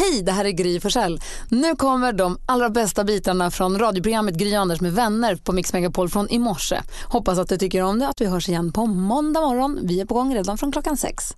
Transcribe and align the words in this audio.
Hej, 0.00 0.22
det 0.22 0.32
här 0.32 0.44
är 0.44 0.50
Gry 0.50 0.80
Forssell. 0.80 1.20
Nu 1.48 1.76
kommer 1.76 2.12
de 2.12 2.38
allra 2.46 2.70
bästa 2.70 3.04
bitarna 3.04 3.50
från 3.50 3.78
radioprogrammet 3.78 4.34
Gry 4.34 4.54
Anders 4.54 4.80
med 4.80 4.92
vänner 4.92 5.36
på 5.36 5.52
Mix 5.52 5.72
Megapol 5.72 6.08
från 6.08 6.28
i 6.28 6.38
morse. 6.38 6.80
Hoppas 7.04 7.38
att 7.38 7.48
du 7.48 7.58
tycker 7.58 7.82
om 7.82 7.98
det 7.98 8.08
att 8.08 8.20
vi 8.20 8.26
hörs 8.26 8.48
igen 8.48 8.72
på 8.72 8.86
måndag 8.86 9.40
morgon. 9.40 9.78
Vi 9.82 10.00
är 10.00 10.04
på 10.04 10.14
gång 10.14 10.34
redan 10.34 10.58
från 10.58 10.72
klockan 10.72 10.96
sex. 10.96 11.34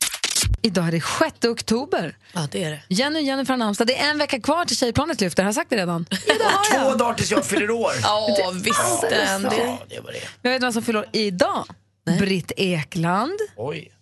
Idag 0.62 0.88
är 0.88 0.92
det 0.92 1.02
6 1.18 1.44
oktober. 1.44 2.16
Ja, 2.32 2.48
det 2.50 2.64
är 2.64 2.70
det. 2.70 2.80
Jenny 2.88 3.18
och 3.18 3.22
Jenny 3.22 3.44
från 3.44 3.60
Halmstad. 3.60 3.86
Det 3.86 3.98
är 3.98 4.10
en 4.10 4.18
vecka 4.18 4.40
kvar 4.40 4.64
till 4.64 4.76
Tjejplanet 4.76 5.20
lyfter. 5.20 5.42
Har 5.42 5.48
jag 5.48 5.54
sagt 5.54 5.70
det 5.70 5.76
redan? 5.76 6.06
Ja, 6.10 6.34
det 6.38 6.44
har 6.44 6.90
Två 6.90 6.96
dagar 6.96 7.14
tills 7.14 7.30
jag 7.30 7.44
fyller 7.44 7.70
år. 7.70 7.92
Ja, 8.02 8.52
visst 8.54 9.00
den. 9.10 9.42
Det. 9.42 9.56
Ja, 9.56 9.78
det 9.88 10.00
var 10.00 10.12
det. 10.12 10.18
Jag 10.42 10.50
vet 10.50 10.62
vem 10.62 10.72
som 10.72 10.82
fyller 10.82 10.98
år 10.98 11.06
idag. 11.12 11.64
Britt 12.04 12.52
Ekland. 12.56 13.38
Oj. 13.56 13.92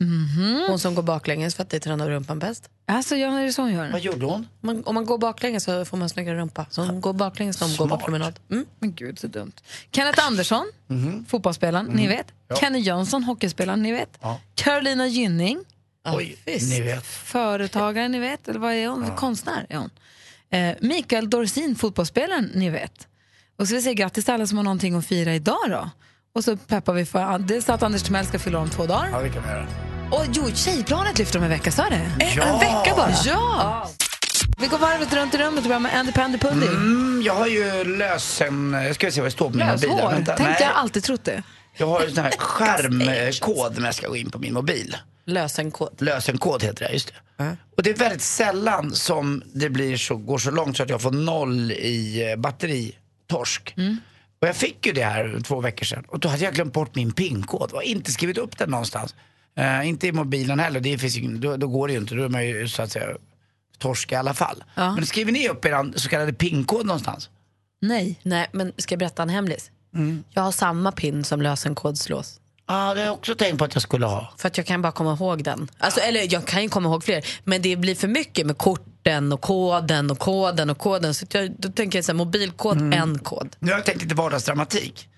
Hon 0.69 0.79
som 0.79 0.95
går 0.95 1.03
baklänges 1.03 1.55
för 1.55 1.63
att 1.63 1.71
det 1.71 1.81
tränar 1.81 2.11
rumpan 2.11 2.39
bäst. 2.39 2.71
Alltså, 2.87 3.17
ja, 3.17 3.39
är 3.39 3.45
det 3.45 3.53
så 3.53 3.63
hon 3.63 3.73
gör? 3.73 3.91
Vad 3.93 4.01
gjorde 4.01 4.27
hon? 4.27 4.49
Man, 4.61 4.85
om 4.85 4.95
man 4.95 5.05
går 5.05 5.19
baklänges 5.19 5.65
så 5.65 5.85
får 5.85 5.97
man 5.97 6.09
snyggare 6.09 6.37
rumpa. 6.39 6.67
Så 6.71 6.83
hon 6.83 7.01
går 7.01 7.13
baklänges 7.13 7.61
när 7.61 7.69
hon 7.69 7.77
går 7.77 7.89
på 7.89 7.99
promenad. 8.05 8.39
Mm. 8.51 8.67
Men 8.79 8.95
gud, 8.95 9.19
så 9.19 9.27
dumt. 9.27 9.53
Kenneth 9.93 10.27
Andersson, 10.27 10.67
fotbollsspelaren, 11.29 11.87
ni 11.87 12.07
vet. 12.07 12.27
Kenny 12.61 12.79
Jönsson, 12.79 13.25
hockeyspelaren, 13.25 13.83
ni 13.83 13.93
vet. 13.93 14.19
Ja. 14.21 14.41
Carolina 14.55 15.07
Gynning, 15.07 15.65
Oj, 16.05 16.37
ni 16.47 16.81
vet. 16.81 17.07
företagare, 17.07 18.09
ni 18.09 18.19
vet. 18.19 18.49
Eller 18.49 18.61
vad 18.61 18.73
är 18.75 18.89
hon? 18.89 19.17
Konstnär 19.17 19.67
är 19.69 19.77
hon. 19.77 19.91
Eh, 20.51 20.77
Mikael 20.81 21.31
Dorsin, 21.31 21.77
fotbollsspelaren, 21.77 22.51
ni 22.55 22.71
vet. 22.71 23.07
Och 23.57 23.67
så 23.69 23.71
vill 23.73 23.77
jag 23.77 23.83
säga 23.83 23.95
grattis 23.95 24.25
till 24.25 24.35
alla 24.35 24.47
som 24.47 24.57
har 24.57 24.65
någonting 24.65 24.95
att 24.95 25.07
fira 25.07 25.35
idag 25.35 25.59
då. 25.69 25.91
Och 26.33 26.45
så 26.45 26.57
peppar 26.57 26.93
vi 26.93 27.05
för 27.05 27.39
dels 27.39 27.69
att 27.69 27.83
Anders 27.83 28.03
Timell 28.03 28.27
ska 28.27 28.39
fylla 28.39 28.59
om 28.59 28.71
två 28.71 28.87
dagar. 28.87 29.09
Ja, 29.13 29.21
det 29.21 29.29
kan 29.29 29.43
vi 29.43 29.49
göra. 29.49 29.67
Och 30.11 30.25
jo, 30.33 30.51
Tjejplanet 30.55 31.19
lyfter 31.19 31.39
om 31.39 31.45
en 31.45 31.51
vecka, 31.51 31.71
sa 31.73 31.89
det? 31.91 32.11
Ja. 32.37 32.45
En 32.45 32.59
vecka 32.59 32.95
bara? 32.97 33.13
Ja! 33.25 33.91
Vi 34.59 34.67
går 34.67 34.79
varvet 34.79 35.13
runt 35.13 35.35
i 35.35 35.39
rummet 35.39 35.59
och 35.59 35.65
börjar 35.65 35.81
med 35.81 35.95
Andy 35.99 36.13
Pandy 36.13 36.39
Pudding. 36.39 36.69
Mm, 36.69 37.23
jag 37.25 37.35
har 37.35 37.47
ju 37.47 37.85
lösen... 37.97 38.73
Jag 38.73 38.95
ska 38.95 39.11
se 39.11 39.21
vad 39.21 39.27
det 39.27 39.31
står 39.31 39.51
på 39.51 39.57
min 39.57 39.67
mobil. 39.67 39.89
Löshår. 39.91 40.11
Vänta, 40.11 40.37
Tänkte 40.37 40.53
nej. 40.53 40.57
jag 40.61 40.71
alltid 40.75 41.05
trott 41.05 41.25
det. 41.25 41.43
Jag 41.77 41.87
har 41.87 42.01
en 42.01 42.15
sån 42.15 42.25
här 42.25 42.31
skärmkod 42.39 43.79
när 43.79 43.85
jag 43.85 43.95
ska 43.95 44.09
gå 44.09 44.17
in 44.17 44.31
på 44.31 44.39
min 44.39 44.55
mobil. 44.55 44.97
Lösenkod. 45.27 46.03
Lösenkod 46.03 46.63
heter 46.63 46.85
det, 46.85 46.93
just 46.93 47.13
det. 47.37 47.57
Och 47.77 47.83
det 47.83 47.91
är 47.91 47.95
väldigt 47.95 48.23
sällan 48.23 48.95
som 48.95 49.43
det 49.55 49.71
blir 49.71 49.97
så, 49.97 50.17
går 50.17 50.39
så 50.39 50.51
långt 50.51 50.77
så 50.77 50.83
att 50.83 50.91
jag 50.91 51.03
får 51.03 51.11
noll 51.11 51.73
i 51.73 52.31
eh, 52.31 52.37
batteritorsk. 52.37 53.75
Och 54.41 54.49
jag 54.49 54.57
fick 54.57 54.87
ju 54.87 54.93
det 54.93 55.05
här 55.05 55.41
två 55.45 55.61
veckor 55.61 55.85
sedan 55.85 56.05
och 56.09 56.21
då 56.21 56.29
hade 56.29 56.45
jag 56.45 56.55
glömt 56.55 56.73
bort 56.73 56.95
min 56.95 57.13
pinkod 57.13 57.73
och 57.73 57.83
inte 57.83 58.13
skrivit 58.13 58.39
upp 58.39 58.59
den 58.59 58.71
någonstans. 58.71 59.15
Eh, 59.57 59.89
inte 59.89 60.07
i 60.07 60.13
mobilen 60.13 60.59
heller, 60.59 60.81
det 60.81 60.99
finns 60.99 61.17
ju, 61.17 61.37
då, 61.39 61.57
då 61.57 61.69
går 61.69 61.89
det 61.89 61.93
ju 61.93 62.01
inte, 62.01 62.15
då 62.15 62.25
är 62.25 62.29
man 62.29 62.47
ju 62.47 62.69
så 62.69 62.83
att 62.83 62.93
säga 62.93 63.07
torsk 63.79 64.13
i 64.13 64.15
alla 64.15 64.35
fall. 64.35 64.65
Ja. 64.75 64.95
Men 64.95 65.07
skriver 65.07 65.33
ni 65.33 65.49
upp 65.49 65.65
er 65.65 65.99
så 65.99 66.09
kallade 66.09 66.33
pinkod 66.33 66.87
någonstans? 66.87 67.31
Nej. 67.81 68.21
Nej, 68.23 68.47
men 68.53 68.73
ska 68.77 68.93
jag 68.93 68.99
berätta 68.99 69.23
en 69.23 69.29
hemlis? 69.29 69.71
Jag 70.31 70.43
har 70.43 70.53
samma 70.53 70.93
pin 70.93 71.25
som 71.25 71.43
lösenkodslås. 71.43 72.41
Ja, 72.67 72.95
det 72.95 73.01
har 73.01 73.07
jag 73.07 73.15
också 73.15 73.35
tänkt 73.35 73.59
på 73.59 73.65
att 73.65 73.75
jag 73.75 73.83
skulle 73.83 74.07
ha. 74.07 74.33
För 74.37 74.49
att 74.49 74.57
jag 74.57 74.67
kan 74.67 74.83
bara 74.83 74.93
komma 74.93 75.13
ihåg 75.13 75.45
den. 75.45 75.71
Alltså, 75.79 76.01
eller 76.01 76.33
jag 76.33 76.47
kan 76.47 76.63
ju 76.63 76.69
komma 76.69 76.89
ihåg 76.89 77.05
fler. 77.05 77.27
Men 77.45 77.63
det 77.63 77.77
blir 77.77 77.95
för 77.95 78.09
mycket 78.09 78.47
med 78.47 78.59
korten 79.05 79.33
och 79.33 79.41
koden 79.41 80.11
och 80.11 80.19
koden 80.19 80.71
och 80.71 80.79
koden. 80.79 81.15
Så 81.15 81.27
jag, 81.31 81.51
då 81.59 81.69
tänker 81.69 81.99
jag 81.99 82.05
så 82.05 82.13
här, 82.13 82.17
mobilkod, 82.17 82.95
en 82.95 83.19
kod. 83.19 83.57
Nu 83.59 83.71
har 83.73 83.79
jag 83.79 83.87
tänkt 83.87 84.03
lite 84.03 84.15
vardagsdramatik. 84.15 85.09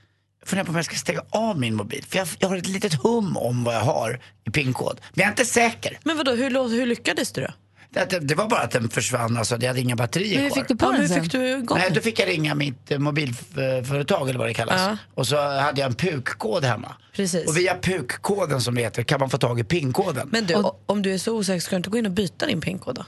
Jag 0.40 0.48
funderar 0.48 0.64
på 0.66 0.70
om 0.70 0.76
jag 0.76 0.84
ska 0.84 0.94
stänga 0.96 1.22
av 1.30 1.58
min 1.58 1.74
mobil. 1.74 2.04
För 2.08 2.18
jag, 2.18 2.28
jag 2.38 2.48
har 2.48 2.56
ett 2.56 2.66
litet 2.68 2.94
hum 2.94 3.36
om 3.36 3.64
vad 3.64 3.74
jag 3.74 3.80
har 3.80 4.20
i 4.44 4.50
pinkod. 4.50 5.00
Men 5.14 5.22
jag 5.22 5.26
är 5.26 5.30
inte 5.32 5.44
säker. 5.44 5.98
Men 6.04 6.16
vadå, 6.16 6.32
hur, 6.32 6.68
hur 6.68 6.86
lyckades 6.86 7.32
du 7.32 7.40
då? 7.40 7.48
Det, 7.90 8.10
det, 8.10 8.18
det 8.18 8.34
var 8.34 8.48
bara 8.48 8.60
att 8.60 8.70
den 8.70 8.88
försvann, 8.88 9.36
alltså 9.36 9.56
jag 9.60 9.66
hade 9.68 9.80
inga 9.80 9.96
batterier 9.96 10.34
Men 10.34 10.42
hur 10.42 10.50
kvar. 10.50 10.56
fick 10.62 10.68
du 10.68 10.76
på 10.76 10.86
Ja, 10.86 10.92
den 10.98 11.08
sen? 11.08 11.22
fick 11.22 11.32
du 11.32 11.48
igång 11.48 11.78
Nej, 11.78 11.90
då 11.94 12.00
fick 12.00 12.18
jag 12.20 12.28
ringa 12.28 12.54
mitt 12.54 12.90
eh, 12.90 12.98
mobilföretag 12.98 14.28
eller 14.28 14.38
vad 14.38 14.48
det 14.48 14.54
kallas. 14.54 14.80
Ja. 14.80 14.96
Och 15.14 15.26
så 15.26 15.36
hade 15.36 15.80
jag 15.80 15.88
en 15.88 15.94
PUK-kod 15.94 16.64
hemma. 16.64 16.94
Precis. 17.16 17.48
Och 17.48 17.56
via 17.56 17.74
PUK-koden 17.74 18.60
som 18.60 18.74
det 18.74 18.80
heter 18.80 19.02
kan 19.02 19.20
man 19.20 19.30
få 19.30 19.38
tag 19.38 19.60
i 19.60 19.64
PIN-koden. 19.64 20.28
Men 20.32 20.46
du, 20.46 20.54
o- 20.54 20.76
om 20.86 21.02
du 21.02 21.14
är 21.14 21.18
så 21.18 21.32
osäker, 21.36 21.60
ska 21.60 21.70
du 21.70 21.76
inte 21.76 21.90
gå 21.90 21.98
in 21.98 22.06
och 22.06 22.12
byta 22.12 22.46
din 22.46 22.60
pinkod 22.60 22.94
då? 22.94 23.04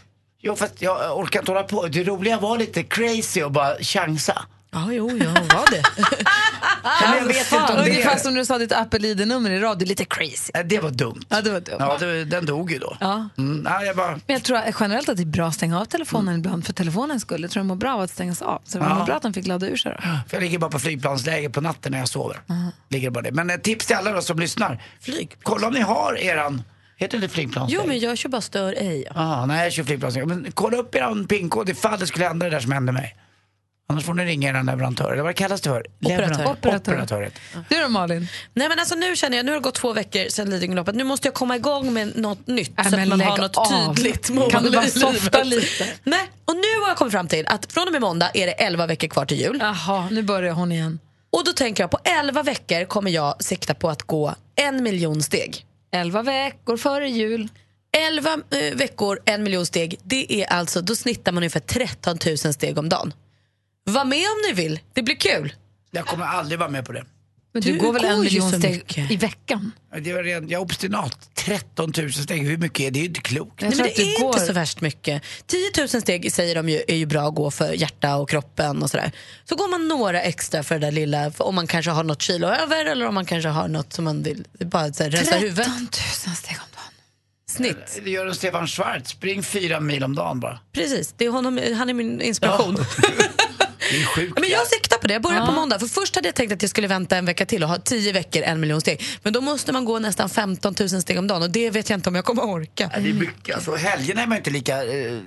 Jo, 0.47 0.57
fast 0.57 0.83
jag 0.83 1.19
orkar 1.19 1.41
inte 1.41 1.53
hålla 1.53 1.63
på. 1.63 1.87
Det 1.87 2.05
roliga 2.05 2.39
var 2.41 2.59
lite 2.59 2.83
crazy 2.83 3.43
och 3.43 3.53
bara 3.53 3.75
chansa. 3.81 4.43
Ja, 4.73 4.89
jo, 4.93 5.11
jag 5.11 5.33
var 5.33 5.71
det. 5.71 5.83
Men 7.03 7.19
jag 7.19 7.25
vet 7.27 7.53
inte 7.53 7.73
om 7.73 7.79
Ungefär 7.79 8.15
det... 8.15 8.21
som 8.21 8.35
när 8.35 8.41
du 8.41 8.47
sa 8.47 8.59
ditt 8.59 8.73
Apple 8.73 9.09
ID-nummer 9.09 9.51
i 9.51 9.61
radio, 9.61 9.89
lite 9.89 10.05
crazy. 10.05 10.53
Det 10.65 10.79
var 10.79 10.91
dumt. 10.91 11.21
Ja, 11.29 11.41
det 11.41 11.51
var 11.51 11.61
dumt. 11.61 11.77
Ja, 11.79 11.97
det, 11.99 12.25
den 12.25 12.47
dog 12.47 12.73
ju 12.73 12.79
då. 12.79 12.97
Ja. 13.01 13.29
Mm, 13.39 13.57
nej, 13.59 13.87
jag 13.87 13.97
bara... 13.97 14.11
Men 14.11 14.21
jag 14.27 14.43
tror 14.43 14.61
generellt 14.81 15.09
att 15.09 15.17
det 15.17 15.23
är 15.23 15.27
bra 15.27 15.47
att 15.47 15.55
stänga 15.55 15.81
av 15.81 15.85
telefonen 15.85 16.39
ibland 16.39 16.67
för 16.67 16.73
telefonens 16.73 17.23
skull. 17.23 17.43
Jag 17.43 17.51
tror 17.51 17.61
den 17.61 17.67
mår 17.69 17.77
bra 17.77 17.95
av 17.95 18.01
att 18.01 18.11
stängas 18.11 18.43
av. 18.43 18.63
Så 18.65 18.79
det 18.79 18.85
var 18.85 18.99
Ja. 18.99 19.05
bra 19.05 19.15
att 19.15 19.23
den 19.23 19.33
fick 19.35 19.47
ladda 19.47 19.67
ur 19.67 19.77
sig 19.77 19.93
då. 19.93 19.99
För 20.03 20.37
jag 20.37 20.43
ligger 20.43 20.59
bara 20.59 20.71
på 20.71 20.79
flygplansläge 20.79 21.51
på 21.51 21.61
natten 21.61 21.93
när 21.93 21.99
jag 21.99 22.09
sover. 22.09 22.41
Ligger 22.89 23.11
bara 23.11 23.23
det. 23.23 23.33
Men 23.33 23.51
ett 23.51 23.63
tips 23.63 23.87
till 23.87 23.97
alla 23.97 24.13
då 24.13 24.21
som 24.23 24.39
lyssnar. 24.39 24.83
Flyg. 25.01 25.37
Kolla 25.43 25.67
om 25.67 25.73
ni 25.75 25.81
har 25.81 26.19
eran, 26.21 26.63
heter 26.97 27.19
det 27.19 27.29
flygplansläge? 27.29 27.83
Jo, 27.83 27.89
men 27.89 27.99
jag 27.99 28.19
kör 28.19 28.29
bara 28.29 28.41
stör 28.41 28.73
ej. 28.79 29.05
Ah, 29.15 29.47
nej, 29.47 29.65
jag 29.65 29.73
kör 29.73 29.85
flygplansläge. 29.85 30.27
Men 30.27 30.53
kolla 30.55 30.77
upp 30.77 30.95
eran 30.95 31.27
pinkod 31.27 31.69
ifall 31.69 31.99
det 31.99 32.07
skulle 32.07 32.25
hända 32.27 32.47
det 32.47 32.51
där 32.57 32.61
som 32.61 32.73
hände 32.73 32.93
mig. 32.93 33.17
Annars 33.89 34.05
får 34.05 34.15
ni 34.15 34.25
ringa 34.25 34.51
eran 34.51 34.67
leverantör, 34.67 35.13
eller 35.13 35.23
vad 35.23 35.31
det 35.31 35.35
kallas 35.35 35.61
det 35.61 35.69
för? 35.71 35.87
Operatör. 36.05 36.47
Operatör. 36.53 37.31
Du 37.69 37.81
då 37.81 37.89
Malin? 37.89 38.29
Nej 38.55 38.69
men 38.69 38.79
alltså 38.79 38.95
nu 38.95 39.17
känner 39.17 39.37
jag, 39.37 39.47
nu 39.47 39.53
har 39.53 39.59
det 39.59 39.63
gått 39.63 39.75
två 39.75 39.93
veckor 39.93 40.29
sedan 40.29 40.51
Lidingöloppet. 40.51 40.95
Nu 40.95 41.05
måste 41.05 41.29
jag 41.29 41.35
komma 41.35 41.57
igång 41.57 41.93
med 41.93 42.17
något 42.17 42.47
nytt 42.47 42.79
Äh, 42.79 42.85
så 42.89 43.01
att 43.01 43.09
man 43.09 43.21
har 43.21 43.39
något 43.39 43.57
av. 43.57 43.95
tydligt 43.95 44.31
mål 44.31 44.51
Kan 44.51 44.63
du 44.65 44.71
bara 44.71 44.87
softa 44.87 45.43
lite? 45.43 45.87
Nej, 46.05 46.31
och 46.45 46.55
nu 46.57 46.81
har 46.83 46.89
jag 46.89 46.97
kommit 46.97 47.13
fram 47.13 47.29
till 47.29 47.47
att 47.47 47.73
från 47.73 47.87
och 47.87 47.93
med 47.93 48.01
måndag 48.01 48.31
är 48.35 48.47
det 48.47 48.53
11 48.53 48.87
veckor 48.87 49.09
kvar 49.09 49.25
till 49.27 49.41
jul. 49.41 49.59
Jaha, 49.61 50.09
nu 50.11 50.23
börjar 50.23 50.53
hon 50.53 50.73
igen. 50.73 50.99
Och 51.33 51.45
då 51.45 51.53
tänker 51.53 51.83
jag 51.83 51.91
på 51.91 51.99
11 52.05 52.43
veckor 52.43 52.85
kommer 52.85 53.11
jag 53.11 53.43
sikta 53.45 53.75
på 53.75 53.91
att 53.91 54.03
gå 54.03 54.35
en 54.57 54.83
miljon 54.83 55.23
steg. 55.23 55.65
Elva 55.95 56.23
veckor 56.23 56.77
före 56.77 57.09
jul. 57.09 57.49
11 57.97 58.39
eh, 58.51 58.77
veckor, 58.77 59.19
en 59.25 59.43
miljon 59.43 59.67
steg, 59.67 59.99
det 60.03 60.43
är 60.43 60.53
alltså, 60.53 60.81
då 60.81 60.97
snittar 60.97 61.33
man 61.33 61.43
ungefär 61.43 61.61
13 61.61 62.19
000 62.27 62.37
steg 62.37 62.79
om 62.79 62.89
dagen. 62.89 63.15
Var 63.85 64.05
med 64.05 64.27
om 64.27 64.43
ni 64.49 64.63
vill, 64.63 64.81
det 64.93 65.03
blir 65.03 65.17
kul. 65.17 65.53
Jag 65.91 66.07
kommer 66.07 66.25
aldrig 66.25 66.59
vara 66.59 66.71
med 66.71 66.85
på 66.85 66.93
det. 66.93 67.05
Men 67.55 67.63
du, 67.63 67.73
Du 67.73 67.79
går 67.79 67.93
väl 67.93 68.03
går 68.03 68.09
en 68.11 68.21
miljon 68.21 68.49
steg 68.53 68.71
mycket. 68.73 69.11
i 69.11 69.17
veckan? 69.17 69.73
Det 70.01 70.11
är 70.11 70.23
redan, 70.23 70.49
jag 70.49 70.59
är 70.59 70.63
obstinat. 70.63 71.31
13 71.35 71.93
000 71.99 72.13
steg, 72.13 72.43
hur 72.47 72.57
mycket 72.57 72.81
är 72.81 72.85
det? 72.85 72.91
Det 72.91 72.99
är 72.99 73.01
ju 73.03 73.07
inte 73.09 73.21
klokt. 73.21 73.61
Nej, 73.61 73.71
men 73.71 73.79
det 73.79 73.93
du 73.97 74.03
är 74.15 74.21
går- 74.21 74.35
inte 74.35 74.47
så 74.47 74.53
värst 74.53 74.81
mycket. 74.81 75.23
10 75.47 75.59
000 75.79 75.89
steg 75.89 76.33
säger 76.33 76.55
de 76.55 76.69
ju 76.69 76.83
är 76.89 76.97
ju 76.97 77.07
bra 77.07 77.29
att 77.29 77.35
gå 77.35 77.51
för 77.51 77.73
hjärta 77.73 78.17
och 78.17 78.29
kroppen 78.31 78.83
och 78.83 78.91
sådär. 78.91 79.13
Så 79.45 79.57
går 79.57 79.69
man 79.71 79.89
några 79.89 80.23
extra 80.23 80.63
för 80.63 80.79
det 80.79 80.87
där 80.87 80.93
lilla, 80.93 81.33
om 81.39 81.55
man 81.55 81.67
kanske 81.67 81.91
har 81.91 82.05
något 82.05 82.23
kilo 82.23 82.47
över 82.49 82.85
eller 82.85 83.07
om 83.09 83.15
man 83.15 83.27
kanske 83.27 83.49
har 83.49 83.69
något 83.69 83.93
som 83.93 84.05
man 84.05 84.23
vill 84.23 84.45
bara 84.61 84.93
så 84.93 85.03
här, 85.03 85.11
rensa 85.11 85.25
13 85.31 85.41
huvudet. 85.43 85.67
000 86.27 86.37
steg 86.37 86.57
om 86.57 86.69
dagen. 86.75 86.93
Snitt. 87.51 88.01
Det 88.05 88.11
gör 88.11 88.27
en 88.27 88.35
Stefan 88.35 88.67
Schwarz, 88.67 89.09
spring 89.09 89.43
fyra 89.43 89.81
mil 89.81 90.05
om 90.05 90.15
dagen 90.15 90.41
bara. 90.41 90.59
Precis, 90.73 91.15
det 91.17 91.25
är 91.25 91.31
honom, 91.31 91.61
han 91.77 91.89
är 91.89 91.95
min 91.95 92.21
inspiration. 92.21 92.77
Det 93.95 94.03
är 94.03 94.07
sjukt. 94.07 94.41
Men 94.41 94.51
jag 94.51 94.67
siktar 94.67 94.99
på 94.99 95.07
det, 95.07 95.13
jag 95.13 95.23
börjar 95.23 95.47
på 95.47 95.53
måndag. 95.53 95.79
För 95.79 95.87
först 95.87 96.15
hade 96.17 96.29
jag 96.29 96.35
tänkt 96.35 96.53
att 96.53 96.63
jag 96.63 96.71
skulle 96.71 96.87
vänta 96.89 97.17
en 97.17 97.27
vecka 97.27 97.47
till 97.47 97.63
och 97.63 97.69
ha 97.69 97.79
10 97.79 98.13
veckor, 98.13 98.43
en 98.43 98.61
miljon 98.61 98.81
steg. 98.81 99.03
Men 99.23 99.33
då 99.33 99.41
måste 99.41 99.73
man 99.73 99.85
gå 99.85 99.99
nästan 99.99 100.29
15 100.29 100.75
000 100.81 100.89
steg 100.89 101.19
om 101.19 101.27
dagen 101.27 101.43
och 101.43 101.51
det 101.51 101.71
vet 101.71 101.91
jag 101.91 101.97
inte 101.97 102.09
om 102.09 102.15
jag 102.15 102.25
kommer 102.25 102.43
orka. 102.43 102.91
Ja, 102.95 103.01
det 103.01 103.09
är 103.11 103.15
mycket. 103.15 103.55
Alltså, 103.55 103.75
helgerna 103.75 104.23
är 104.23 104.27
man 104.27 104.37
inte 104.39 104.51
lika, 104.51 104.85
eh, 104.85 105.19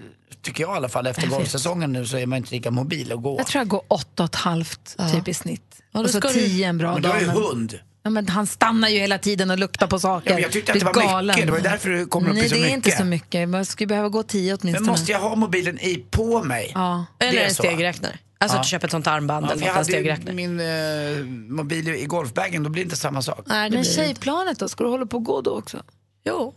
tycker 0.42 0.64
jag 0.64 0.74
i 0.74 0.78
alla 0.78 0.90
fall, 0.90 1.08
efter 1.08 1.28
golfsäsongen 1.28 1.94
nu 1.94 2.06
så 2.06 2.18
är 2.18 2.26
man 2.26 2.38
inte 2.38 2.52
lika 2.56 2.72
mobil 2.72 3.12
att 3.12 3.22
gå. 3.24 3.38
Jag 3.40 3.48
tror 3.48 3.60
jag 3.60 3.68
går 3.68 3.82
åtta 3.88 4.24
och 4.24 4.30
ett 4.30 4.36
halvt 4.36 4.96
typ 5.14 5.28
i 5.28 5.34
snitt. 5.34 5.62
Ja, 5.92 6.00
och 6.00 6.10
så 6.10 6.18
ska 6.20 6.28
du- 6.28 6.34
tio 6.34 6.68
en 6.68 6.78
bra 6.78 6.94
Men 6.94 7.02
du 7.02 7.08
har 7.08 7.14
dag. 7.16 7.22
ju 7.22 7.28
men- 7.28 7.36
hund. 7.38 7.80
Ja, 8.08 8.12
men 8.12 8.28
han 8.30 8.48
stannar 8.48 8.90
ju 8.90 9.00
hela 9.00 9.18
tiden 9.18 9.52
och 9.52 9.58
luktar 9.60 9.88
på 9.88 10.00
saker. 10.00 10.30
Ja, 10.30 10.34
men 10.34 10.44
jag 10.44 10.52
tyckte 10.52 10.72
att 10.74 10.80
det 10.80 10.86
var 10.86 10.94
galen. 10.94 11.36
mycket. 11.36 11.46
Det 11.46 11.52
var 11.52 11.60
därför 11.60 11.90
det 11.90 12.06
kommer 12.06 12.30
upp 12.30 12.36
i 12.36 12.40
Nej, 12.40 12.50
så 12.50 12.56
det 12.56 12.62
är 12.62 12.68
inte 12.68 12.88
mycket. 12.90 12.98
så 12.98 13.04
mycket. 13.06 13.50
Man 13.50 13.66
skulle 13.66 13.88
behöva 13.88 14.10
gå 14.10 14.24
tio 14.24 14.52
Men 14.52 14.60
åtminstone. 14.62 14.92
måste 14.92 15.12
jag 15.12 15.20
ha 15.20 15.36
mobilen 15.36 15.80
i 15.80 15.96
på 16.12 16.44
mig? 16.44 16.72
Ja. 16.76 17.06
Eller 17.20 17.32
Det 17.32 17.40
är 17.40 17.48
en 17.48 17.54
så. 17.56 17.64
stegräknare. 17.64 18.18
Alltså 18.40 18.58
att 18.58 18.64
du 18.64 18.70
köper 18.70 18.88
ett 18.88 18.92
sånt 18.92 19.08
armband 19.08 19.46
Ja, 19.46 19.52
eller 19.52 19.60
för 19.60 19.68
jag 19.68 19.74
något, 19.76 19.80
en 19.80 19.86
stegräknare. 19.86 20.36
min 20.36 20.60
eh, 20.60 21.26
mobil 21.56 21.88
i 21.90 22.06
golfbagen, 22.06 22.64
då 22.64 22.70
blir 22.70 22.84
det 22.84 22.86
inte 22.86 22.96
samma 22.96 23.22
sak. 23.22 23.44
Nej, 23.46 23.70
det 23.70 23.76
Men 23.76 23.86
tjejplanet 23.86 24.60
då? 24.60 24.70
Ska 24.70 24.84
du 24.84 24.90
hålla 24.90 25.06
på 25.06 25.18
och 25.18 25.24
gå 25.24 25.42
då 25.42 25.52
också? 25.58 25.78
Jo, 26.26 26.56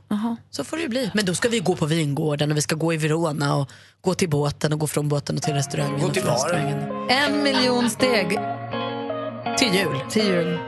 så 0.50 0.64
får 0.64 0.76
det 0.76 0.82
ju 0.82 0.88
bli. 0.88 1.10
Men 1.14 1.24
då 1.24 1.34
ska 1.34 1.48
vi 1.48 1.58
gå 1.58 1.76
på 1.76 1.86
vingården 1.86 2.50
och 2.50 2.56
vi 2.56 2.62
ska 2.62 2.74
gå 2.74 2.94
i 2.94 2.96
Verona 2.96 3.56
och 3.56 3.70
gå 4.00 4.14
till 4.14 4.28
båten 4.28 4.72
och 4.72 4.78
gå 4.78 4.86
från 4.86 5.08
båten 5.08 5.36
och 5.36 5.42
till 5.42 5.54
restaurangen. 5.54 6.00
Gå 6.00 6.08
till 6.08 6.22
baren. 6.22 6.34
restaurangen. 6.34 7.08
En 7.08 7.42
miljon 7.42 7.90
steg 7.90 8.38
Till 9.58 9.74
jul. 9.74 10.00
till 10.10 10.24
jul. 10.26 10.58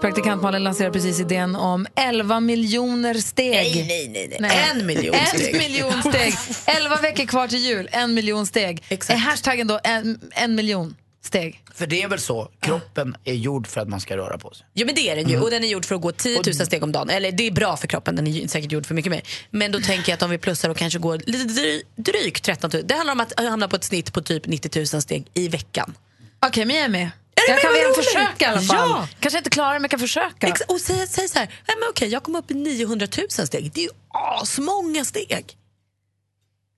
Praktikant 0.00 0.42
Malin 0.42 0.62
lanserar 0.64 0.90
precis 0.90 1.20
idén 1.20 1.56
om 1.56 1.86
11 1.94 2.40
miljoner 2.40 3.14
steg. 3.14 3.52
Nej, 3.52 4.08
nej, 4.08 4.28
nej. 4.28 4.36
nej. 4.40 4.70
En 4.70 4.86
miljon 4.86 5.14
En 5.14 5.26
steg. 5.26 5.54
miljon 5.54 6.02
steg. 6.02 6.34
11 6.66 6.96
veckor 6.96 7.26
kvar 7.26 7.48
till 7.48 7.58
jul, 7.58 7.88
en 7.92 8.14
miljon 8.14 8.46
steg. 8.46 8.82
Exakt. 8.88 9.10
Är 9.16 9.20
hashtaggen 9.20 9.66
då 9.66 9.80
en, 9.84 10.20
en 10.30 10.54
miljon? 10.54 10.94
steg. 11.22 11.62
För 11.74 11.86
det 11.86 12.02
är 12.02 12.08
väl 12.08 12.18
så, 12.18 12.50
kroppen 12.60 13.16
är 13.24 13.34
gjord 13.34 13.66
för 13.66 13.80
att 13.80 13.88
man 13.88 14.00
ska 14.00 14.16
röra 14.16 14.38
på 14.38 14.54
sig. 14.54 14.66
Jo 14.74 14.86
men 14.86 14.94
det 14.94 15.10
är 15.10 15.16
den 15.16 15.28
ju 15.28 15.40
och 15.40 15.50
den 15.50 15.64
är 15.64 15.68
gjord 15.68 15.84
för 15.84 15.94
att 15.94 16.00
gå 16.00 16.12
10 16.12 16.36
000 16.46 16.54
steg 16.54 16.82
om 16.82 16.92
dagen. 16.92 17.10
Eller 17.10 17.32
det 17.32 17.46
är 17.46 17.50
bra 17.50 17.76
för 17.76 17.86
kroppen, 17.86 18.16
den 18.16 18.26
är 18.26 18.48
säkert 18.48 18.72
gjord 18.72 18.86
för 18.86 18.94
mycket 18.94 19.10
mer. 19.12 19.22
Men 19.50 19.72
då 19.72 19.80
tänker 19.80 20.12
jag 20.12 20.16
att 20.16 20.22
om 20.22 20.30
vi 20.30 20.38
plussar 20.38 20.68
och 20.68 20.76
kanske 20.76 20.98
går 20.98 21.20
lite 21.26 21.44
dry, 21.44 21.82
drygt 21.96 22.44
13 22.44 22.70
000. 22.74 22.82
Det 22.86 22.94
handlar 22.94 23.12
om 23.12 23.20
att 23.20 23.40
hamna 23.40 23.68
på 23.68 23.76
ett 23.76 23.84
snitt 23.84 24.12
på 24.12 24.20
typ 24.22 24.46
90 24.46 24.78
000 24.94 25.02
steg 25.02 25.26
i 25.34 25.48
veckan. 25.48 25.94
Okej, 26.46 26.64
men 26.64 26.76
jag 26.76 26.84
är 26.84 26.88
med. 26.88 27.10
Jag 27.48 27.60
kan 27.60 27.72
väl 27.72 27.94
försöka 28.04 28.44
i 28.44 28.48
alla 28.48 28.60
fall. 28.60 28.90
Ja. 28.90 29.08
Kanske 29.20 29.38
inte 29.38 29.50
klara 29.50 29.72
det, 29.72 29.78
men 29.78 29.82
jag 29.82 29.90
kan 29.90 30.00
försöka. 30.00 30.46
Ex- 30.46 30.60
och 30.60 30.80
säg, 30.80 31.06
säg 31.06 31.28
så 31.28 31.38
här, 31.38 31.46
nej 31.46 31.76
men 31.80 31.88
okej 31.90 32.08
jag 32.08 32.22
kom 32.22 32.36
upp 32.36 32.50
i 32.50 32.54
900 32.54 33.06
000 33.38 33.46
steg. 33.46 33.72
Det 33.74 33.80
är 33.80 33.84
ju 33.84 33.90
asmånga 34.08 35.04
steg. 35.04 35.56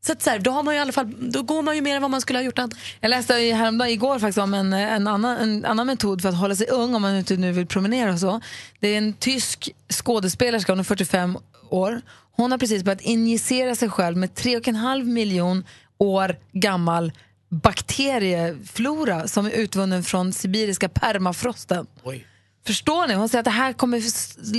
Så, 0.06 0.12
att 0.12 0.22
så 0.22 0.30
här, 0.30 0.38
då, 0.38 0.50
har 0.50 0.62
man 0.62 0.74
ju 0.74 0.78
i 0.78 0.80
alla 0.82 0.92
fall, 0.92 1.14
då 1.30 1.42
går 1.42 1.62
man 1.62 1.74
ju 1.74 1.80
mer 1.80 1.96
än 1.96 2.02
vad 2.02 2.10
man 2.10 2.20
skulle 2.20 2.38
ha 2.38 2.44
gjort 2.44 2.58
annars. 2.58 2.96
Jag 3.00 3.08
läste 3.08 3.34
häromdagen, 3.34 3.90
igår 3.90 4.18
faktiskt 4.18 4.38
om 4.38 4.54
en, 4.54 4.72
en, 4.72 5.06
annan, 5.06 5.36
en 5.36 5.64
annan 5.64 5.86
metod 5.86 6.22
för 6.22 6.28
att 6.28 6.38
hålla 6.38 6.56
sig 6.56 6.66
ung 6.66 6.94
om 6.94 7.02
man 7.02 7.16
inte 7.16 7.36
nu 7.36 7.52
vill 7.52 7.66
promenera 7.66 8.12
och 8.12 8.18
så. 8.18 8.40
Det 8.80 8.88
är 8.88 8.98
en 8.98 9.12
tysk 9.12 9.70
skådespelerska, 9.92 10.72
hon 10.72 10.80
är 10.80 10.84
45 10.84 11.38
år. 11.70 12.02
Hon 12.36 12.50
har 12.50 12.58
precis 12.58 12.82
börjat 12.82 13.00
injicera 13.00 13.74
sig 13.74 13.90
själv 13.90 14.16
med 14.16 14.30
3,5 14.30 15.04
miljon 15.04 15.64
år 15.98 16.36
gammal 16.52 17.12
bakterieflora 17.52 19.28
som 19.28 19.46
är 19.46 19.50
utvunnen 19.50 20.02
från 20.02 20.32
sibiriska 20.32 20.88
permafrosten. 20.88 21.86
Oj. 22.02 22.26
Förstår 22.66 23.06
ni? 23.06 23.14
Hon 23.14 23.28
säger 23.28 23.40
att 23.40 23.44
det 23.44 23.50
här 23.50 23.72
kommer 23.72 24.02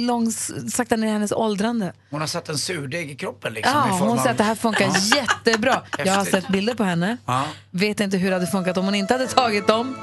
långs, 0.08 0.52
sakta 0.74 0.96
ner 0.96 1.08
hennes 1.14 1.32
åldrande. 1.32 1.94
Hon 2.10 2.20
har 2.22 2.28
satt 2.28 2.50
en 2.50 2.58
surdeg 2.58 3.12
i 3.12 3.16
kroppen 3.16 3.54
liksom. 3.54 3.74
Ja, 3.76 3.96
i 3.96 4.00
form 4.00 4.10
hon 4.10 4.18
säger 4.18 4.30
av- 4.30 4.32
att 4.32 4.38
det 4.38 4.44
här 4.44 4.56
funkar 4.56 4.92
jättebra. 5.18 5.82
Jag 6.06 6.14
har 6.14 6.26
sett 6.26 6.48
bilder 6.48 6.74
på 6.76 6.84
henne. 6.84 7.18
Ja. 7.26 7.44
Vet 7.72 8.00
inte 8.00 8.18
hur 8.18 8.30
det 8.30 8.36
hade 8.36 8.48
funkat 8.48 8.78
om 8.78 8.86
hon 8.86 8.96
inte 8.96 9.14
hade 9.14 9.28
tagit 9.28 9.68
dem. 9.68 9.96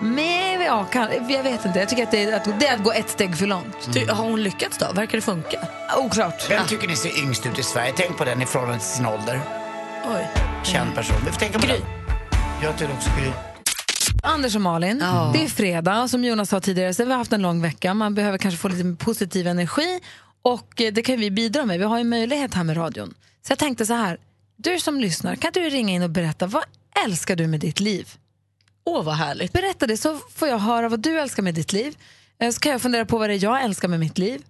Men 0.00 0.60
ja, 0.60 0.84
kan, 0.84 1.08
jag 1.28 1.42
vet 1.42 1.64
inte. 1.64 1.78
Jag 1.78 1.88
tycker 1.88 2.02
att 2.02 2.10
det, 2.10 2.24
är, 2.24 2.36
att 2.36 2.60
det 2.60 2.66
är 2.66 2.74
att 2.74 2.84
gå 2.84 2.92
ett 2.92 3.08
steg 3.10 3.36
för 3.36 3.46
långt. 3.46 3.92
Ty, 3.92 4.06
har 4.06 4.24
hon 4.24 4.42
lyckats 4.42 4.78
då? 4.78 4.92
Verkar 4.92 5.18
det 5.18 5.22
funka? 5.22 5.58
Oklart. 5.98 6.50
Vem 6.50 6.66
tycker 6.66 6.88
ni 6.88 6.96
ser 6.96 7.18
yngst 7.22 7.46
ut 7.46 7.58
i 7.58 7.62
Sverige? 7.62 7.92
Tänk 7.96 8.16
på 8.18 8.24
den 8.24 8.42
i 8.42 8.46
förhållande 8.46 8.78
till 8.84 8.88
sin 8.92 9.06
ålder. 9.06 9.40
Oj. 10.14 10.28
Känd 10.64 10.94
person. 10.94 11.16
Vi 11.26 11.32
får 11.32 11.40
tänka 11.40 11.58
på 11.58 11.66
Gry. 11.66 11.76
den. 11.78 11.86
Jag 12.64 12.78
tycker 12.78 12.94
också 12.94 13.10
Gry. 13.18 13.30
Anders 14.22 14.54
och 14.54 14.60
Malin, 14.60 14.98
det 15.32 15.44
är 15.44 15.48
fredag 15.48 16.08
som 16.08 16.24
Jonas 16.24 16.48
sa 16.48 16.60
tidigare 16.60 16.94
så 16.94 17.02
har 17.02 17.06
vi 17.06 17.14
haft 17.14 17.32
en 17.32 17.42
lång 17.42 17.62
vecka. 17.62 17.94
Man 17.94 18.14
behöver 18.14 18.38
kanske 18.38 18.58
få 18.58 18.68
lite 18.68 19.04
positiv 19.04 19.46
energi 19.46 20.00
och 20.42 20.80
eh, 20.80 20.92
det 20.92 21.02
kan 21.02 21.20
vi 21.20 21.30
bidra 21.30 21.64
med. 21.64 21.78
Vi 21.78 21.84
har 21.84 21.98
ju 21.98 22.04
möjlighet 22.04 22.54
här 22.54 22.64
med 22.64 22.76
radion. 22.76 23.14
Så 23.46 23.50
jag 23.52 23.58
tänkte 23.58 23.86
så 23.86 23.94
här, 23.94 24.18
du 24.56 24.80
som 24.80 25.00
lyssnar, 25.00 25.36
kan 25.36 25.50
du 25.54 25.60
ringa 25.60 25.94
in 25.94 26.02
och 26.02 26.10
berätta 26.10 26.46
vad 26.46 26.62
älskar 27.04 27.36
du 27.36 27.46
med 27.46 27.60
ditt 27.60 27.80
liv? 27.80 28.08
Åh 28.84 29.04
vad 29.04 29.14
härligt. 29.14 29.52
Berätta 29.52 29.86
det 29.86 29.96
så 29.96 30.18
får 30.34 30.48
jag 30.48 30.58
höra 30.58 30.88
vad 30.88 31.00
du 31.00 31.20
älskar 31.20 31.42
med 31.42 31.54
ditt 31.54 31.72
liv. 31.72 31.96
Eh, 32.38 32.50
Så 32.50 32.60
kan 32.60 32.72
jag 32.72 32.82
fundera 32.82 33.06
på 33.06 33.18
vad 33.18 33.30
det 33.30 33.34
är 33.34 33.44
jag 33.44 33.62
älskar 33.62 33.88
med 33.88 34.00
mitt 34.00 34.18
liv. 34.18 34.42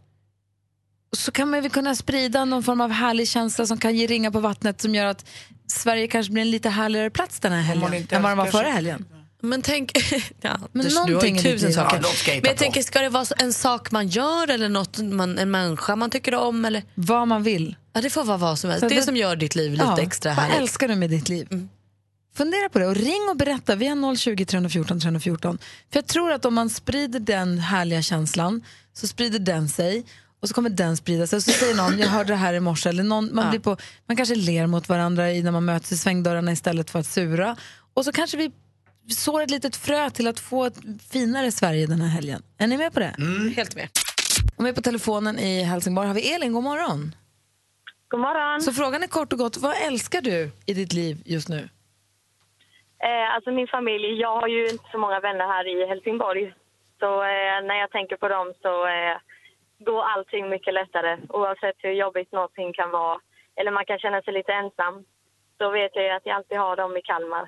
Så 1.17 1.31
kan 1.33 1.51
man 1.51 1.63
väl 1.63 1.71
kunna 1.71 1.95
sprida 1.95 2.45
någon 2.45 2.63
form 2.63 2.81
av 2.81 2.91
härlig 2.91 3.29
känsla 3.29 3.67
som 3.67 3.79
kan 3.79 3.97
ge 3.97 4.07
ringa 4.07 4.31
på 4.31 4.41
vattnet 4.41 4.81
som 4.81 4.95
gör 4.95 5.07
att 5.07 5.25
Sverige 5.69 6.07
kanske 6.09 6.33
blir 6.33 6.43
en 6.43 6.51
lite 6.51 6.69
härligare 6.69 7.11
plats 7.11 7.41
den 7.41 7.53
här 7.53 7.61
helgen 7.63 7.95
inte 7.95 8.17
än 8.17 8.23
vad 8.23 8.31
den 8.31 8.39
var 8.39 8.47
förra 8.47 8.69
helgen. 8.71 9.05
Men 9.41 9.63
tänk, 9.63 9.93
ja, 10.41 10.59
Men 10.73 10.83
du, 10.87 10.89
du 10.91 10.97
har 10.97 11.07
ju 11.09 11.13
någonting 11.13 11.39
tusen 11.39 11.73
saker. 11.73 11.97
Ja, 11.97 12.03
Men 12.27 12.35
jag 12.35 12.53
på. 12.53 12.59
tänker, 12.59 12.83
ska 12.83 13.01
det 13.01 13.09
vara 13.09 13.27
en 13.39 13.53
sak 13.53 13.91
man 13.91 14.09
gör 14.09 14.51
eller 14.51 14.69
något 14.69 14.99
man, 14.99 15.39
en 15.39 15.51
människa 15.51 15.97
man 15.97 16.11
tycker 16.11 16.35
om? 16.35 16.65
Eller? 16.65 16.83
Vad 16.95 17.29
man 17.29 17.43
vill. 17.43 17.77
Ja, 17.93 18.01
det 18.01 18.11
får 18.11 18.25
vara 18.25 18.37
vad 18.37 18.59
som 18.59 18.71
helst. 18.71 18.81
Så 18.81 18.89
Det, 18.89 18.95
det- 18.95 19.03
som 19.03 19.17
gör 19.17 19.37
ditt 19.37 19.55
liv 19.55 19.73
lite 19.73 19.85
Ja, 19.85 19.99
extra 20.03 20.35
vad 20.35 20.45
härligt. 20.45 20.59
älskar 20.59 20.89
du 20.89 20.95
med 20.97 21.11
ditt 21.11 21.29
liv? 21.29 21.69
Fundera 22.37 22.69
på 22.69 22.79
det 22.79 22.87
och 22.87 22.95
ring 22.97 23.29
och 23.31 23.37
berätta. 23.37 23.75
Vi 23.75 23.87
har 23.87 24.17
020 24.17 24.45
314 24.45 25.01
314. 25.01 25.59
För 25.93 25.99
jag 25.99 26.07
tror 26.07 26.33
att 26.33 26.45
om 26.45 26.55
man 26.55 26.71
sprider 26.71 27.21
den 27.21 27.59
härliga 27.59 28.03
känslan 28.03 28.63
så 28.93 29.07
sprider 29.09 29.39
den 29.39 29.69
sig 29.69 30.05
och 30.45 30.49
så 30.49 30.55
kommer 30.55 30.71
den 30.71 30.97
sprida 30.97 31.27
sig. 31.27 31.37
Och 31.37 31.43
så 31.43 31.51
säger 31.51 31.75
någon, 31.77 31.99
jag 31.99 32.09
hörde 32.09 32.33
det 32.33 32.37
här 32.37 32.55
i 32.55 32.61
morse. 32.61 32.89
Eller 32.89 33.03
någon, 33.03 33.35
man, 33.35 33.51
blir 33.51 33.61
på, 33.61 33.77
man 34.07 34.17
kanske 34.17 34.35
ler 34.35 34.67
mot 34.67 34.89
varandra 34.89 35.31
i- 35.33 35.43
när 35.43 35.51
man 35.53 35.65
möts 35.65 35.93
i 35.93 35.97
svängdörrarna 35.97 36.53
istället 36.53 36.91
för 36.91 36.99
att 36.99 37.07
sura. 37.07 37.57
Och 37.95 38.05
så 38.05 38.13
kanske 38.13 38.37
vi 38.37 38.53
sår 39.15 39.43
ett 39.43 39.51
litet 39.51 39.77
frö 39.77 40.11
till 40.11 40.27
att 40.29 40.41
få 40.41 40.65
ett 40.65 40.79
finare 41.13 41.53
Sverige 41.53 41.87
den 41.87 42.01
här 42.01 42.09
helgen. 42.09 42.43
Är 42.59 42.67
ni 42.67 42.77
med 42.79 42.93
på 42.95 43.01
det? 43.01 43.15
Helt 43.57 43.75
med. 43.77 43.89
Och 44.57 44.63
med 44.63 44.75
på 44.75 44.83
telefonen 44.83 45.39
i 45.39 45.63
Helsingborg 45.63 46.07
har 46.09 46.15
vi 46.15 46.33
Elin. 46.35 46.53
God 46.53 46.63
morgon. 46.65 47.15
God 48.09 48.21
morgon. 48.21 48.61
Så 48.63 48.73
frågan 48.73 49.03
är 49.03 49.07
kort 49.07 49.33
och 49.33 49.39
gott, 49.39 49.57
vad 49.57 49.75
älskar 49.89 50.21
du 50.21 50.51
i 50.67 50.75
ditt 50.75 50.93
liv 50.93 51.23
just 51.25 51.49
nu? 51.49 51.69
Eh, 53.09 53.35
alltså 53.35 53.51
min 53.51 53.67
familj, 53.77 54.07
jag 54.21 54.41
har 54.41 54.49
ju 54.49 54.63
inte 54.69 54.85
så 54.93 54.99
många 54.99 55.21
vänner 55.21 55.47
här 55.55 55.65
i 55.75 55.89
Helsingborg. 55.89 56.45
Så 57.01 57.11
eh, 57.23 57.57
när 57.69 57.77
jag 57.83 57.91
tänker 57.91 58.17
på 58.17 58.29
dem 58.29 58.47
så 58.63 58.73
eh, 58.87 59.17
går 59.89 60.03
allting 60.15 60.49
mycket 60.55 60.75
lättare. 60.81 61.13
Oavsett 61.29 61.77
hur 61.79 61.91
jobbigt 62.05 62.33
någonting 62.33 62.73
kan 62.73 62.91
vara. 62.91 63.19
Eller 63.59 63.71
man 63.79 63.85
kan 63.91 63.99
känna 63.99 64.23
sig 64.23 64.33
lite 64.35 64.53
ensam. 64.53 64.95
Så 65.59 65.71
vet 65.71 65.91
jag 65.95 66.05
ju 66.05 66.11
att 66.11 66.27
jag 66.29 66.35
alltid 66.37 66.59
har 66.59 66.77
dem 66.77 66.97
i 66.97 67.03
Kalmar. 67.03 67.47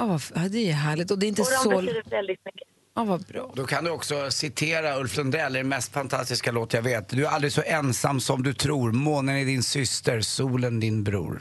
Ja, 0.00 0.18
det 0.54 0.70
är 0.70 0.72
härligt. 0.72 1.10
Och 1.10 1.18
det 1.18 1.26
är 1.26 1.28
inte 1.28 1.42
Och 1.42 1.48
de 1.50 1.56
så... 1.64 1.70
betyder 1.70 2.02
väldigt 2.10 2.44
mycket. 2.44 2.68
Ja, 2.94 3.04
vad 3.04 3.26
bra. 3.26 3.50
Då 3.54 3.64
kan 3.64 3.84
du 3.84 3.90
också 3.90 4.30
citera 4.30 4.98
Ulf 5.00 5.16
Lundell 5.16 5.56
i 5.56 5.58
den 5.58 5.68
mest 5.68 5.92
fantastiska 5.92 6.52
låt 6.52 6.72
jag 6.74 6.82
vet. 6.82 7.08
Du 7.08 7.26
är 7.26 7.30
aldrig 7.30 7.52
så 7.52 7.62
ensam 7.66 8.20
som 8.20 8.42
du 8.42 8.54
tror. 8.54 8.92
Månen 8.92 9.36
är 9.36 9.44
din 9.44 9.62
syster, 9.62 10.20
solen 10.20 10.80
din 10.80 11.04
bror. 11.04 11.40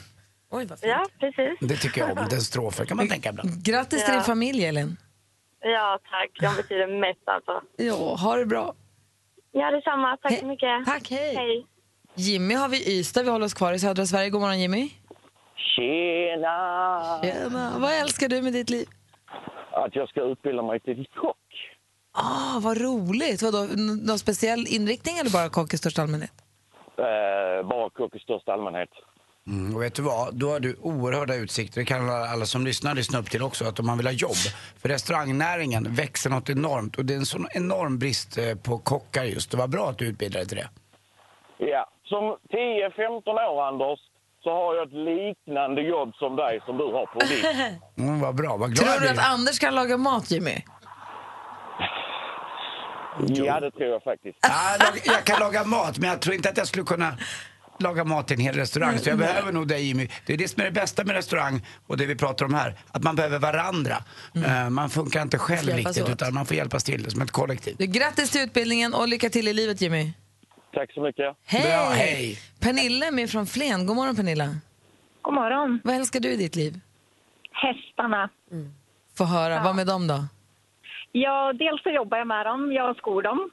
Oj, 0.52 0.66
vad 0.66 0.80
fint. 0.80 0.92
Ja, 0.92 1.06
precis. 1.20 1.60
Det 1.70 1.76
tycker 1.78 2.02
jag 2.02 2.18
om. 2.18 2.28
Den 2.30 2.42
strofen 2.42 2.86
kan 2.86 2.98
man 2.98 3.08
tänka 3.10 3.30
ibland. 3.30 3.64
Grattis 3.66 4.04
till 4.06 4.14
Ja. 4.14 4.20
din 4.20 4.24
familj, 4.24 4.66
Elin. 4.66 4.98
Ja, 5.62 6.00
tack. 6.12 6.30
De 6.56 6.62
betyder 6.62 6.88
mest 7.00 7.20
alltså. 7.26 7.62
Ja, 7.78 8.16
ha 8.16 8.36
det 8.36 8.46
bra. 8.46 8.76
Ja, 9.52 9.72
detsamma. 9.72 10.18
Tack 10.18 10.32
He- 10.32 10.40
så 10.40 10.46
mycket. 10.46 10.86
Tack, 10.86 11.10
hej. 11.10 11.36
Hej. 11.36 11.66
Jimmy 12.16 12.54
har 12.54 12.70
vi 12.70 12.78
i 12.78 13.00
Ystad. 13.00 13.24
Vi 13.24 13.30
håller 13.30 13.46
oss 13.46 13.54
kvar 13.54 13.74
i 13.74 13.80
södra 13.80 14.06
Sverige. 14.06 14.30
God 14.30 14.42
morgon, 14.42 14.60
Jimmy. 14.60 14.90
Tjena! 15.56 17.20
Tjena. 17.24 17.74
Vad 17.80 17.94
älskar 18.02 18.28
du 18.30 18.42
med 18.42 18.54
ditt 18.54 18.70
liv? 18.70 18.88
Att 19.72 19.96
jag 19.96 20.10
ska 20.10 20.22
utbilda 20.22 20.62
mig 20.64 20.80
till 20.80 21.06
kock. 21.16 21.38
Ah, 22.14 22.60
vad 22.62 22.82
roligt. 22.82 23.42
Vadå, 23.42 23.58
n- 23.58 24.00
någon 24.08 24.20
speciell 24.20 24.66
inriktning 24.68 25.18
eller 25.18 25.32
bara 25.32 25.50
kock 25.50 25.74
i 25.74 25.78
största 25.78 26.02
allmänhet? 26.02 26.32
Eh, 26.98 27.68
bara 27.70 27.90
kock 27.90 28.16
i 28.16 28.20
största 28.20 28.54
allmänhet. 28.54 28.90
Mm, 29.48 29.76
och 29.76 29.82
vet 29.82 29.96
du 29.96 30.02
vad? 30.02 30.36
Då 30.36 30.52
har 30.52 30.60
du 30.60 30.76
oerhörda 30.82 31.36
utsikter. 31.36 31.82
Det 31.82 31.86
kan 31.86 32.10
alla, 32.10 32.30
alla 32.30 32.46
som 32.46 32.66
lyssnar 32.66 32.96
lyssna 32.96 33.20
upp 33.20 33.30
till 33.30 33.44
också. 33.44 33.66
Att 33.66 33.80
om 33.80 33.86
man 33.86 33.98
vill 33.98 34.08
ha 34.08 34.14
jobb. 34.14 34.36
För 34.82 34.90
restaurangnäringen 34.90 35.88
växer 35.90 36.30
något 36.30 36.50
enormt. 36.50 36.96
Och 36.98 37.06
det 37.06 37.14
är 37.14 37.18
en 37.18 37.26
sån 37.26 37.48
enorm 37.52 38.00
brist 38.00 38.38
eh, 38.38 38.56
på 38.56 38.78
kockar 38.78 39.24
just. 39.24 39.52
Det 39.52 39.58
var 39.58 39.68
bra 39.68 39.90
att 39.90 39.98
du 39.98 40.06
utbildade 40.06 40.40
dig 40.46 40.48
till 40.48 40.58
det. 40.58 40.70
Ja, 41.58 41.90
som 42.04 42.38
10-15 42.54 43.30
år 43.30 43.68
Anders 43.68 44.00
så 44.44 44.50
har 44.50 44.76
jag 44.76 44.88
ett 44.88 44.94
liknande 44.94 45.82
jobb 45.82 46.16
som 46.16 46.36
dig 46.36 46.62
som 46.66 46.78
du 46.78 46.84
har 46.84 47.06
på 47.06 47.20
ditt. 47.20 47.46
Mm, 47.98 48.20
vad 48.20 48.36
bra, 48.36 48.58
vad 48.58 48.74
glad 48.74 48.88
Tror 48.88 49.02
du 49.02 49.10
att 49.10 49.34
Anders 49.34 49.60
kan 49.60 49.76
laga 49.76 49.98
mat, 49.98 50.32
Jimmy? 50.32 50.64
Ja, 53.28 53.60
det 53.60 53.72
tror 53.72 53.90
jag 53.90 54.04
faktiskt. 54.04 54.38
Ja, 54.42 54.88
jag 55.06 55.24
kan 55.24 55.40
laga 55.40 55.64
mat, 55.64 55.98
men 55.98 56.10
jag 56.10 56.22
tror 56.22 56.36
inte 56.36 56.50
att 56.50 56.58
jag 56.58 56.68
skulle 56.68 56.86
kunna 56.86 57.18
laga 57.80 58.04
mat 58.04 58.28
till 58.28 58.36
en 58.38 58.42
hel 58.42 58.56
restaurang. 58.56 59.00
Så 59.00 59.10
jag 59.10 59.18
behöver 59.18 59.52
nog 59.52 59.68
dig 59.68 59.88
Jimmy. 59.88 60.08
Det 60.26 60.34
är 60.34 60.38
det 60.38 60.48
som 60.48 60.62
är 60.62 60.66
det 60.66 60.72
bästa 60.72 61.04
med 61.04 61.16
restaurang 61.16 61.66
och 61.88 61.98
det 61.98 62.06
vi 62.06 62.16
pratar 62.16 62.46
om 62.46 62.54
här. 62.54 62.76
Att 62.92 63.04
man 63.04 63.16
behöver 63.16 63.40
varandra. 63.40 63.96
Eh, 64.46 64.70
Man 64.70 64.90
funkar 64.90 65.22
inte 65.22 65.38
själv 65.38 65.74
riktigt 65.74 66.04
åt. 66.04 66.10
utan 66.10 66.34
man 66.34 66.46
får 66.46 66.58
hjälpas 66.58 66.84
till 66.84 67.12
som 67.12 67.22
ett 67.22 67.32
kollektiv. 67.32 67.76
Du, 67.80 67.86
grattis 67.86 68.30
till 68.32 68.42
utbildningen 68.42 68.94
och 68.94 69.08
lycka 69.08 69.30
till 69.30 69.48
i 69.48 69.54
livet, 69.54 69.82
Jimmy. 69.82 70.12
Tack 70.74 70.92
så 70.94 71.02
mycket. 71.02 71.36
Hej! 71.46 71.62
Bra, 71.62 71.90
hej. 71.90 72.40
Pernilla 72.60 73.06
är 73.06 73.12
med 73.12 73.30
från 73.30 73.48
Flen. 73.48 73.86
God 73.86 73.96
morgon, 73.96 74.16
Pernilla. 74.16 74.56
God 75.22 75.34
morgon. 75.34 75.80
Vad 75.84 75.96
älskar 75.96 76.20
du 76.20 76.30
i 76.30 76.36
ditt 76.38 76.56
liv? 76.56 76.80
Hästarna. 77.52 78.30
Få 79.18 79.24
höra. 79.24 79.64
Vad 79.64 79.76
med 79.76 79.88
dem 79.88 80.08
då? 80.08 80.26
Ja, 81.12 81.54
dels 81.54 81.84
så 81.84 81.90
jobbar 81.90 82.18
jag 82.18 82.28
med 82.28 82.46
dem. 82.46 82.72
Jag 82.74 82.98
skor 82.98 83.22
dem. 83.24 83.50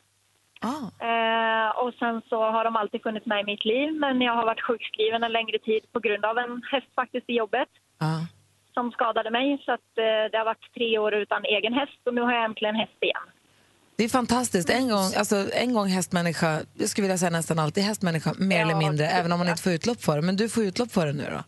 Ah. 0.73 1.06
Eh, 1.11 1.71
och 1.83 1.94
sen 1.94 2.23
så 2.28 2.38
har 2.54 2.64
de 2.64 2.76
alltid 2.76 3.02
funnits 3.02 3.26
med 3.26 3.40
i 3.40 3.44
mitt 3.44 3.64
liv. 3.64 3.92
Men 4.04 4.21
jag 4.21 4.35
har 4.35 4.44
varit 4.44 4.61
sjukskriven 4.68 5.25
en 5.25 5.33
längre 5.33 5.59
tid 5.59 5.83
på 5.92 6.00
grund 6.00 6.25
av 6.25 6.38
en 6.38 6.62
häst 6.73 6.87
faktiskt 6.94 7.30
i 7.30 7.33
jobbet 7.42 7.68
Ah. 7.99 8.21
som 8.75 8.90
skadade 8.92 9.30
mig. 9.30 9.62
Så 9.64 9.73
att, 9.73 9.90
eh, 9.99 10.25
det 10.30 10.38
har 10.38 10.44
varit 10.44 10.75
tre 10.75 10.99
år 10.99 11.14
utan 11.14 11.44
egen 11.44 11.73
häst 11.75 12.00
och 12.06 12.14
nu 12.14 12.21
har 12.21 12.33
jag 12.33 12.44
äntligen 12.44 12.75
häst 12.75 12.99
igen. 13.00 13.26
Det 13.97 14.04
är 14.04 14.09
fantastiskt. 14.09 14.71
En 14.71 14.88
gång, 14.88 15.09
alltså, 15.18 15.37
en 15.52 15.75
gång 15.75 15.88
hästmänniska, 15.88 16.61
jag 16.78 16.88
skulle 16.88 17.02
vilja 17.06 17.18
säga 17.18 17.30
nästan 17.30 17.59
alltid 17.59 17.85
hästmänniska, 17.85 18.30
mer 18.38 18.56
Ja, 18.56 18.62
eller 18.62 18.75
mindre, 18.75 19.06
även 19.06 19.33
om 19.33 19.38
man 19.38 19.49
inte 19.49 19.62
får 19.62 19.73
utlopp 19.73 20.00
för 20.00 20.16
det. 20.16 20.23
Men 20.23 20.37
du 20.37 20.49
får 20.49 20.64
utlopp 20.64 20.90
för 20.92 21.06
det 21.06 21.12
nu 21.12 21.25
då? 21.30 21.40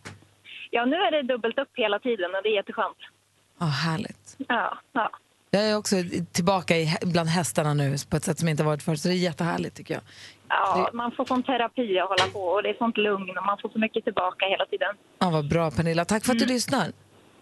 Ja, 0.71 0.85
nu 0.85 0.97
är 0.97 1.11
det 1.11 1.23
dubbelt 1.23 1.59
upp 1.59 1.69
hela 1.75 1.99
tiden 1.99 2.35
och 2.35 2.43
det 2.43 2.49
är 2.49 2.55
jätteskönt. 2.55 2.97
Ja, 3.61 3.67
härligt. 3.67 4.37
Ja, 4.49 4.79
ja. 4.93 5.11
Jag 5.51 5.71
är 5.71 5.77
också 5.77 5.97
tillbaka 6.33 6.77
i, 6.77 6.89
bland 7.03 7.29
hästarna 7.29 7.75
nu 7.75 7.97
på 8.11 8.17
ett 8.17 8.25
sätt 8.25 8.39
som 8.39 8.49
inte 8.49 8.65
varit 8.65 8.83
förut, 8.83 9.01
så 9.01 9.09
det 9.09 9.15
är 9.15 9.19
jättehärligt 9.19 9.77
tycker 9.77 9.95
jag. 9.95 10.03
ja 10.49 10.91
man 10.93 11.13
får 11.13 11.25
sån 11.25 11.43
terapi 11.43 11.99
att 11.99 12.09
hålla 12.09 12.27
på 12.33 12.41
och 12.41 12.63
det 12.63 12.69
är 12.69 12.75
sånt 12.75 12.97
lugn 12.97 13.39
och 13.39 13.47
man 13.47 13.59
får 13.63 13.69
så 13.69 13.79
mycket 13.79 14.05
tillbaka 14.05 14.47
hela 14.47 14.67
tiden. 14.67 14.95
Ja, 15.19 15.31
vad 15.31 15.49
bra 15.49 15.71
Pernilla. 15.71 16.05
Tack 16.05 16.25
för 16.25 16.33
att 16.33 16.39
du 16.39 16.47
lyssnar. 16.47 16.93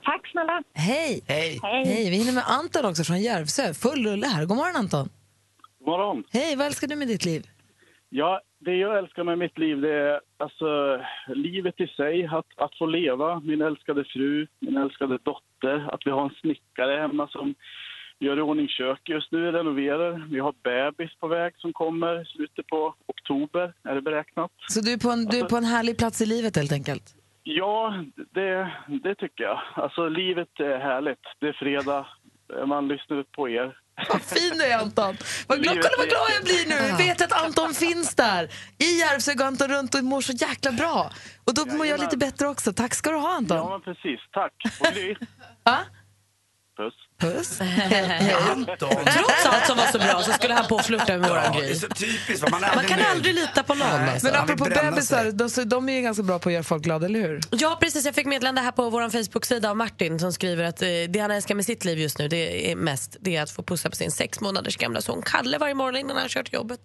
Tack 0.05 0.29
snälla. 0.31 0.63
Hej! 0.75 1.25
Hej. 1.29 1.61
Hej! 1.63 2.11
Vi 2.11 2.17
hinner 2.17 2.33
med 2.33 2.45
Anton 2.47 2.85
också 2.85 3.05
från 3.05 3.21
Järvsö. 3.21 3.75
Full 3.75 4.07
rulle 4.07 4.27
här. 4.27 4.45
God 4.45 4.57
morgon 4.57 4.77
Anton. 4.77 5.09
morgon. 5.87 6.25
Hej, 6.33 6.57
vad 6.57 6.67
älskar 6.67 6.87
du 6.89 6.97
med 6.97 7.09
ditt 7.09 7.25
liv? 7.25 7.47
Ja, 8.09 8.41
det 8.59 8.77
jag 8.77 8.99
älskar 8.99 9.25
med 9.25 9.39
mitt 9.39 9.59
liv 9.59 9.81
det 9.81 9.95
är 9.95 10.21
alltså 10.37 11.01
livet 11.29 11.81
i 11.81 11.87
sig, 11.87 12.27
att, 12.27 12.47
att 12.57 12.79
få 12.79 12.87
leva, 12.87 13.41
min 13.41 13.61
älskade 13.63 14.05
fru, 14.05 14.47
min 14.61 14.77
älskade 14.77 15.19
dotter, 15.23 15.95
att 15.95 16.01
vi 16.07 16.11
har 16.11 16.25
en 16.25 16.35
snickare 16.41 17.01
hemma 17.01 17.29
som 17.29 17.55
gör 18.21 18.39
i 18.39 18.41
ordning 18.41 18.69
kök 18.69 19.09
just 19.09 19.33
nu, 19.33 19.53
renoverar. 19.53 20.29
Vi 20.31 20.39
har 20.41 20.55
bebis 20.63 21.11
på 21.21 21.29
väg 21.29 21.53
som 21.57 21.73
kommer 21.73 22.23
i 22.23 22.25
slutet 22.25 22.67
på 22.67 22.95
oktober, 23.07 23.73
är 23.89 23.95
det 23.95 24.03
beräknat. 24.03 24.51
Så 24.69 24.81
du 24.81 24.93
är, 24.93 24.99
på 24.99 25.11
en, 25.11 25.25
du 25.25 25.39
är 25.39 25.45
på 25.45 25.57
en 25.57 25.65
härlig 25.65 25.99
plats 25.99 26.21
i 26.21 26.27
livet 26.27 26.57
helt 26.57 26.73
enkelt? 26.73 27.15
Ja, 27.43 28.05
det, 28.35 28.73
det 29.03 29.15
tycker 29.15 29.45
jag. 29.45 29.61
Alltså 29.75 30.09
livet 30.09 30.61
är 30.61 30.79
härligt. 30.79 31.25
Det 31.41 31.49
är 31.49 31.53
fredag, 31.53 32.07
man 32.67 32.89
lyssnar 32.89 33.23
på 33.23 33.49
er. 33.49 33.77
Vad 34.09 34.23
fin 34.23 34.59
du 34.59 34.65
är 34.65 34.79
Anton! 34.79 35.17
Vad 35.49 35.63
glad, 35.63 35.75
kolla 35.75 35.97
vad 35.99 36.09
glad 36.09 36.29
jag 36.37 36.45
blir 36.45 36.69
nu! 36.69 36.89
Jag 36.89 36.99
vet 36.99 37.23
att 37.23 37.45
Anton 37.45 37.75
finns 37.75 38.15
där. 38.15 38.45
I 38.79 38.99
Järvsö 38.99 39.35
går 39.35 39.45
Anton 39.45 39.69
runt 39.69 39.95
och 39.95 40.05
mår 40.05 40.21
så 40.21 40.33
jäkla 40.33 40.73
bra. 40.73 41.11
Och 41.45 41.55
då 41.55 41.77
mår 41.77 41.87
jag 41.87 42.01
lite 42.01 42.17
bättre 42.17 42.49
också. 42.49 42.73
Tack 42.73 42.95
ska 42.95 43.11
du 43.11 43.17
ha 43.17 43.37
Anton. 43.37 43.57
Ja, 43.57 43.81
precis. 43.85 44.21
Tack. 44.31 44.53
Och 44.81 44.87
Gry, 44.95 45.15
puss. 46.77 46.95
Puss. 47.21 47.61
Anton. 48.51 49.05
Trots 49.05 49.47
allt 49.47 49.67
som 49.67 49.77
var 49.77 49.87
så 49.87 49.99
bra 49.99 50.23
så 50.23 50.33
skulle 50.33 50.55
han 50.55 50.67
på 50.67 50.75
och 50.75 50.85
flirta 50.85 51.19
med 51.19 51.29
våran 51.31 51.53
Gry. 51.53 51.75
typiskt. 51.75 52.51
va? 52.51 52.59
Man, 52.75 52.85
kan 52.85 53.01
aldrig 53.11 53.35
lita 53.35 53.63
på 53.63 53.75
någon. 53.75 53.89
Nej. 53.89 54.11
Alltså. 54.11 54.27
Men 54.27 54.37
apropå 54.37 54.65
bebisar, 54.65 55.31
de, 55.33 55.51
så- 55.51 55.65
de 55.65 55.89
är 55.89 55.93
ju 55.93 56.01
ganska 56.03 56.23
bra 56.23 56.39
på 56.39 56.49
att 56.49 56.53
göra 56.53 56.63
folk 56.63 56.83
glada, 56.83 57.07
eller 57.07 57.21
hur? 57.21 57.41
Ja, 57.51 57.79
precis. 57.81 58.05
Jag 58.05 58.15
fick 58.15 58.27
meddelande 58.27 58.61
här 58.61 58.73
på 58.73 58.91
vår 58.91 59.11
Facebook-sida 59.11 59.71
av 59.71 59.77
Martin 59.77 60.19
som 60.19 60.33
skriver 60.33 60.65
att 60.65 60.83
eh, 60.83 60.89
det 61.09 61.19
han 61.19 61.31
älskar 61.31 61.55
med 61.55 61.65
sitt 61.65 61.85
liv 61.85 61.99
just 61.99 62.19
nu 62.19 62.29
det 62.29 62.71
är 62.71 62.77
mest 62.77 63.17
det 63.21 63.37
är 63.37 63.43
att 63.43 63.51
få 63.51 63.63
pussa 63.63 63.91
på 63.91 63.97
sin 63.97 64.11
sex 64.11 64.41
månaders 64.41 64.77
gamla 64.77 65.01
son 65.01 65.23
Kalle 65.23 65.59
varje 65.59 65.75
morgon 65.75 65.97
innan 65.97 66.17
han 66.17 66.29
kör 66.29 66.43
till 66.43 66.55
jobbet. 66.55 66.81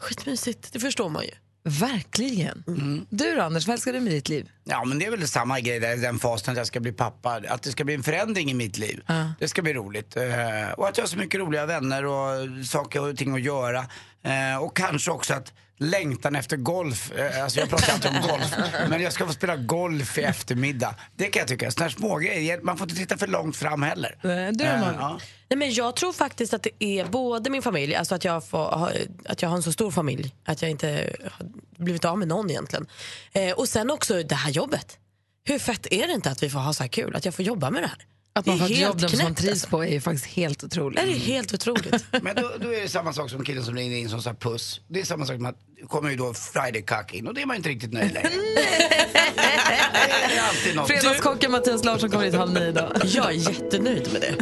Skitmysigt, 0.00 0.72
det 0.72 0.80
förstår 0.80 1.08
man 1.08 1.22
ju. 1.24 1.30
Verkligen. 1.62 2.64
Du 3.10 3.34
då, 3.34 3.42
Anders, 3.42 3.66
vad 3.66 3.74
älskar 3.74 3.92
du 3.92 4.00
med 4.00 4.12
ditt 4.12 4.28
liv? 4.28 4.50
Ja, 4.64 4.84
men 4.84 4.98
det 4.98 5.06
är 5.06 5.10
väl 5.10 5.28
samma 5.28 5.60
grej 5.60 5.80
där, 5.80 5.96
den 5.96 6.18
fasen 6.18 6.52
att 6.52 6.58
jag 6.58 6.66
ska 6.66 6.80
bli 6.80 6.92
pappa. 6.92 7.42
Att 7.48 7.62
det 7.62 7.70
ska 7.70 7.84
bli 7.84 7.94
en 7.94 8.02
förändring 8.02 8.50
i 8.50 8.54
mitt 8.54 8.78
liv. 8.78 9.02
Det 9.38 9.48
ska 9.48 9.62
bli 9.62 9.74
roligt. 9.74 10.16
Eh, 10.16 10.70
och 10.76 10.88
att 10.88 10.96
jag 10.96 11.04
har 11.04 11.08
så 11.08 11.18
mycket 11.18 11.40
roliga 11.40 11.66
vänner 11.66 12.04
och 12.04 12.66
saker 12.66 13.00
och 13.00 13.16
ting 13.16 13.34
att 13.34 13.42
göra. 13.42 13.86
Eh, 14.22 14.62
och 14.62 14.76
kanske 14.76 15.10
också 15.10 15.34
att 15.34 15.52
längtan 15.80 16.36
efter 16.36 16.56
golf. 16.56 17.12
Eh, 17.12 17.42
alltså 17.44 17.60
jag 17.60 17.68
pratar 17.70 17.92
alltid 17.92 18.10
om 18.10 18.28
golf. 18.28 18.54
Men 18.88 19.02
jag 19.02 19.12
ska 19.12 19.26
få 19.26 19.32
spela 19.32 19.56
golf 19.56 20.18
i 20.18 20.22
eftermiddag. 20.22 20.94
Det 21.16 21.24
kan 21.24 21.40
jag 21.40 21.48
tycka. 21.48 21.70
Sådana 21.70 21.88
här 21.88 21.96
smågrejer. 21.96 22.60
Man 22.62 22.76
får 22.78 22.84
inte 22.90 23.00
titta 23.00 23.16
för 23.16 23.26
långt 23.26 23.56
fram 23.56 23.82
heller. 23.82 24.18
Du 24.22 24.28
då, 24.28 24.64
Eh, 24.64 24.80
Malin? 24.80 24.96
ja. 25.00 25.20
Nej, 25.50 25.58
men 25.58 25.72
jag 25.72 25.96
tror 25.96 26.12
faktiskt 26.12 26.54
att 26.54 26.62
det 26.62 26.84
är 26.84 27.04
både 27.04 27.50
min 27.50 27.62
familj, 27.62 27.94
alltså 27.94 28.14
att 28.14 28.24
jag, 28.24 28.44
får, 28.48 28.90
att 29.24 29.42
jag 29.42 29.48
har 29.48 29.56
en 29.56 29.62
så 29.62 29.72
stor 29.72 29.90
familj, 29.90 30.34
att 30.44 30.62
jag 30.62 30.70
inte 30.70 31.14
har 31.30 31.46
blivit 31.84 32.04
av 32.04 32.18
med 32.18 32.28
någon 32.28 32.50
egentligen. 32.50 32.86
Eh, 33.32 33.52
och 33.52 33.68
sen 33.68 33.90
också 33.90 34.22
det 34.22 34.34
här 34.34 34.50
jobbet. 34.50 34.98
Hur 35.44 35.58
fett 35.58 35.86
är 35.90 36.06
det 36.06 36.12
inte 36.12 36.30
att 36.30 36.42
vi 36.42 36.50
får 36.50 36.58
ha 36.58 36.72
så 36.72 36.82
här 36.82 36.88
kul, 36.88 37.16
att 37.16 37.24
jag 37.24 37.34
får 37.34 37.44
jobba 37.44 37.70
med 37.70 37.82
det 37.82 37.86
här? 37.86 37.98
Att 38.32 38.46
man 38.46 38.58
får 38.58 38.64
ett 38.64 38.78
jobb 38.78 39.00
som 39.00 39.18
man 39.18 39.26
knäppt, 39.26 39.38
trivs 39.38 39.52
alltså. 39.52 39.68
på 39.68 39.84
är 39.84 39.88
ju 39.88 40.00
faktiskt 40.00 40.26
helt 40.26 40.64
otroligt. 40.64 41.00
Det 41.00 41.12
är 41.12 41.16
helt 41.16 41.54
otroligt. 41.54 42.04
Men 42.22 42.36
då, 42.36 42.50
då 42.60 42.74
är 42.74 42.80
det 42.80 42.88
samma 42.88 43.12
sak 43.12 43.30
som 43.30 43.44
killen 43.44 43.64
som 43.64 43.74
ringde 43.74 43.96
in 43.96 44.08
som 44.08 44.22
sa 44.22 44.34
puss. 44.34 44.80
Det 44.88 45.00
är 45.00 45.04
samma 45.04 45.26
sak 45.26 45.36
som 45.36 45.46
att 45.46 45.56
det 45.80 45.86
kommer 45.86 46.10
ju 46.10 46.16
då 46.16 46.34
Friday 46.34 46.82
cock 46.82 47.14
in 47.14 47.26
och 47.26 47.34
det 47.34 47.42
är 47.42 47.46
man 47.46 47.56
inte 47.56 47.68
riktigt 47.68 47.92
nöjd 47.92 48.12
längre. 48.12 48.30
Fredagskocken 50.86 51.50
Mattias 51.50 51.84
Larsson 51.84 52.10
kommer 52.10 52.24
hit 52.24 52.34
halv 52.34 52.52
nio 52.52 52.68
idag. 52.68 52.92
jag 53.04 53.26
är 53.26 53.50
jättenöjd 53.50 54.12
med 54.12 54.20
det. 54.20 54.34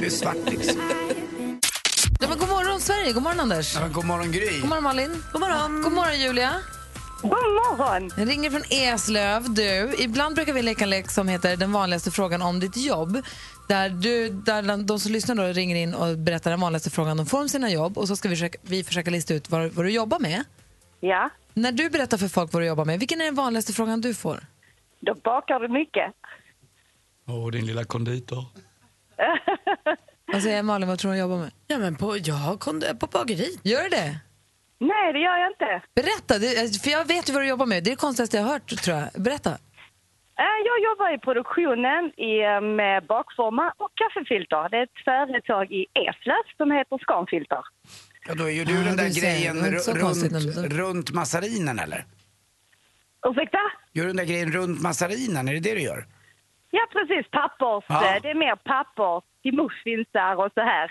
Du 0.00 0.06
är 0.06 0.10
svart 0.10 0.36
liksom. 0.50 0.76
Ja, 2.20 2.28
men 2.28 2.38
god 2.38 2.48
morgon 2.48 2.80
Sverige, 2.80 3.12
god 3.12 3.22
morgon 3.22 3.40
Anders. 3.40 3.74
Ja, 3.74 3.88
god 3.88 4.04
morgon 4.04 4.32
Gry. 4.32 4.60
God 4.60 4.68
morgon 4.68 4.84
Malin. 4.84 5.22
God 5.32 5.40
morgon. 5.40 5.82
God 5.82 5.92
morgon 5.92 6.20
Julia. 6.20 6.54
God 7.22 7.30
morgon! 7.30 8.10
Jag 8.16 8.28
ringer 8.28 8.50
från 8.50 8.62
Eslöv. 8.70 9.54
Du, 9.54 9.94
ibland 9.98 10.34
brukar 10.34 10.52
vi 10.52 10.62
leka 10.62 10.84
en 10.84 10.90
lek 10.90 11.10
som 11.10 11.28
heter 11.28 11.56
Den 11.56 11.72
vanligaste 11.72 12.10
frågan 12.10 12.42
om 12.42 12.60
ditt 12.60 12.76
jobb. 12.76 13.22
Där, 13.68 13.88
du, 13.88 14.28
där 14.28 14.84
de 14.86 14.98
som 15.00 15.12
lyssnar 15.12 15.34
då 15.34 15.42
ringer 15.42 15.76
in 15.76 15.94
och 15.94 16.18
berättar 16.18 16.50
den 16.50 16.60
vanligaste 16.60 16.90
frågan 16.90 17.16
de 17.16 17.26
får 17.26 17.40
om 17.40 17.48
sina 17.48 17.70
jobb 17.70 17.98
och 17.98 18.08
så 18.08 18.16
ska 18.16 18.28
vi 18.28 18.34
försöka, 18.34 18.58
vi 18.62 18.84
försöka 18.84 19.10
lista 19.10 19.34
ut 19.34 19.50
vad, 19.50 19.72
vad 19.72 19.84
du 19.86 19.90
jobbar 19.90 20.18
med. 20.18 20.44
Ja, 21.00 21.30
När 21.54 21.72
du 21.72 21.90
berättar 21.90 22.18
för 22.18 22.28
folk 22.28 22.52
vad 22.52 22.62
du 22.62 22.66
jobbar 22.66 22.84
med, 22.84 22.98
vilken 22.98 23.20
är 23.20 23.24
den 23.24 23.34
vanligaste 23.34 23.72
frågan 23.72 24.00
du 24.00 24.14
får? 24.14 24.40
då 25.00 25.14
bakar 25.14 25.60
du 25.60 25.68
mycket. 25.68 26.12
Åh, 27.28 27.50
din 27.50 27.66
lilla 27.66 27.84
konditor. 27.84 28.44
Vad 30.32 30.42
säger 30.42 30.62
Malin, 30.62 30.88
vad 30.88 30.98
tror 30.98 31.10
du 31.12 31.20
hon 31.20 31.30
jobbar 31.30 31.38
med? 31.44 31.50
Ja, 31.66 31.78
men 31.78 31.96
på, 31.96 32.16
jag 32.16 32.60
kom 32.60 32.82
på 33.00 33.06
bageri. 33.06 33.58
Gör 33.62 33.82
du 33.82 33.88
det? 33.88 34.18
Nej, 34.90 35.12
det 35.12 35.18
gör 35.18 35.36
jag 35.44 35.50
inte. 35.54 35.70
Berätta, 36.00 36.38
det, 36.38 36.82
för 36.82 36.90
jag 36.90 37.04
vet 37.08 37.28
ju 37.28 37.32
vad 37.32 37.42
du 37.42 37.48
jobbar 37.48 37.66
med. 37.66 37.84
Det 37.84 37.88
är 37.90 37.96
det 37.96 37.96
konstigaste 38.06 38.36
jag 38.36 38.44
har 38.44 38.52
hört 38.52 38.68
tror 38.84 38.96
jag. 38.98 39.22
Berätta. 39.22 39.50
Eh, 40.44 40.56
Jag 40.70 40.78
jobbar 40.88 41.14
i 41.14 41.18
produktionen 41.18 42.02
i, 42.16 42.32
eh, 42.50 42.60
med 42.60 43.06
bakformar 43.06 43.72
och 43.76 43.90
kaffefilter. 44.00 44.68
Det 44.70 44.76
är 44.76 44.82
ett 44.82 45.00
företag 45.04 45.72
i 45.72 45.86
Eslöv 45.94 46.44
som 46.56 46.70
heter 46.70 46.98
Scanfilter. 46.98 47.62
Ja, 48.28 48.34
då 48.34 48.44
är 48.44 48.50
ju 48.50 48.64
du 48.64 48.74
Ja, 48.74 48.80
den 48.88 48.96
där 48.96 49.08
du 49.08 49.20
grejen 49.20 49.56
runt, 49.56 50.72
runt 50.72 51.10
massarinen 51.12 51.78
eller? 51.78 52.04
Ursäkta? 53.26 53.58
Gör 53.92 54.02
du 54.04 54.08
den 54.08 54.16
där 54.16 54.24
grejen 54.24 54.52
runt 54.52 54.82
massarinen, 54.82 55.48
är 55.48 55.52
det 55.52 55.60
det 55.60 55.74
du 55.74 55.80
gör? 55.80 56.04
Ja, 56.74 56.80
precis. 56.92 57.30
Pappers. 57.30 57.84
Ja. 57.88 58.16
eh, 58.16 58.22
Det 58.22 58.30
är 58.30 58.34
mer 58.34 58.56
papper 58.56 59.22
till 59.42 59.54
muffinsar 59.54 60.34
och 60.44 60.50
så 60.54 60.60
här. 60.60 60.86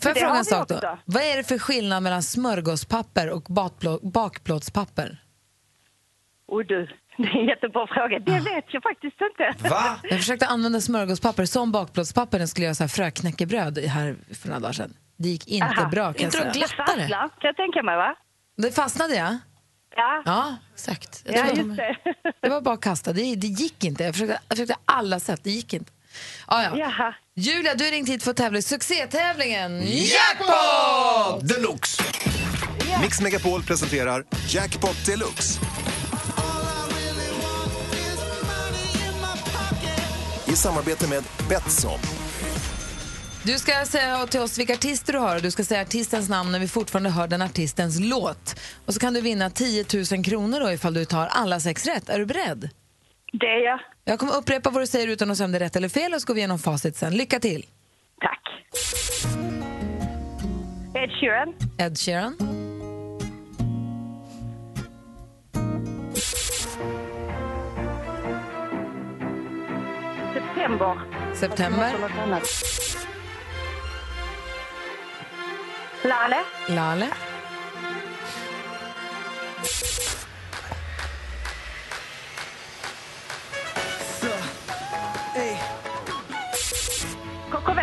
Får 0.00 0.08
jag 0.08 0.14
Det 0.14 0.20
fråga 0.20 0.34
en 0.38 0.44
sak 0.44 0.68
då? 0.68 0.74
också. 0.74 0.98
Vad 1.04 1.22
är 1.22 1.36
det 1.36 1.44
för 1.44 1.58
skillnad 1.58 2.02
mellan 2.02 2.22
smörgåspapper 2.22 3.30
och 3.30 3.42
bakplå- 3.42 4.00
bakplåtspapper? 4.12 5.18
Och 6.48 6.66
du, 6.66 6.86
det 7.16 7.22
är 7.22 7.36
en 7.40 7.46
jättebra 7.46 7.86
fråga. 7.86 8.16
Ah. 8.16 8.20
Det 8.20 8.40
vet 8.40 8.64
jag 8.74 8.82
faktiskt 8.82 9.16
inte. 9.20 9.68
Va? 9.68 9.96
Jag 10.02 10.18
försökte 10.18 10.46
använda 10.46 10.80
smörgåspapper 10.80 11.44
som 11.44 11.72
bakplåtspapper 11.72 12.38
när 12.38 12.42
jag 12.42 12.48
skulle 12.48 12.64
göra 12.64 12.74
så 12.74 12.82
här 12.82 12.88
fröknäckebröd 12.88 13.78
här 13.78 14.16
för 14.40 14.48
några 14.48 14.60
dagar 14.60 14.72
sedan. 14.72 14.94
Det 15.16 15.28
gick 15.28 15.48
inte 15.48 15.66
Aha. 15.66 15.88
bra 15.88 16.04
kan 16.04 16.14
jag 16.14 16.22
Inte 16.22 16.38
säga. 16.38 16.52
glatt- 16.52 16.76
Fastlar, 16.86 17.28
kan 17.28 17.48
jag 17.48 17.56
tänka 17.56 17.82
mig, 17.82 17.96
va? 17.96 18.14
Det 18.56 18.72
fastnade 18.74 19.14
jag. 19.14 19.36
Ja, 19.96 20.22
Ja, 20.24 20.56
Exakt. 20.74 21.22
Jag 21.24 21.34
ja 21.36 21.38
tror 21.44 21.56
just 21.56 21.68
de- 21.68 21.76
det. 21.76 22.32
det 22.42 22.48
var 22.48 22.60
bara 22.60 22.74
att 22.74 22.80
kasta. 22.80 23.12
Det, 23.12 23.34
det 23.34 23.46
gick 23.46 23.84
inte. 23.84 24.04
Jag 24.04 24.14
försökte, 24.14 24.40
jag 24.48 24.56
försökte 24.58 24.76
alla 24.84 25.20
sätt, 25.20 25.40
det 25.42 25.50
gick 25.50 25.72
inte. 25.72 25.92
Ah, 26.46 26.62
ja. 26.62 26.76
Jaha. 26.76 27.14
Julia, 27.34 27.74
du 27.74 27.86
är 27.86 27.90
ringt 27.90 28.08
hit 28.08 28.22
för 28.22 28.30
att 28.30 28.36
tävla 28.36 28.58
i 28.58 28.62
succétävlingen 28.62 29.82
Jackpot! 29.86 31.48
Deluxe! 31.48 32.02
Mix 33.02 33.20
Megapol 33.20 33.62
presenterar 33.62 34.24
Jackpot 34.48 35.06
Deluxe. 35.06 35.60
I 40.46 40.56
samarbete 40.56 41.08
med 41.08 41.24
Betsson. 41.48 41.98
Du 43.46 43.58
ska 43.58 43.84
säga 43.84 44.26
till 44.26 44.40
oss 44.40 44.58
vilka 44.58 44.72
artister 44.72 45.12
du 45.12 45.18
har 45.18 45.36
och 45.36 45.42
du 45.42 45.50
ska 45.50 45.64
säga 45.64 45.80
artistens 45.80 46.28
namn 46.28 46.52
när 46.52 46.58
vi 46.58 46.68
fortfarande 46.68 47.10
hör 47.10 47.28
den 47.28 47.42
artistens 47.42 48.00
låt. 48.00 48.60
Och 48.86 48.94
så 48.94 49.00
kan 49.00 49.14
du 49.14 49.20
vinna 49.20 49.50
10 49.50 49.84
000 50.12 50.24
kronor 50.24 50.60
då 50.60 50.72
ifall 50.72 50.94
du 50.94 51.04
tar 51.04 51.26
alla 51.26 51.60
sex 51.60 51.86
rätt. 51.86 52.08
Är 52.08 52.18
du 52.18 52.26
beredd? 52.26 52.70
Det 53.32 53.46
är 53.46 53.64
jag. 53.64 53.80
Jag 54.04 54.18
kommer 54.18 54.36
upprepa 54.36 54.70
vad 54.70 54.82
du 54.82 54.86
säger 54.86 55.08
utan 55.08 55.30
att 55.30 55.36
säga 55.36 55.44
om 55.44 55.52
det 55.52 55.58
är 55.58 55.60
rätt 55.60 55.76
eller 55.76 55.88
fel 55.88 56.14
och 56.14 56.20
så 56.20 56.26
går 56.26 56.34
vi 56.34 56.40
igenom 56.40 56.58
facit 56.58 56.96
sen. 56.96 57.16
Lycka 57.16 57.40
till! 57.40 57.66
Tack. 58.20 58.42
Ed 60.94 61.10
Sheeran. 61.10 61.54
Ed 61.78 61.98
Sheeran, 61.98 62.36
September. 70.34 71.34
September. 71.34 73.05
Lale. 76.02 76.44
Lale, 76.68 77.08
KKV. 87.50 87.80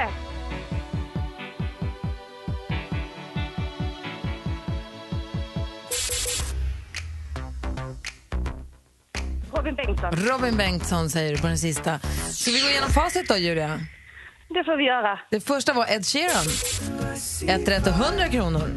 Robin 9.52 9.76
Bengtsson. 9.76 10.12
Robin 10.14 10.58
Bengtsson 10.58 11.10
säger 11.10 11.32
du 11.36 11.42
på 11.42 11.48
den 11.48 11.58
sista. 11.58 12.00
Ska 12.32 12.52
vi 12.52 12.62
gå 12.62 12.68
igenom 12.70 12.90
facit 12.90 13.28
då, 13.28 13.38
Julia? 13.38 13.80
Det 14.50 14.64
får 14.64 14.78
vi 14.78 14.84
göra. 14.84 15.20
Det 15.32 15.40
första 15.40 15.74
var 15.74 15.86
Ed 15.90 16.06
Sheeran. 16.06 16.46
Ett 17.48 17.68
rätt 17.68 17.88
och 17.88 17.94
100 17.94 18.28
kronor. 18.28 18.70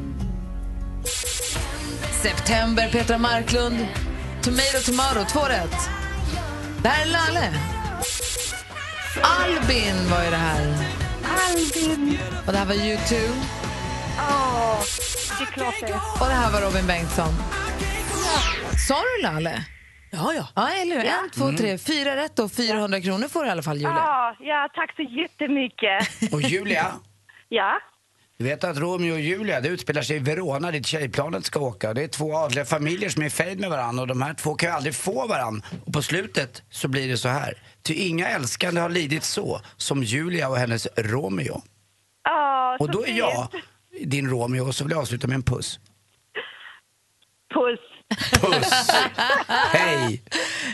September, 2.23 2.89
Petra 2.93 3.19
Marklund. 3.19 3.87
Tomato, 4.43 4.79
tomato, 4.87 5.25
två 5.33 5.41
rätt. 5.41 5.77
Det 6.83 6.89
här 6.89 7.07
är 7.07 7.11
Lalle. 7.11 7.53
Albin 9.23 10.11
var 10.11 10.25
ju 10.25 10.31
det 10.31 10.37
här. 10.37 10.75
Albin! 11.49 12.19
Och 12.47 12.53
det 12.53 12.59
här 12.59 12.67
var 12.67 12.75
U2. 12.75 13.15
Åh, 14.19 14.81
det 15.39 15.45
är 15.45 15.53
klart 15.53 15.75
det. 15.81 15.93
Och 16.21 16.27
det 16.29 16.35
här 16.35 16.53
var 16.53 16.61
Robin 16.61 16.87
Bengtsson. 16.87 17.35
Sa 18.89 18.95
du 19.17 19.23
Lalle? 19.23 19.65
Ja, 20.11 20.33
ja. 20.35 20.49
Ja, 20.55 20.69
eller 20.71 20.97
hur? 20.97 21.05
En, 21.05 21.31
två, 21.35 21.53
tre, 21.59 21.79
fyra 21.79 22.17
rätt 22.17 22.39
och 22.39 22.53
400 22.53 23.01
kronor 23.01 23.29
får 23.29 23.43
du 23.43 23.49
i 23.49 23.51
alla 23.51 23.63
fall, 23.63 23.77
Julia. 23.77 23.91
Ja, 23.91 24.37
ja, 24.41 24.69
tack 24.75 24.97
så 24.97 25.03
jättemycket. 25.03 26.33
Och 26.33 26.43
Julia, 26.43 26.93
Ja, 27.49 27.73
du 28.39 28.45
vet 28.45 28.65
att 28.65 28.79
Romeo 28.79 29.13
och 29.13 29.21
Julia, 29.21 29.61
det 29.61 29.69
utspelar 29.69 30.03
sig 30.03 30.17
i 30.17 30.19
Verona 30.19 30.71
dit 30.71 30.87
tjejplanet 30.87 31.45
ska 31.45 31.61
åka. 31.61 31.95
Det 31.95 32.03
är 32.03 32.09
två 32.09 32.37
adliga 32.37 32.65
familjer 32.65 33.09
som 33.09 33.23
är 33.23 33.27
i 33.27 33.31
fejd 33.31 33.61
med 33.61 33.71
varandra 33.71 34.03
och 34.03 34.09
de 34.09 34.23
här 34.23 34.35
två 34.35 34.55
kan 34.55 34.69
ju 34.69 34.75
aldrig 34.75 34.95
få 34.95 35.27
varandra. 35.27 35.67
Och 35.87 35.93
på 35.93 36.03
slutet 36.03 36.63
så 36.71 36.89
blir 36.89 37.09
det 37.09 37.17
så 37.17 37.29
här. 37.29 37.63
Ty 37.83 37.95
inga 37.95 38.29
älskande 38.29 38.81
har 38.81 38.89
lidit 38.89 39.25
så 39.25 39.61
som 39.77 40.03
Julia 40.03 40.49
och 40.49 40.57
hennes 40.57 40.89
Romeo. 40.97 41.63
Åh, 42.29 42.77
Och 42.81 42.91
då 42.91 43.07
är 43.07 43.19
jag 43.19 43.49
din 44.05 44.31
Romeo 44.31 44.67
och 44.67 44.75
så 44.75 44.85
vill 44.85 44.91
jag 44.91 45.01
avsluta 45.01 45.27
med 45.27 45.35
en 45.35 45.43
puss. 45.43 45.81
Puss. 47.55 47.81
Puss! 48.41 48.89
Hej! 49.49 50.23
Hej. 50.23 50.23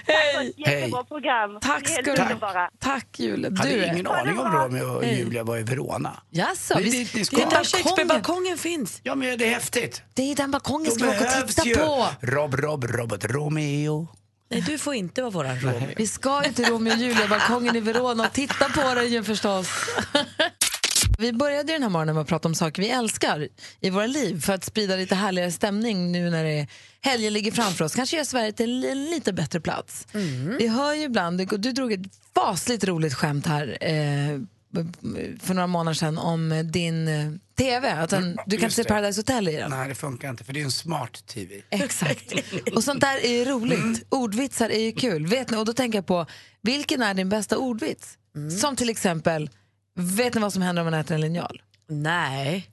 Hej. 0.07 0.55
Jättebra 0.57 1.05
program. 1.05 1.59
Tack 1.61 1.89
ska 1.89 2.03
du 2.03 2.23
ha. 2.23 2.71
Tack 2.79 3.07
Julia. 3.19 3.51
Jag 3.51 3.59
hade 3.59 3.71
Du, 3.71 3.85
ingen 3.87 4.07
aning 4.07 4.39
om 4.39 4.53
Romeo 4.53 4.85
och 4.97 5.05
Julia 5.05 5.45
var 5.45 5.57
i 5.59 5.63
Verona. 5.63 6.23
Jaså, 6.31 6.75
Det 6.79 6.91
ska. 7.25 7.37
det 7.37 7.37
Det 7.37 7.43
är 7.43 7.47
är 7.47 7.51
där 7.51 7.51
balkongen. 7.51 7.65
Shakespeare-balkongen 7.65 8.57
finns. 8.59 9.01
Ja 9.03 9.15
men 9.15 9.39
det 9.39 9.45
är 9.47 9.51
häftigt. 9.55 10.03
Det 10.15 10.23
är 10.33 10.37
den 10.37 10.51
balkongen 10.51 10.93
ska 10.93 11.05
vi 11.05 11.11
åka 11.11 11.19
och 11.19 11.25
behövs 11.25 11.55
titta 11.55 11.69
ju 11.69 11.75
på. 11.77 12.07
Rob, 12.21 12.55
Rob, 12.55 12.85
Robert 12.85 13.25
Romeo. 13.25 14.09
Nej, 14.51 14.61
du 14.61 14.79
får 14.79 14.95
inte 14.95 15.23
vara 15.23 15.31
våran 15.31 15.61
Romeo. 15.61 15.89
Vi 15.97 16.07
ska 16.07 16.43
till 16.43 16.65
Romeo 16.65 16.93
och 16.93 16.99
Julia-balkongen 16.99 17.77
i 17.77 17.81
Verona 17.81 18.27
och 18.27 18.33
titta 18.33 18.69
på 18.69 18.95
den 18.95 19.09
ju 19.13 19.23
förstås. 19.25 19.69
Vi 21.19 21.33
började 21.33 21.73
den 21.73 21.83
här 21.83 21.91
morgonen 21.91 22.15
med 22.15 22.23
att 22.23 22.29
prata 22.29 22.49
om 22.49 22.55
saker 22.55 22.83
vi 22.83 22.91
älskar 22.91 23.49
i 23.81 23.91
våra 23.91 24.07
liv 24.07 24.41
för 24.41 24.53
att 24.53 24.65
sprida 24.65 24.97
lite 24.97 25.15
härligare 25.15 25.53
stämning 25.53 26.13
nu 26.13 26.31
när 26.31 26.45
det 26.45 26.51
är 26.51 26.67
helgen 27.01 27.33
ligger 27.33 27.53
framför 27.53 27.85
oss. 27.85 27.95
Kanske 27.95 28.17
göra 28.17 28.25
Sverige 28.25 28.53
till 28.53 28.85
en 28.85 29.05
lite 29.05 29.33
bättre 29.33 29.61
plats. 29.61 30.07
Vi 30.59 30.69
hör 30.69 30.95
ju 30.95 31.03
ibland, 31.03 31.39
du, 31.39 31.45
du 31.45 31.73
drog 31.73 31.93
ett 31.93 32.01
fasligt 32.35 32.85
roligt 32.85 33.15
skämt 33.15 33.47
här 33.47 33.79
eh, 33.81 34.41
för 35.41 35.55
några 35.55 35.67
månader 35.67 35.95
sedan 35.95 36.19
om 36.19 36.71
din 36.73 37.09
eh, 37.09 37.33
TV. 37.59 37.93
Att 37.93 38.11
den, 38.11 38.39
du 38.47 38.57
kan 38.57 38.67
just 38.67 38.77
se. 38.77 38.85
Paradise 38.85 39.21
Hotel 39.21 39.49
i 39.49 39.57
den. 39.57 39.71
Nej 39.71 39.89
det 39.89 39.95
funkar 39.95 40.31
inte 40.31 40.45
för 40.45 40.53
det 40.53 40.61
är 40.61 40.65
en 40.65 40.73
smart 40.73 41.27
TV. 41.27 41.63
Exakt. 41.71 42.33
Och 42.75 42.85
sånt 42.85 43.01
där 43.01 43.25
är 43.25 43.33
ju 43.33 43.45
roligt. 43.45 44.05
Ordvitsar 44.09 44.71
är 44.71 44.81
ju 44.81 44.93
kul. 44.93 45.27
Vet 45.27 45.51
ni, 45.51 45.57
och 45.57 45.65
då 45.65 45.73
tänker 45.73 45.99
jag 45.99 46.07
på, 46.07 46.27
vilken 46.63 47.03
är 47.03 47.15
din 47.15 47.29
bästa 47.29 47.59
ordvits? 47.59 48.19
Som 48.61 48.77
till 48.77 48.91
exempel, 48.91 49.51
vet 49.95 50.35
ni 50.35 50.41
vad 50.41 50.53
som 50.53 50.63
händer 50.63 50.83
om 50.83 50.91
man 50.91 51.01
äter 51.01 51.15
en 51.15 51.21
linjal? 51.21 51.63
Nej. 51.89 52.71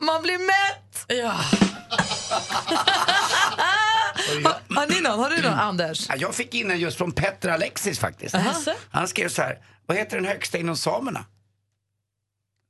Man 0.00 0.22
blir 0.22 0.38
mätt! 0.38 1.04
Ja. 1.08 1.30
Har, 4.44 4.74
har 4.76 4.86
ni 4.94 5.00
någon? 5.00 5.18
Har 5.18 5.30
du 5.30 5.42
någon, 5.42 5.52
Anders? 5.58 6.08
Ja, 6.08 6.16
Jag 6.16 6.34
fick 6.34 6.54
in 6.54 6.68
den 6.68 6.78
just 6.78 6.96
från 6.98 7.12
Petter 7.12 7.48
Alexis 7.48 7.98
faktiskt. 7.98 8.34
Jaså? 8.34 8.74
Han 8.90 9.08
skrev 9.08 9.28
så 9.28 9.42
här, 9.42 9.58
vad 9.86 9.96
heter 9.96 10.16
den 10.16 10.26
högsta 10.26 10.58
inom 10.58 10.76
samerna? 10.76 11.24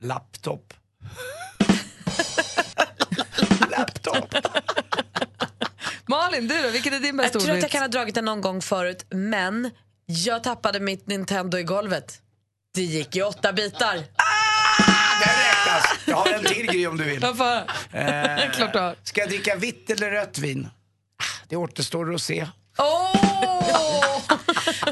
Laptop. 0.03 0.75
Laptop. 3.71 4.35
Malin, 6.07 6.49
du 6.49 6.63
då? 6.63 6.69
Vilken 6.69 6.95
är 6.95 6.99
din 6.99 7.07
Jag 7.07 7.17
bästa 7.17 7.41
tror 7.41 7.57
att 7.57 7.63
jag 7.63 7.71
kan 7.71 7.81
ha 7.83 7.89
dragit 7.89 8.15
den 8.15 8.25
någon 8.25 8.41
gång 8.41 8.63
förut, 8.63 9.07
men 9.11 9.71
jag 10.07 10.45
tappade 10.45 10.81
mitt 10.81 11.07
Nintendo 11.07 11.59
i 11.59 11.63
golvet. 11.63 12.21
Det 12.75 12.83
gick 12.83 13.17
i 13.17 13.23
åtta 13.23 13.53
bitar. 13.53 13.95
Den 13.95 14.05
räknas. 15.45 15.85
Jag 16.05 16.17
har 16.17 16.33
en 16.33 16.45
till 16.45 16.67
grej 16.67 16.87
om 16.87 16.97
du 16.97 17.05
vill. 17.05 17.25
Eh, 17.25 17.31
Klart 18.53 18.73
du 18.73 18.79
har. 18.79 18.97
Ska 19.03 19.21
jag 19.21 19.29
dricka 19.31 19.57
vitt 19.57 19.91
eller 19.91 20.11
rött 20.11 20.39
vin? 20.39 20.69
Ah, 21.23 21.45
Det 21.49 21.57
återstår 21.57 22.15
att 22.15 22.23
se. 22.23 22.47
Åh! 22.79 24.21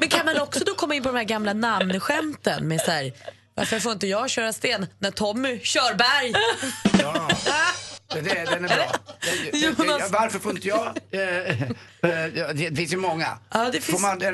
Men 0.00 0.08
kan 0.08 0.26
man 0.26 0.40
också 0.40 0.64
då 0.64 0.74
komma 0.74 0.94
in 0.94 1.02
på 1.02 1.08
de 1.08 1.16
här 1.16 1.24
gamla 1.24 1.52
namnskämten 1.52 2.68
med 2.68 2.80
så 2.80 2.90
här, 2.90 3.12
varför 3.54 3.80
får 3.80 3.92
inte 3.92 4.06
jag 4.06 4.30
köra 4.30 4.52
sten 4.52 4.86
när 4.98 5.10
Tommy 5.10 5.60
kör 5.60 5.94
berg? 5.94 6.32
Ja. 7.02 7.28
Det, 8.14 8.20
det, 8.20 8.44
den 8.44 8.64
är 8.64 8.68
bra. 8.76 8.92
Jonas. 9.52 10.10
varför 10.10 10.38
får 10.38 10.50
inte 10.52 10.68
jag? 10.68 10.98
Eh, 11.10 11.62
eh, 11.62 12.48
det 12.54 12.76
finns 12.76 12.92
ju 12.92 12.96
många. 12.96 13.38
Ja, 13.52 13.64
det 13.64 13.80
finns- 13.80 13.84
Får 14.00 14.08
man, 14.08 14.22
är 14.22 14.32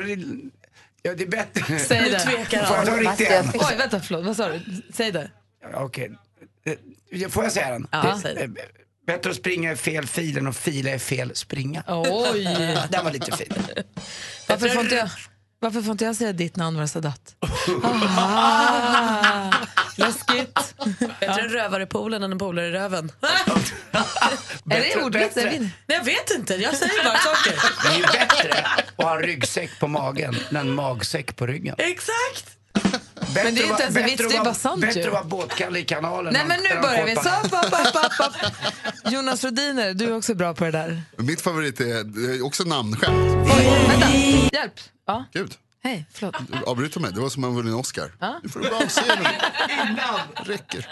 ja, 1.01 1.13
det 1.15 1.23
är 1.23 1.27
bättre. 1.27 1.79
Säg 1.79 2.09
det. 2.09 2.19
tvekar 2.19 2.65
Får 2.65 2.75
jag 2.77 2.85
ta 2.85 2.91
han. 3.33 3.45
en? 3.45 3.51
Oj, 3.53 3.75
vänta, 3.77 3.99
förlåt. 3.99 4.25
Vad 4.25 4.35
sa 4.35 4.49
du? 4.49 4.61
Säg 4.93 5.11
det. 5.11 5.31
Ja, 5.71 5.83
Okej. 5.83 6.11
Eh, 7.11 7.29
Får 7.29 7.43
jag 7.43 7.53
säga 7.53 7.69
den? 7.71 7.87
Ja, 7.91 8.19
säg 8.23 8.35
det. 8.35 8.41
eh, 8.43 8.49
Bättre 9.07 9.29
att 9.29 9.35
springa 9.35 9.71
i 9.71 9.75
fel 9.75 10.07
fil 10.07 10.37
än 10.37 10.47
att 10.47 10.57
fila 10.57 10.93
i 10.93 10.99
fel 10.99 11.35
springa. 11.35 11.83
Oj! 11.87 12.43
Den 12.89 13.03
var 13.05 13.11
lite 13.11 13.37
fin. 13.37 13.53
Varför 14.47 14.69
får 14.69 14.81
inte 14.81 14.95
jag, 14.95 15.09
varför 15.59 15.81
får 15.81 15.91
inte 15.91 16.05
jag 16.05 16.15
säga 16.15 16.33
ditt 16.33 16.55
namn 16.55 16.87
Sadat? 16.87 17.35
Ah, 18.17 19.51
läskigt. 19.99 20.75
Bättre 21.19 21.41
en 21.41 21.49
rövare 21.49 21.83
i 21.83 21.85
poolen 21.85 22.23
än 22.23 22.31
en 22.31 22.37
polare 22.39 22.67
i 22.67 22.71
röven. 22.71 23.11
Är 24.71 24.79
det 24.81 25.03
ordvits? 25.03 25.37
Är 25.37 25.45
det- 25.45 25.59
Nej, 25.59 25.71
jag 25.87 26.03
vet 26.03 26.31
inte, 26.35 26.55
jag 26.55 26.75
säger 26.75 27.03
bara 27.03 27.17
saker. 27.17 27.53
Det 27.83 27.89
är 27.93 27.97
ju 27.97 28.03
bättre 28.03 28.65
att 28.97 29.05
ha 29.05 29.15
en 29.15 29.21
ryggsäck 29.21 29.79
på 29.79 29.87
magen 29.87 30.35
än 30.49 30.55
en 30.57 30.75
magsäck 30.75 31.35
på 31.35 31.47
ryggen. 31.47 31.75
Exakt. 31.77 32.55
Bättre 33.33 33.43
Men 33.43 33.55
det 33.55 33.61
är 33.61 33.65
ju 33.65 33.69
inte 33.71 33.83
ens 33.83 33.95
en 33.95 34.05
vits, 34.05 34.27
det 34.29 34.35
är 34.35 34.43
bara 34.43 34.53
sant 34.53 34.81
Bättre 34.81 35.05
att 35.07 35.13
vara 35.13 35.23
båtkalle 35.23 35.79
i 35.79 35.83
kanalen. 35.85 36.33
Nej 36.33 36.45
men 36.47 36.59
nu 36.63 36.81
börjar 36.81 37.05
vi. 37.05 37.15
Så, 37.15 37.21
upp, 37.21 37.65
upp, 37.65 37.73
upp. 38.27 39.11
Jonas 39.11 39.43
Rodiner, 39.43 39.93
du 39.93 40.05
är 40.05 40.17
också 40.17 40.35
bra 40.35 40.53
på 40.53 40.63
det 40.65 40.71
där. 40.71 41.01
Mitt 41.17 41.41
favorit 41.41 41.79
är, 41.79 42.03
det 42.03 42.35
är 42.35 42.45
också 42.45 42.63
namnskämt. 42.63 43.47
Oj, 43.57 43.69
vänta, 43.87 44.07
hjälp. 44.57 44.73
Ja, 45.07 45.25
Gud, 45.33 45.51
hej, 45.83 46.05
förlåt. 46.11 46.35
avbryter 46.65 46.99
mig. 46.99 47.11
Det 47.13 47.19
var 47.19 47.29
som 47.29 47.43
om 47.43 47.49
man 47.49 47.57
vunnit 47.57 47.73
en 47.73 47.79
Oscar. 47.79 48.11
Ja. 48.19 48.39
Nu 48.43 48.49
får 48.49 48.59
du 48.59 48.69
bara 48.69 48.89
se 48.89 49.01
den. 49.07 49.25
Räcker. 50.45 50.87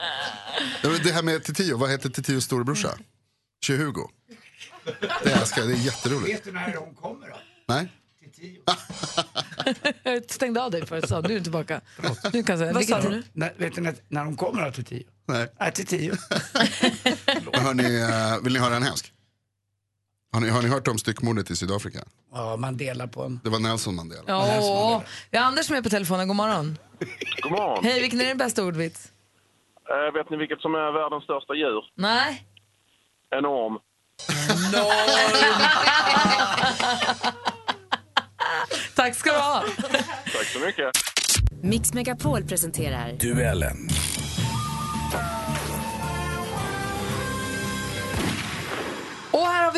Det 1.04 1.12
här 1.12 1.24
med 1.24 1.44
Titiyo, 1.44 1.78
vad 1.78 1.90
heter 1.90 2.10
Titios 2.10 2.44
storebrorsa? 2.44 2.98
Tjo-Hugo. 3.66 4.10
Det 5.24 5.32
älskar 5.32 5.62
jag, 5.62 5.70
det 5.70 5.74
är 5.76 5.78
jätteroligt. 5.78 6.36
Vet 6.38 6.44
du 6.44 6.52
när 6.52 6.76
hon 6.76 6.96
kommer 6.96 7.28
då? 7.30 7.36
Nej? 7.68 7.88
Jag 10.04 10.24
stängde 10.32 10.62
av 10.62 10.72
dig 10.72 10.86
förut, 10.86 11.10
så 11.10 11.22
nu 11.22 11.30
är 11.30 11.38
du 11.38 11.42
tillbaka. 11.44 11.82
Nu 12.34 12.44
kan 12.44 12.60
jag 12.60 12.60
säga, 12.60 12.74
Vad 12.74 12.86
sa 12.86 13.02
du 13.02 13.10
nu? 13.10 13.24
När, 13.34 13.54
vet 13.58 13.76
du 13.76 13.82
när, 13.82 13.96
när 14.08 14.26
hon 14.26 14.36
kommer 14.36 14.66
då 14.66 14.72
till 14.72 14.86
tio? 14.86 15.04
Nej. 15.28 15.48
Nej, 15.60 15.72
till 15.72 15.86
tio. 15.86 16.12
Hörni, 17.54 18.02
eh, 18.02 18.44
vill 18.44 18.54
ni 18.54 18.60
höra 18.60 18.76
en 18.76 18.84
hemsk? 18.84 19.14
Har 20.38 20.42
ni, 20.42 20.50
har 20.50 20.62
ni 20.62 20.70
hört 20.70 20.88
om 20.88 20.98
styckmordet 20.98 21.52
i 21.52 21.56
Sydafrika? 21.56 22.00
Ja, 22.34 22.56
man 22.58 22.78
delar 22.78 23.08
på 23.08 23.24
en... 23.24 23.40
Det 23.44 23.50
var 23.50 23.60
Nelson 23.60 23.96
Mandela. 23.96 24.24
Ja, 24.28 25.04
vi 25.32 25.38
har 25.38 25.46
Anders 25.46 25.70
med 25.70 25.84
på 25.84 25.90
telefonen. 25.90 26.28
God 26.28 26.36
morgon. 26.36 26.78
God 27.42 27.52
morgon. 27.52 27.84
Hej, 27.84 28.02
vilken 28.02 28.22
är 28.22 28.26
din 28.26 28.38
bästa 28.38 28.64
ordvits? 28.64 29.12
Eh, 29.90 30.14
vet 30.14 30.30
ni 30.30 30.38
vilket 30.38 30.62
som 30.62 30.76
är 30.76 30.92
världens 30.92 31.24
största 31.24 31.54
djur? 31.54 31.84
Nej. 31.96 32.48
Enorm. 33.36 33.80
Tack 38.96 39.16
ska 39.16 39.32
du 39.32 39.38
ha. 39.38 39.64
Tack 40.34 40.46
så 40.46 40.60
mycket. 40.60 40.92
Mix 41.62 41.94
Megapol 41.94 42.44
presenterar 42.44 43.12
Duellen. 43.12 43.90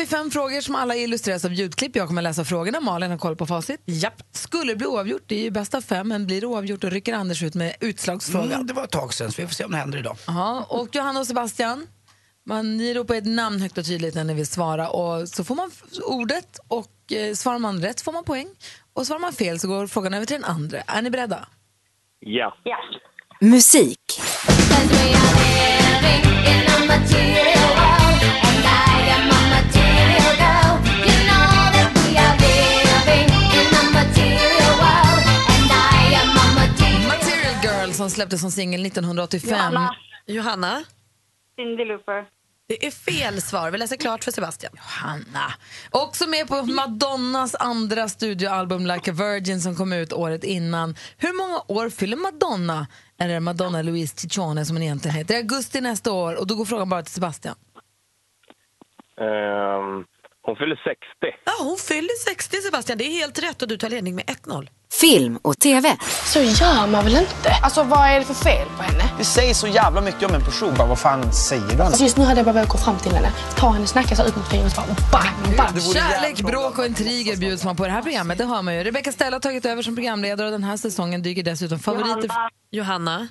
Vi 0.00 0.06
fem 0.06 0.30
frågor 0.30 0.60
som 0.60 0.74
alla 0.74 0.96
illustreras 0.96 1.44
av 1.44 1.52
ljudklipp. 1.52 1.96
Jag 1.96 2.06
kommer 2.06 2.22
läsa 2.22 2.44
frågorna. 2.44 2.80
Malin 2.80 3.10
har 3.10 3.18
koll 3.18 3.36
på 3.36 3.46
facit. 3.46 3.80
Japp. 3.84 4.22
Skulle 4.32 4.72
det 4.72 4.76
bli 4.76 4.86
oavgjort, 4.86 5.22
det 5.26 5.34
är 5.34 5.42
ju 5.42 5.50
bäst 5.50 5.74
av 5.74 5.80
fem, 5.80 6.08
men 6.08 6.26
blir 6.26 6.40
det 6.40 6.46
oavgjort 6.46 6.80
då 6.80 6.88
rycker 6.88 7.14
Anders 7.14 7.42
ut 7.42 7.54
med 7.54 7.76
utslagsfrågan. 7.80 8.52
Mm, 8.52 8.66
det 8.66 8.72
var 8.72 8.84
ett 8.84 8.90
tag 8.90 9.14
sedan, 9.14 9.32
så 9.32 9.42
vi 9.42 9.48
får 9.48 9.54
se 9.54 9.64
om 9.64 9.70
det 9.70 9.76
händer 9.76 9.98
idag. 9.98 10.16
Aha, 10.28 10.66
och 10.68 10.94
Johanna 10.94 11.20
och 11.20 11.26
Sebastian, 11.26 11.86
man, 12.46 12.76
ni 12.76 12.94
ropar 12.94 13.14
ett 13.14 13.26
namn 13.26 13.60
högt 13.60 13.78
och 13.78 13.84
tydligt 13.86 14.14
när 14.14 14.24
ni 14.24 14.34
vill 14.34 14.46
svara 14.46 14.88
och 14.88 15.28
så 15.28 15.44
får 15.44 15.54
man 15.54 15.70
ordet 16.04 16.58
och 16.68 17.12
eh, 17.12 17.34
svarar 17.34 17.58
man 17.58 17.82
rätt 17.82 18.00
får 18.00 18.12
man 18.12 18.24
poäng 18.24 18.48
och 18.92 19.06
svarar 19.06 19.20
man 19.20 19.32
fel 19.32 19.60
så 19.60 19.68
går 19.68 19.86
frågan 19.86 20.14
över 20.14 20.26
till 20.26 20.36
den 20.40 20.44
andra. 20.44 20.80
Är 20.86 21.02
ni 21.02 21.10
beredda? 21.10 21.48
Ja. 22.20 22.54
musik. 23.40 24.20
Material 26.88 27.59
som 38.00 38.10
släpptes 38.10 38.40
som 38.40 38.50
singel 38.50 38.86
1985. 38.86 39.50
Johanna. 39.50 39.94
Johanna? 40.26 40.84
Cyndi 41.56 41.84
Lauper. 41.84 42.26
Det 42.68 42.86
är 42.86 42.90
fel 42.90 43.42
svar. 43.42 43.70
Vi 43.70 43.78
läser 43.78 43.96
klart 43.96 44.24
för 44.24 44.32
Sebastian. 44.32 44.72
Hanna. 44.78 45.52
Också 45.90 46.26
med 46.26 46.48
på 46.48 46.62
Madonnas 46.62 47.54
andra 47.54 48.08
studioalbum 48.08 48.86
Like 48.86 49.10
a 49.10 49.14
Virgin 49.14 49.60
som 49.60 49.76
kom 49.76 49.92
ut 49.92 50.12
året 50.12 50.44
innan. 50.44 50.94
Hur 51.16 51.32
många 51.36 51.62
år 51.68 51.90
fyller 51.90 52.16
Madonna, 52.16 52.86
eller 53.18 53.40
Madonna 53.40 53.82
Louise 53.82 54.16
Ciccione 54.16 54.64
som 54.64 54.76
hon 54.76 54.82
egentligen 54.82 55.16
heter, 55.16 55.34
i 55.34 55.36
augusti 55.36 55.80
nästa 55.80 56.12
år? 56.12 56.40
Och 56.40 56.46
då 56.46 56.54
går 56.54 56.64
frågan 56.64 56.88
bara 56.88 57.02
till 57.02 57.12
Sebastian. 57.12 57.54
Ehm, 59.20 60.04
hon 60.42 60.56
fyller 60.56 60.76
60. 60.76 61.00
Ja, 61.44 61.52
hon 61.58 61.76
fyller 61.78 62.24
60 62.24 62.56
Sebastian. 62.56 62.98
Det 62.98 63.04
är 63.04 63.12
helt 63.12 63.42
rätt 63.42 63.62
och 63.62 63.68
du 63.68 63.76
tar 63.76 63.88
ledning 63.88 64.14
med 64.14 64.24
1-0. 64.24 64.68
Film 65.00 65.38
och 65.42 65.58
TV. 65.58 65.96
Så 66.32 66.38
gör 66.38 66.86
man 66.86 67.04
väl 67.04 67.16
inte? 67.16 67.50
Alltså 67.62 67.82
vad 67.82 68.08
är 68.08 68.18
det 68.18 68.24
för 68.24 68.34
fel 68.34 68.68
på 68.76 68.82
henne? 68.82 69.04
Det 69.18 69.24
säger 69.24 69.54
så 69.54 69.66
jävla 69.66 70.00
mycket 70.00 70.28
om 70.28 70.34
en 70.34 70.40
person. 70.40 70.74
Bara, 70.78 70.88
vad 70.88 70.98
fan 70.98 71.32
säger 71.32 71.76
du? 71.76 71.82
Alltså 71.82 72.02
just 72.02 72.16
nu 72.16 72.24
hade 72.24 72.38
jag 72.38 72.44
bara 72.44 72.52
velat 72.52 72.68
gå 72.68 72.78
fram 72.78 72.98
till 72.98 73.12
henne, 73.12 73.32
ta 73.56 73.70
henne, 73.70 73.86
snacka 73.86 74.16
så 74.16 74.26
ut 74.26 74.36
mot 74.36 74.48
fingret 74.48 74.78
och 74.78 74.84
bara 75.12 75.22
bang, 75.46 75.56
bang. 75.56 75.82
Kärlek, 75.82 76.42
bråk 76.42 76.78
och 76.78 76.86
intriger 76.86 77.36
bjuds 77.36 77.64
man 77.64 77.76
på 77.76 77.84
det 77.86 77.92
här 77.92 78.02
programmet. 78.02 78.38
Det 78.38 78.44
hör 78.44 78.62
man 78.62 78.74
ju. 78.74 78.84
Rebecca 78.84 79.12
Stella 79.12 79.34
har 79.34 79.40
tagit 79.40 79.66
över 79.66 79.82
som 79.82 79.94
programledare 79.94 80.46
och 80.46 80.52
den 80.52 80.64
här 80.64 80.76
säsongen 80.76 81.22
dyker 81.22 81.42
dessutom 81.42 81.78
favoriter... 81.78 82.30
Johanna. 82.72 83.28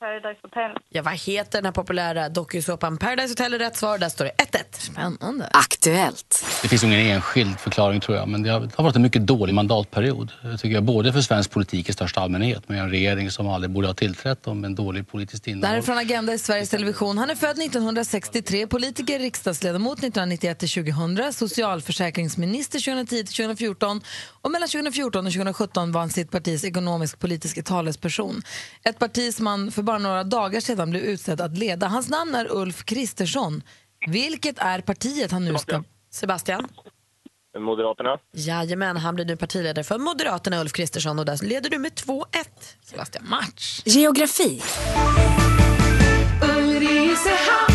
Paradise 0.00 0.40
Hotel. 0.42 0.76
Ja, 0.88 1.02
vad 1.02 1.14
heter 1.14 1.58
den 1.58 1.64
här 1.64 1.72
populära 1.72 2.28
dokusåpan 2.28 2.98
Paradise 2.98 3.30
Hotel 3.30 3.54
är 3.54 3.58
rätt 3.58 3.76
svar. 3.76 3.98
Där 3.98 4.08
står 4.08 4.24
det 4.24 4.30
1-1. 4.30 4.64
Spännande. 4.72 5.48
Aktuellt. 5.52 6.44
Det 6.62 6.68
finns 6.68 6.84
ingen 6.84 7.00
enskild 7.00 7.60
förklaring 7.60 8.00
tror 8.00 8.16
jag, 8.18 8.28
men 8.28 8.42
det 8.42 8.50
har, 8.50 8.60
det 8.60 8.76
har 8.76 8.84
varit 8.84 8.96
en 8.96 9.02
mycket 9.02 9.26
dålig 9.26 9.54
mandatperiod. 9.54 10.32
Jag 10.42 10.60
tycker 10.60 10.74
jag, 10.74 10.84
både 10.84 11.12
för 11.12 11.20
svensk 11.20 11.50
politik 11.50 11.88
i 11.88 11.92
största 11.92 12.20
allmänhet 12.20 12.68
med 12.68 12.80
en 12.80 12.90
regering 12.90 13.30
som 13.30 13.48
aldrig 13.48 13.70
borde 13.70 13.86
ha 13.86 13.94
tillträtt 13.94 14.46
och 14.46 14.56
med 14.56 14.68
en 14.68 14.74
dålig 14.74 15.08
politiskt 15.08 15.44
Det 15.44 15.50
här 15.50 15.56
innehåll. 15.56 15.76
är 15.76 15.82
från 15.82 15.98
Agenda 15.98 16.34
i 16.34 16.38
Sveriges 16.38 16.70
Television. 16.70 17.18
Han 17.18 17.30
är 17.30 17.34
född 17.34 17.58
1963, 17.58 18.66
politiker, 18.66 19.18
riksdagsledamot 19.18 19.98
1991 19.98 20.58
till 20.58 20.68
2000, 20.68 21.32
socialförsäkringsminister 21.32 22.78
2010 22.78 23.16
till 23.24 23.36
2014 23.36 24.00
och 24.42 24.50
mellan 24.50 24.68
2014 24.68 25.26
och 25.26 25.32
2017 25.32 25.92
var 25.92 26.00
han 26.00 26.10
sitt 26.10 26.30
partis 26.30 26.64
ekonomisk-politiska 26.64 27.62
talesperson. 27.62 28.42
Ett 28.84 28.98
parti 28.98 29.34
som 29.34 29.46
han 29.46 29.70
för 29.70 29.87
bara 29.88 29.98
några 29.98 30.24
dagar 30.24 30.60
sedan 30.60 30.90
blev 30.90 31.02
utsedd 31.02 31.40
att 31.40 31.58
leda. 31.58 31.86
Hans 31.86 32.08
namn 32.08 32.34
är 32.34 32.52
Ulf 32.52 32.84
Kristersson. 32.84 33.62
Vilket 34.06 34.58
är 34.58 34.80
partiet 34.80 35.30
han 35.32 35.44
nu 35.44 35.58
ska... 35.58 35.82
Sebastian? 36.10 36.68
Moderaterna. 37.58 38.18
Jajamän, 38.32 38.96
han 38.96 39.14
blir 39.14 39.24
nu 39.24 39.36
partiledare 39.36 39.84
för 39.84 39.98
Moderaterna, 39.98 40.60
Ulf 40.60 40.72
Kristersson. 40.72 41.18
Och 41.18 41.24
där 41.24 41.44
leder 41.44 41.70
du 41.70 41.78
med 41.78 41.92
2-1. 41.92 42.24
Sebastian. 42.82 43.28
Match. 43.28 43.82
Geografi. 43.84 44.62
Ulricehamn, 46.56 47.67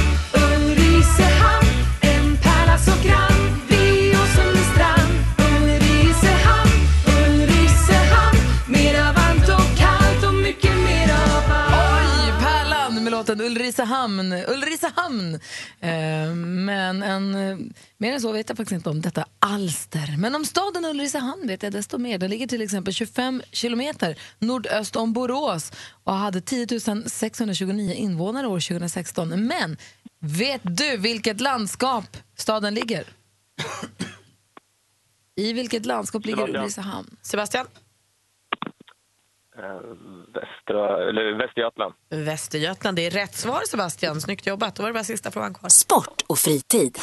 Låten 13.23 13.41
Ulricehamn. 13.41 14.33
Ulricehamn. 14.33 15.36
Eh, 15.79 16.33
men 16.36 17.03
en, 17.03 17.36
eh, 17.36 17.57
mer 17.97 18.13
än 18.13 18.21
så 18.21 18.31
vet 18.31 18.49
jag 18.49 18.57
faktiskt 18.57 18.75
inte 18.75 18.89
om 18.89 19.01
detta 19.01 19.25
alster. 19.39 20.17
Men 20.17 20.36
om 20.36 20.45
staden 20.45 20.86
Ulricehamn 20.86 21.47
vet 21.47 21.63
jag 21.63 21.71
desto 21.71 21.97
mer. 21.97 22.17
Den 22.17 22.29
ligger 22.29 22.47
till 22.47 22.62
exempel 22.62 22.93
25 22.93 23.41
kilometer 23.51 24.19
nordöst 24.39 24.95
om 24.95 25.13
Borås 25.13 25.71
och 26.03 26.13
hade 26.13 26.41
10 26.41 26.67
629 27.09 27.93
invånare 27.93 28.47
år 28.47 28.59
2016. 28.59 29.47
Men 29.47 29.77
vet 30.19 30.62
du 30.63 30.97
vilket 30.97 31.41
landskap 31.41 32.17
staden 32.36 32.73
ligger? 32.73 33.03
I 35.36 35.53
vilket 35.53 35.86
landskap 35.86 36.25
ligger 36.25 36.38
Sebastian. 36.38 36.63
Ulricehamn? 36.63 37.17
Sebastian? 37.21 37.67
Västra, 39.55 40.52
eller 41.17 41.38
Västergötland. 41.38 41.93
Västergötland. 42.10 42.97
Det 42.97 43.06
är 43.06 43.12
rätt 43.12 43.36
svar, 43.36 43.62
Sebastian. 43.67 44.21
Snyggt 44.21 44.47
jobbat. 44.47 44.76
Då 44.76 44.84
var 44.84 44.89
det 44.89 44.93
bara 44.93 45.04
sista 45.04 45.32
frågan 45.32 45.54
kvar. 45.54 45.69
Sport 45.69 46.21
och 46.28 46.39
fritid. 46.39 46.97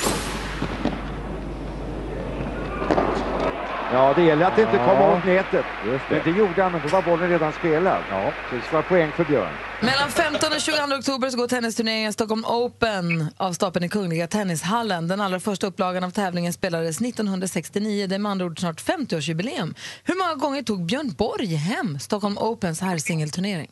Ja, 3.92 4.14
det 4.16 4.22
gäller 4.22 4.46
att 4.46 4.58
inte 4.58 4.76
komma 4.76 5.16
åt 5.16 5.24
nätet. 5.24 5.64
Men 6.10 6.20
det 6.24 6.30
gjorde 6.30 6.62
han, 6.62 6.72
men 6.72 6.80
då 6.82 6.88
var 6.88 7.02
bollen 7.02 7.30
redan 7.30 7.52
spelad. 7.52 8.02
Ja, 8.10 8.32
så 8.50 8.56
det 8.56 8.62
ska 8.62 8.72
vara 8.72 8.82
poäng 8.82 9.12
för 9.12 9.24
Björn. 9.24 9.52
Mellan 9.80 10.10
15 10.10 10.52
och 10.52 10.60
22 10.60 10.94
oktober 10.98 11.30
så 11.30 11.36
går 11.36 11.48
tennisturneringen 11.48 12.12
Stockholm 12.12 12.44
Open 12.44 13.26
av 13.36 13.52
stapeln 13.52 13.84
i 13.84 13.88
Kungliga 13.88 14.26
Tennishallen. 14.26 15.08
Den 15.08 15.20
allra 15.20 15.40
första 15.40 15.66
upplagan 15.66 16.04
av 16.04 16.10
tävlingen 16.10 16.52
spelades 16.52 17.00
1969. 17.00 18.06
Det 18.06 18.14
är 18.14 18.18
med 18.18 18.32
andra 18.32 18.46
ord 18.46 18.60
snart 18.60 18.82
50-årsjubileum. 18.82 19.74
Hur 20.04 20.18
många 20.18 20.34
gånger 20.34 20.62
tog 20.62 20.86
Björn 20.86 21.14
Borg 21.18 21.54
hem 21.54 21.98
Stockholm 21.98 22.38
Opens 22.38 22.80
herrsingelturnering? 22.80 23.70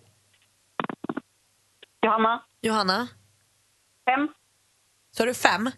Johanna. 2.07 2.43
Johanna? 2.63 3.09
Fem. 4.11 4.29
Så 5.17 5.23
har 5.23 5.27
du 5.27 5.35
fem? 5.35 5.71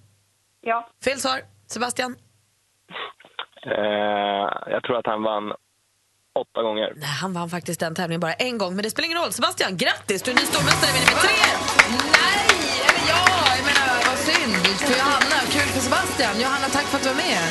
Ja. 0.61 0.89
Fel 1.05 1.21
svar. 1.21 1.41
Sebastian? 1.67 2.17
Eh, 3.67 4.49
jag 4.73 4.83
tror 4.85 4.97
att 4.99 5.07
han 5.07 5.23
vann 5.23 5.53
åtta 6.35 6.63
gånger. 6.63 6.93
Nej, 6.97 7.09
han 7.09 7.33
vann 7.33 7.51
faktiskt 7.51 7.81
den 7.81 7.95
tävlingen 7.95 8.21
bara 8.21 8.33
en 8.33 8.59
gång, 8.59 8.75
men 8.77 8.83
det 8.83 8.91
spelar 8.91 9.07
ingen 9.07 9.19
roll. 9.23 9.33
Sebastian, 9.33 9.77
grattis! 9.77 10.23
Du 10.23 10.31
är 10.31 10.35
ny 10.35 10.41
stormästare 10.43 10.91
med 10.93 11.21
tre! 11.25 11.39
Nej, 12.19 12.47
eller 12.89 13.03
ja, 13.13 13.25
jag 13.57 13.65
menar 13.71 13.89
vad 14.09 14.19
synd 14.19 14.67
för 14.89 14.99
Johanna. 14.99 15.39
Kul 15.55 15.69
för 15.75 15.81
Sebastian. 15.81 16.41
Johanna, 16.41 16.67
tack 16.69 16.85
för 16.85 16.97
att 16.97 17.03
du 17.03 17.09
var 17.09 17.17
med. 17.17 17.43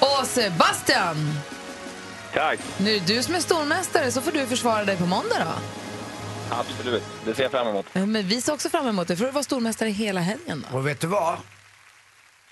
Och 0.00 0.26
Sebastian, 0.26 1.16
Tack! 2.34 2.60
nu 2.80 2.90
är 2.90 3.00
det 3.00 3.06
du 3.14 3.22
som 3.22 3.34
är 3.34 3.38
stormästare 3.40 4.10
så 4.10 4.20
får 4.20 4.32
du 4.32 4.46
försvara 4.46 4.84
dig 4.84 4.96
på 4.96 5.06
måndag 5.06 5.36
då. 5.38 5.52
Absolut, 6.58 7.02
det 7.24 7.34
ser 7.34 7.42
jag 7.42 7.52
fram 7.52 7.66
emot. 7.68 7.86
Eh, 7.92 8.06
Men 8.06 8.26
vi 8.28 8.40
ser 8.40 8.52
också 8.52 8.68
fram 8.70 8.86
emot 8.88 9.08
det, 9.08 9.16
för 9.16 9.24
du 9.24 9.30
var 9.30 9.42
stormästare 9.42 9.88
hela 9.88 10.20
helgen. 10.20 10.66
Då. 10.70 10.78
Och 10.78 10.86
vet 10.86 11.00
du 11.00 11.06
vad? 11.06 11.36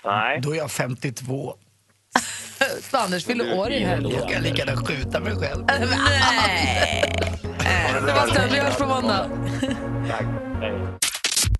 Nej. 0.05 0.39
Då 0.41 0.51
är 0.53 0.57
jag 0.57 0.71
52. 0.71 1.53
Så 2.91 2.97
Anders 2.97 3.25
fyller 3.25 3.57
år 3.57 3.71
i 3.71 3.79
helgen. 3.79 4.11
Jag 4.19 4.29
kan 4.29 4.41
lika 4.43 4.55
gärna 4.65 4.85
skjuta 4.85 5.19
mig 5.19 5.35
själv. 5.35 5.65
Nej! 5.65 7.13
Sebastian, 7.99 8.49
vi 8.51 8.59
hörs 8.59 8.75
på 8.75 8.85
måndag. 8.85 9.29
Tack. 10.09 10.25
Hej. 10.61 11.00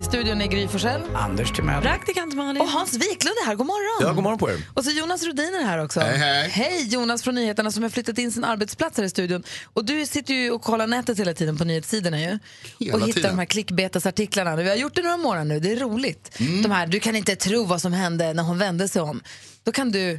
I 0.02 0.04
studion 0.04 0.40
är 0.40 0.46
Gry 0.46 0.68
Forssell. 0.68 1.02
Anders 1.14 1.52
Timell. 1.52 1.82
Praktikant 1.82 2.34
Malin. 2.34 2.62
Och 2.62 2.68
Hans 2.68 2.94
Wiklund 2.94 3.36
är 3.42 3.46
här. 3.46 3.54
God 3.54 3.66
morgon. 3.66 4.06
Ja, 4.08 4.12
god 4.14 4.22
morgon 4.22 4.38
på 4.38 4.50
er. 4.50 4.56
Och 4.74 4.84
så 4.84 4.90
Jonas 4.90 5.22
Rhodin 5.22 5.54
är 5.54 5.64
här 5.64 5.78
också. 5.78 6.00
Hej, 6.00 6.18
hej. 6.18 6.48
Hej 6.48 6.86
Jonas 6.88 7.22
från 7.22 7.34
Nyheterna 7.34 7.70
som 7.70 7.82
har 7.82 7.90
flyttat 7.90 8.18
in 8.18 8.32
sin 8.32 8.44
arbetsplats 8.44 8.96
här 8.96 9.04
i 9.04 9.10
studion. 9.10 9.42
Och 9.64 9.84
du 9.84 10.06
sitter 10.06 10.34
ju 10.34 10.50
och 10.50 10.62
kollar 10.62 10.86
nätet 10.86 11.18
hela 11.18 11.34
tiden 11.34 11.58
på 11.58 11.64
nyhetssidorna 11.64 12.20
ju. 12.20 12.38
Hela 12.78 12.94
och 12.94 13.00
hittar 13.00 13.12
tiden. 13.12 13.30
de 13.30 13.38
här 13.38 13.44
klickbetesartiklarna. 13.46 14.56
Vi 14.56 14.68
har 14.68 14.76
gjort 14.76 14.94
det 14.94 15.02
några 15.02 15.16
månader 15.16 15.44
nu, 15.44 15.60
det 15.60 15.72
är 15.72 15.76
roligt. 15.76 16.36
Mm. 16.40 16.62
De 16.62 16.70
här, 16.70 16.86
du 16.86 17.00
kan 17.00 17.16
inte 17.16 17.36
tro 17.36 17.64
vad 17.64 17.80
som 17.80 17.92
hände 17.92 18.32
när 18.34 18.42
hon 18.42 18.58
vände 18.58 18.88
sig 18.88 19.02
om. 19.02 19.22
Då 19.64 19.72
kan 19.72 19.92
du 19.92 20.18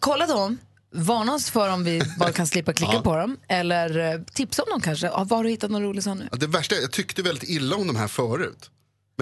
kolla 0.00 0.26
dem, 0.26 0.58
varna 0.94 1.34
oss 1.34 1.50
för 1.50 1.68
om 1.72 1.84
vi 1.84 2.02
bara 2.18 2.32
kan 2.32 2.46
slippa 2.46 2.72
klicka 2.72 2.92
Ja. 2.96 3.02
på 3.02 3.16
dem. 3.16 3.36
Eller 3.48 4.12
eh, 4.14 4.20
tipsa 4.34 4.62
om 4.62 4.70
dem 4.70 4.80
kanske. 4.80 5.06
Ja, 5.06 5.24
Var 5.24 5.36
har 5.36 5.44
du 5.44 5.50
hittat 5.50 5.70
någon 5.70 5.82
rolig 5.82 6.02
sån 6.02 6.18
nu? 6.18 6.28
Ja, 6.30 6.36
det 6.38 6.46
värsta 6.46 6.76
är, 6.76 6.80
jag 6.80 6.92
tyckte 6.92 7.22
väldigt 7.22 7.50
illa 7.50 7.76
om 7.76 7.86
de 7.86 7.96
här 7.96 8.08
förut. 8.08 8.70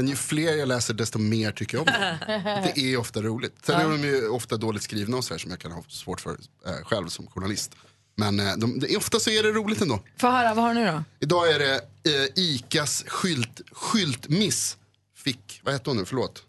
Men 0.00 0.08
ju 0.08 0.16
fler 0.16 0.56
jag 0.56 0.68
läser 0.68 0.94
desto 0.94 1.18
mer 1.18 1.52
tycker 1.52 1.76
jag 1.76 1.88
om 1.88 1.92
dem. 1.92 2.18
Det 2.74 2.80
är 2.80 2.96
ofta 2.96 3.22
roligt. 3.22 3.54
Sen 3.62 3.80
är 3.80 3.90
de 3.90 4.04
ju 4.04 4.28
ofta 4.28 4.56
dåligt 4.56 4.82
skrivna 4.82 5.16
och 5.16 5.24
så 5.24 5.34
här 5.34 5.38
som 5.38 5.50
jag 5.50 5.60
kan 5.60 5.72
ha 5.72 5.82
svårt 5.88 6.20
för 6.20 6.30
eh, 6.66 6.72
själv 6.84 7.08
som 7.08 7.26
journalist. 7.26 7.74
Men 8.16 8.40
eh, 8.40 8.56
de, 8.56 8.96
ofta 8.96 9.20
så 9.20 9.30
är 9.30 9.42
det 9.42 9.52
roligt 9.52 9.80
ändå. 9.80 10.00
Få 10.16 10.30
höra, 10.30 10.54
vad 10.54 10.64
har 10.64 10.74
du 10.74 10.80
nu 10.80 10.86
då? 10.86 11.04
Idag 11.20 11.50
är 11.50 11.58
det 11.58 11.74
eh, 11.74 12.28
Icas 12.36 13.04
skylt, 13.06 13.60
skyltmiss 13.72 14.76
fick, 15.16 15.60
vad 15.64 15.74
hette 15.74 15.90
hon 15.90 15.96
nu, 15.96 16.04
förlåt. 16.04 16.42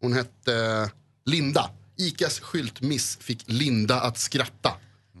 Hon 0.00 0.12
hette 0.12 0.54
eh, 0.54 0.88
Linda. 1.26 1.70
Icas 1.96 2.40
skyltmiss 2.40 3.18
fick 3.20 3.44
Linda 3.46 4.00
att 4.00 4.18
skratta. 4.18 4.72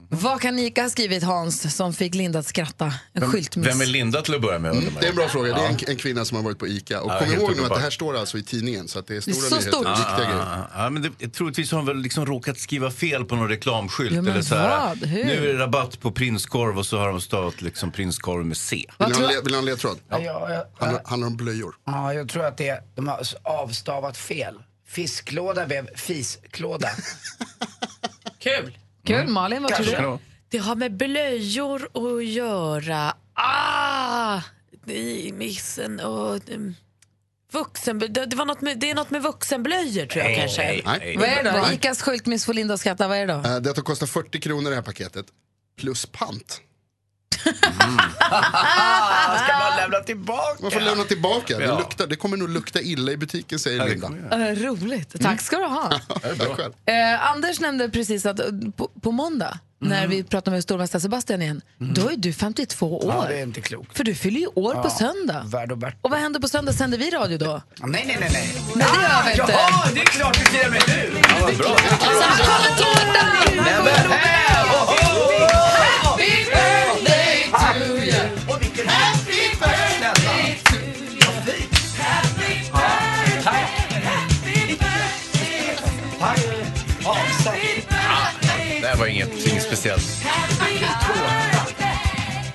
Vad 0.08 0.40
kan 0.40 0.58
Ica 0.58 0.82
ha 0.82 0.90
skrivit 0.90 1.22
Hans 1.22 1.76
som 1.76 1.92
fick 1.92 2.14
Linda 2.14 2.38
att 2.38 2.46
skratta? 2.46 2.92
En 3.12 3.30
skyltmiss. 3.32 3.66
Vem 3.68 3.80
är 3.80 3.86
Linda 3.86 4.22
till 4.22 4.34
att 4.34 4.40
börja 4.40 4.58
med? 4.58 4.70
Mm, 4.72 4.84
Det 5.00 5.06
är 5.06 5.10
en 5.10 5.16
bra 5.16 5.28
fråga. 5.28 5.54
Det 5.54 5.60
är 5.60 5.64
Ja. 5.64 5.68
en, 5.68 5.78
en 5.88 5.96
kvinna 5.96 6.24
som 6.24 6.36
har 6.36 6.44
varit 6.44 6.58
på 6.58 6.66
Ica. 6.66 7.00
Och 7.00 7.10
Ja, 7.12 7.18
kom 7.18 7.32
ihåg 7.32 7.56
nu 7.56 7.62
att 7.64 7.74
det 7.74 7.80
här 7.80 7.90
står 7.90 8.16
alltså 8.16 8.38
i 8.38 8.42
tidningen. 8.42 8.88
Så 8.88 8.98
att 8.98 9.06
det 9.06 9.16
är 9.16 9.22
Det 9.24 9.30
är 9.30 9.34
stora 9.34 9.48
så 9.48 9.54
nyheter, 9.56 9.70
stort. 9.72 9.98
viktiga 9.98 10.16
grejer. 10.16 10.40
Ah, 10.40 10.68
ah, 10.74 10.86
ah, 10.86 10.90
men 10.90 11.02
det, 11.18 11.28
troligtvis 11.28 11.70
har 11.70 11.78
hon 11.78 11.86
väl 11.86 11.96
liksom 11.96 12.26
råkat 12.26 12.58
skriva 12.58 12.90
fel 12.90 13.24
på 13.24 13.36
någon 13.36 13.48
reklamskylt. 13.48 14.12
Ja, 14.12 14.18
eller 14.30 14.42
så 14.42 14.54
här? 14.54 14.96
Nu 15.02 15.48
är 15.50 15.52
det 15.52 15.58
rabatt 15.58 16.00
på 16.00 16.10
prinskorv 16.12 16.78
och 16.78 16.86
så 16.86 16.98
har 16.98 17.08
de 17.08 17.20
stavat 17.20 17.62
liksom 17.62 17.92
prinskorv 17.92 18.46
med 18.46 18.56
C. 18.56 18.84
Vill 18.98 19.08
ni 19.08 19.14
ha 19.14 19.22
en 19.22 19.28
le- 19.28 19.40
vill 19.40 19.46
ni 19.46 19.52
ha 19.52 19.58
en 19.58 19.64
ledtråd? 19.64 19.98
Ja, 20.08 20.20
jag, 20.20 20.64
Handlar, 20.78 21.02
handlar 21.04 21.28
om 21.28 21.36
blöjor. 21.36 21.74
ja, 21.86 22.14
jag 22.14 22.28
tror 22.28 22.44
att 22.44 22.56
det 22.58 22.68
är, 22.68 22.80
de 22.94 23.08
har 23.08 23.20
avstavat 23.42 24.16
fel. 24.16 24.54
Fisklåda 24.88 25.66
blev 25.66 25.94
fisklåda. 25.96 26.88
Kul! 28.38 28.78
Kul, 29.06 29.28
Malin, 29.28 29.62
vad 29.62 29.74
tror 29.74 29.86
du? 29.86 30.18
Det 30.48 30.58
har 30.58 30.76
med 30.76 30.96
blöjor 30.96 31.88
att 31.94 32.24
göra. 32.26 33.14
Ah! 33.34 34.40
I 34.86 35.32
missen 35.32 36.00
och... 36.00 36.50
Um, 36.50 36.74
Vuxen, 37.52 37.98
det, 37.98 38.34
var 38.34 38.44
något 38.44 38.60
med, 38.60 38.78
det 38.78 38.90
är 38.90 38.94
något 38.94 39.10
med 39.10 39.22
vuxenblöjor 39.22 40.06
tror 40.06 40.24
jag 40.24 40.30
Nej, 40.30 40.40
kanske. 40.40 40.62
nej, 40.62 40.82
nej. 40.84 41.16
Vad 41.16 41.28
är 41.28 41.42
det 41.44 41.50
då? 41.50 41.72
Icas 41.72 42.02
skyltmiss 42.02 42.44
får 42.46 42.54
Linda 42.54 42.74
att 42.74 42.80
skratta. 42.80 43.08
Vad 43.08 43.18
är 43.18 43.26
det 43.26 43.32
då? 43.32 43.38
Eh, 43.38 43.56
Det 43.56 43.70
att 43.70 43.76
det 43.76 43.82
kostar 43.82 44.06
40 44.06 44.40
kronor 44.40 44.70
det 44.70 44.76
här 44.76 44.82
paketet. 44.82 45.26
Plus 45.78 46.06
pant. 46.06 46.60
Ah, 48.18 49.38
ska 49.44 49.58
man 49.58 49.76
lämna 49.76 50.00
tillbaka? 50.00 50.56
Man 50.62 50.70
får 50.70 50.80
lämna 50.80 51.04
tillbaka. 51.04 51.58
Det, 51.58 51.64
Ja. 51.64 51.78
luktar, 51.78 52.06
det 52.06 52.16
kommer 52.16 52.36
nog 52.36 52.48
lukta 52.50 52.80
illa 52.80 53.12
i 53.12 53.16
butiken 53.16 53.58
säger 53.58 53.88
Linda. 53.88 54.08
Uh, 54.36 54.54
roligt. 54.64 55.20
Tack 55.22 55.40
ska 55.40 55.56
du 55.58 55.64
ha. 55.66 55.90
Eh, 56.86 57.30
Anders 57.32 57.60
nämnde 57.60 57.88
precis 57.88 58.26
att 58.26 58.40
eh, 58.40 58.46
på, 58.76 58.88
på 59.02 59.12
måndag, 59.12 59.58
när 59.78 60.06
vi 60.06 60.24
pratar 60.24 60.52
med 60.52 60.62
stormästare 60.62 61.02
Sebastian 61.02 61.42
igen, 61.42 61.60
då 61.78 62.10
är 62.10 62.16
du 62.16 62.32
52 62.32 62.98
år. 62.98 63.14
Ja, 63.14 63.24
det 63.28 63.38
är 63.38 63.42
inte 63.42 63.60
klokt. 63.60 63.96
För 63.96 64.04
du 64.04 64.14
fyller 64.14 64.40
ju 64.40 64.46
år 64.46 64.74
på 64.74 64.80
Ja, 64.84 64.90
söndag. 64.90 65.42
Värd 65.46 65.72
och. 65.72 65.82
Och 66.00 66.10
vad 66.10 66.20
händer 66.20 66.40
på 66.40 66.48
söndag? 66.48 66.72
Sänder 66.72 66.98
vi 66.98 67.10
radio 67.10 67.38
då? 67.38 67.62
Nej, 67.80 68.04
nej, 68.06 68.16
nej. 68.20 68.30
nej. 68.32 68.62
Nej, 68.74 68.86
det 68.94 69.02
gör 69.02 69.22
vi 69.24 69.30
inte. 69.40 69.52
Jaha, 69.52 69.88
det 69.94 70.00
är 70.00 70.04
klart 70.04 70.34
du 70.38 70.44
firar 70.44 70.70
med 70.70 70.82
nu! 70.88 71.20
Ja, 71.28 71.34
vad 71.46 71.56
bra. 71.56 71.76
Happy 71.76 72.06
birthday 73.84 74.22
speciellt. 89.76 90.24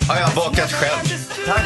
Har 0.07 0.19
jag 0.19 0.33
bakat 0.35 0.71
själv. 0.71 1.25
Tack. 1.45 1.63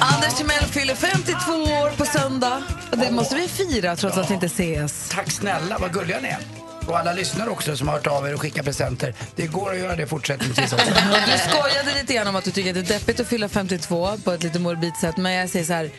Anders 0.00 0.34
Timell 0.34 0.64
fyller 0.64 0.94
52 0.94 1.52
år 1.52 1.96
på 1.96 2.04
söndag. 2.04 2.62
Och 2.90 2.98
det 2.98 3.10
måste 3.10 3.34
vi 3.34 3.48
fira 3.48 3.96
trots 3.96 4.16
att 4.16 4.30
vi 4.30 4.34
inte 4.34 4.46
ses. 4.46 5.08
Tack 5.08 5.30
snälla, 5.30 5.78
vad 5.78 5.92
gulliga 5.92 6.20
ni 6.20 6.28
är. 6.28 6.38
Och 6.86 6.98
alla 6.98 7.12
lyssnare 7.12 7.50
också 7.50 7.76
som 7.76 7.88
har 7.88 7.94
hört 7.94 8.06
av 8.06 8.28
er 8.28 8.34
och 8.34 8.40
skickat 8.40 8.64
presenter. 8.64 9.14
Det 9.36 9.46
går 9.46 9.70
att 9.70 9.78
göra 9.78 9.96
det 9.96 10.06
fortsättningsvis 10.06 10.72
också. 10.72 10.86
Du 11.26 11.38
skojade 11.50 11.94
lite 12.00 12.14
grann 12.14 12.26
om 12.26 12.36
att 12.36 12.44
du 12.44 12.50
tycker 12.50 12.70
att 12.70 12.74
det 12.74 12.94
är 12.94 12.98
deppigt 12.98 13.20
att 13.20 13.26
fylla 13.26 13.48
52 13.48 14.16
på 14.24 14.32
ett 14.32 14.42
lite 14.42 14.58
morbid 14.58 14.96
sätt. 15.00 15.16
Men 15.16 15.32
jag 15.32 15.50
säger 15.50 15.64
så 15.64 15.72
här, 15.72 15.90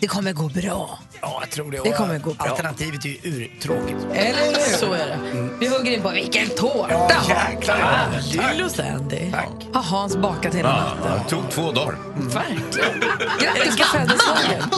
det 0.00 0.06
kommer 0.06 0.32
gå 0.32 0.48
bra. 0.48 0.98
Ja, 1.20 1.38
jag 1.40 1.50
tror 1.50 1.70
det. 1.70 1.80
Det 1.84 1.92
kommer 1.92 2.18
gå 2.18 2.34
bra. 2.34 2.46
Alternativet 2.46 3.04
är 3.04 3.08
ju 3.08 3.14
urtråkigt. 3.24 3.96
Eller 4.14 4.46
hur? 4.46 4.76
Så 4.76 4.92
är 4.92 5.06
det. 5.06 5.18
Vi 5.60 5.68
hugger 5.68 5.92
in 5.92 6.02
på 6.02 6.10
vilken 6.10 6.48
tårta! 6.48 7.10
Ja, 7.28 7.50
jäklar. 7.50 8.08
Lillo 8.52 8.68
Sandy. 8.68 9.30
Har 9.74 9.82
Hans 9.82 10.16
bakat 10.16 10.54
hela 10.54 10.68
Ja, 10.68 11.04
natten? 11.04 11.20
det 11.24 11.30
tog 11.30 11.50
två 11.50 11.72
dagar. 11.72 11.98
Verkligen. 12.16 13.00
Grattis 13.40 13.76
på 13.76 13.84
födelsedagen! 13.84 14.70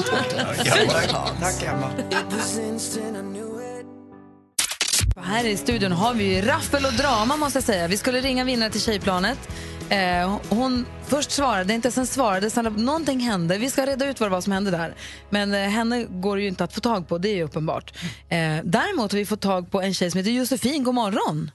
Tack 1.41 1.63
Emma. 1.63 1.91
Här 5.25 5.45
i 5.45 5.57
studion 5.57 5.93
har 5.93 6.15
vi 6.15 6.25
ju 6.37 6.43
raffel 6.43 6.85
och 6.87 6.93
drama 6.93 7.37
måste 7.37 7.57
jag 7.57 7.65
säga. 7.65 7.89
Vi 7.89 7.97
skulle 7.97 8.21
ringa 8.21 8.45
vinnare 8.45 8.71
till 8.71 8.81
Tjejplanet. 8.81 9.39
Eh, 9.93 10.39
hon 10.51 10.87
först 11.07 11.31
svarade 11.31 11.75
inte, 11.75 11.91
sen 11.91 12.07
svarade, 12.07 12.51
sen 12.51 12.65
någonting 12.65 13.21
hände. 13.21 13.59
Vi 13.59 13.71
ska 13.71 13.87
reda 13.87 14.07
ut 14.07 14.21
vad 14.21 14.29
det 14.29 14.33
var 14.33 14.41
som 14.41 14.53
hände 14.53 14.71
där. 14.71 14.95
Men 15.31 15.55
eh, 15.55 15.61
henne 15.61 16.05
går 16.09 16.37
det 16.37 16.43
ju 16.43 16.49
inte 16.49 16.65
att 16.65 16.73
få 16.75 16.81
tag 16.81 17.09
på, 17.09 17.19
det 17.19 17.29
är 17.29 17.35
ju 17.35 17.43
uppenbart. 17.43 17.93
Eh, 18.29 18.59
däremot 18.65 19.13
har 19.13 19.19
vi 19.19 19.27
fått 19.27 19.41
tag 19.41 19.71
på 19.71 19.81
en 19.81 19.95
tjej 19.95 20.11
som 20.11 20.19
heter 20.19 20.31
Josefin, 20.31 20.85
god 20.85 20.95
morgon. 20.95 21.51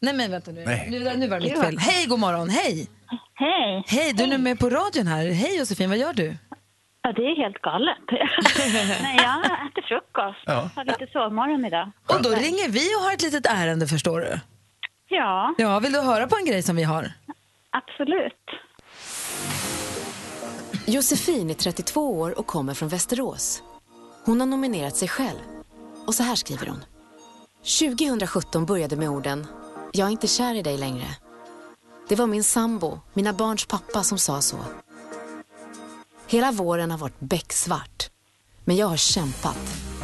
Nej 0.00 0.14
men 0.14 0.30
vänta 0.30 0.50
nu, 0.50 0.64
Nej. 0.66 0.86
nu, 0.90 0.98
nu 1.16 1.28
var 1.28 1.40
det 1.40 1.46
mitt 1.46 1.60
fel. 1.60 1.78
Hej, 1.78 2.06
god 2.06 2.18
morgon, 2.18 2.48
hej! 2.48 2.88
Hej! 3.34 3.84
Hej, 3.86 4.12
du 4.12 4.22
är 4.22 4.26
nu 4.26 4.38
med 4.38 4.58
på 4.58 4.70
radion 4.70 5.06
här. 5.06 5.30
Hej 5.30 5.58
Josefin, 5.58 5.88
vad 5.88 5.98
gör 5.98 6.12
du? 6.12 6.36
Ja, 7.02 7.12
det 7.12 7.22
är 7.22 7.36
helt 7.42 7.62
galet. 7.62 7.98
Nej, 9.02 9.16
jag 9.16 9.44
äter 9.44 9.82
frukost. 9.88 10.42
Ja. 10.46 10.70
Har 10.76 10.84
lite 10.84 11.06
sovmorgon 11.12 11.64
idag. 11.64 11.90
Och 12.06 12.22
då 12.22 12.30
ringer 12.30 12.68
vi 12.68 12.94
och 12.96 13.00
har 13.00 13.12
ett 13.12 13.22
litet 13.22 13.46
ärende 13.46 13.86
förstår 13.86 14.20
du. 14.20 14.40
Ja, 15.08 15.54
Ja, 15.58 15.78
vill 15.80 15.92
du 15.92 16.00
höra 16.00 16.26
på 16.26 16.36
en 16.36 16.44
grej 16.44 16.62
som 16.62 16.76
vi 16.76 16.82
har? 16.82 17.12
absolut. 17.70 18.32
Josefin 20.86 21.50
är 21.50 21.54
32 21.54 22.20
år 22.20 22.38
och 22.38 22.46
kommer 22.46 22.74
från 22.74 22.88
Västerås. 22.88 23.62
Hon 24.24 24.40
har 24.40 24.46
nominerat 24.46 24.96
sig 24.96 25.08
själv. 25.08 25.38
Och 26.06 26.14
så 26.14 26.22
här 26.22 26.34
skriver 26.34 26.66
hon. 26.66 26.84
2017 27.80 28.66
började 28.66 28.96
med 28.96 29.08
orden 29.08 29.46
Jag 29.92 30.06
är 30.06 30.10
inte 30.12 30.26
kär 30.26 30.54
i 30.54 30.62
dig 30.62 30.78
längre. 30.78 31.06
Det 32.08 32.14
var 32.16 32.26
min 32.26 32.44
sambo, 32.44 33.00
mina 33.14 33.32
barns 33.32 33.66
pappa, 33.66 34.02
som 34.02 34.18
sa 34.18 34.40
så. 34.40 34.56
Hela 36.28 36.52
våren 36.52 36.90
har 36.90 36.98
varit 36.98 37.20
becksvart. 37.20 38.08
Men 38.64 38.76
jag 38.76 38.86
har 38.86 38.96
kämpat. 38.96 39.58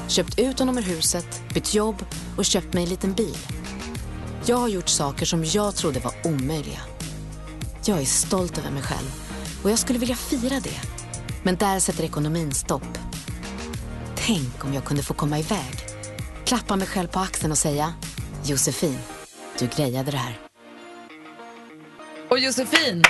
Köpt 0.08 0.38
ut 0.38 0.58
honom 0.58 0.78
ur 0.78 0.82
huset, 0.82 1.42
bytt 1.54 1.74
jobb 1.74 2.04
och 2.38 2.44
köpt 2.44 2.74
mig 2.74 2.82
en 2.84 2.88
liten 2.90 3.12
bil. 3.12 3.36
Jag 4.46 4.56
har 4.56 4.68
gjort 4.68 4.88
saker 4.88 5.26
som 5.26 5.44
jag 5.44 5.76
trodde 5.76 6.00
var 6.00 6.12
omöjliga. 6.24 6.80
Jag 7.84 8.00
är 8.00 8.04
stolt 8.04 8.58
över 8.58 8.70
mig 8.70 8.82
själv 8.82 9.14
och 9.62 9.70
jag 9.70 9.78
skulle 9.78 9.98
vilja 9.98 10.16
fira 10.16 10.60
det. 10.60 10.80
Men 11.42 11.56
där 11.56 11.80
sätter 11.80 12.04
ekonomin 12.04 12.54
stopp. 12.54 12.98
Tänk 14.16 14.64
om 14.64 14.74
jag 14.74 14.84
kunde 14.84 15.02
få 15.02 15.14
komma 15.14 15.38
iväg. 15.38 15.74
Klappa 16.44 16.76
mig 16.76 16.86
själv 16.86 17.08
på 17.08 17.20
axeln 17.20 17.52
och 17.52 17.58
säga 17.58 17.94
Josefin, 18.44 18.98
du 19.58 19.68
grejade 19.76 20.10
det 20.10 20.16
här. 20.16 20.38
Och 22.30 22.38
Josefin, 22.38 23.02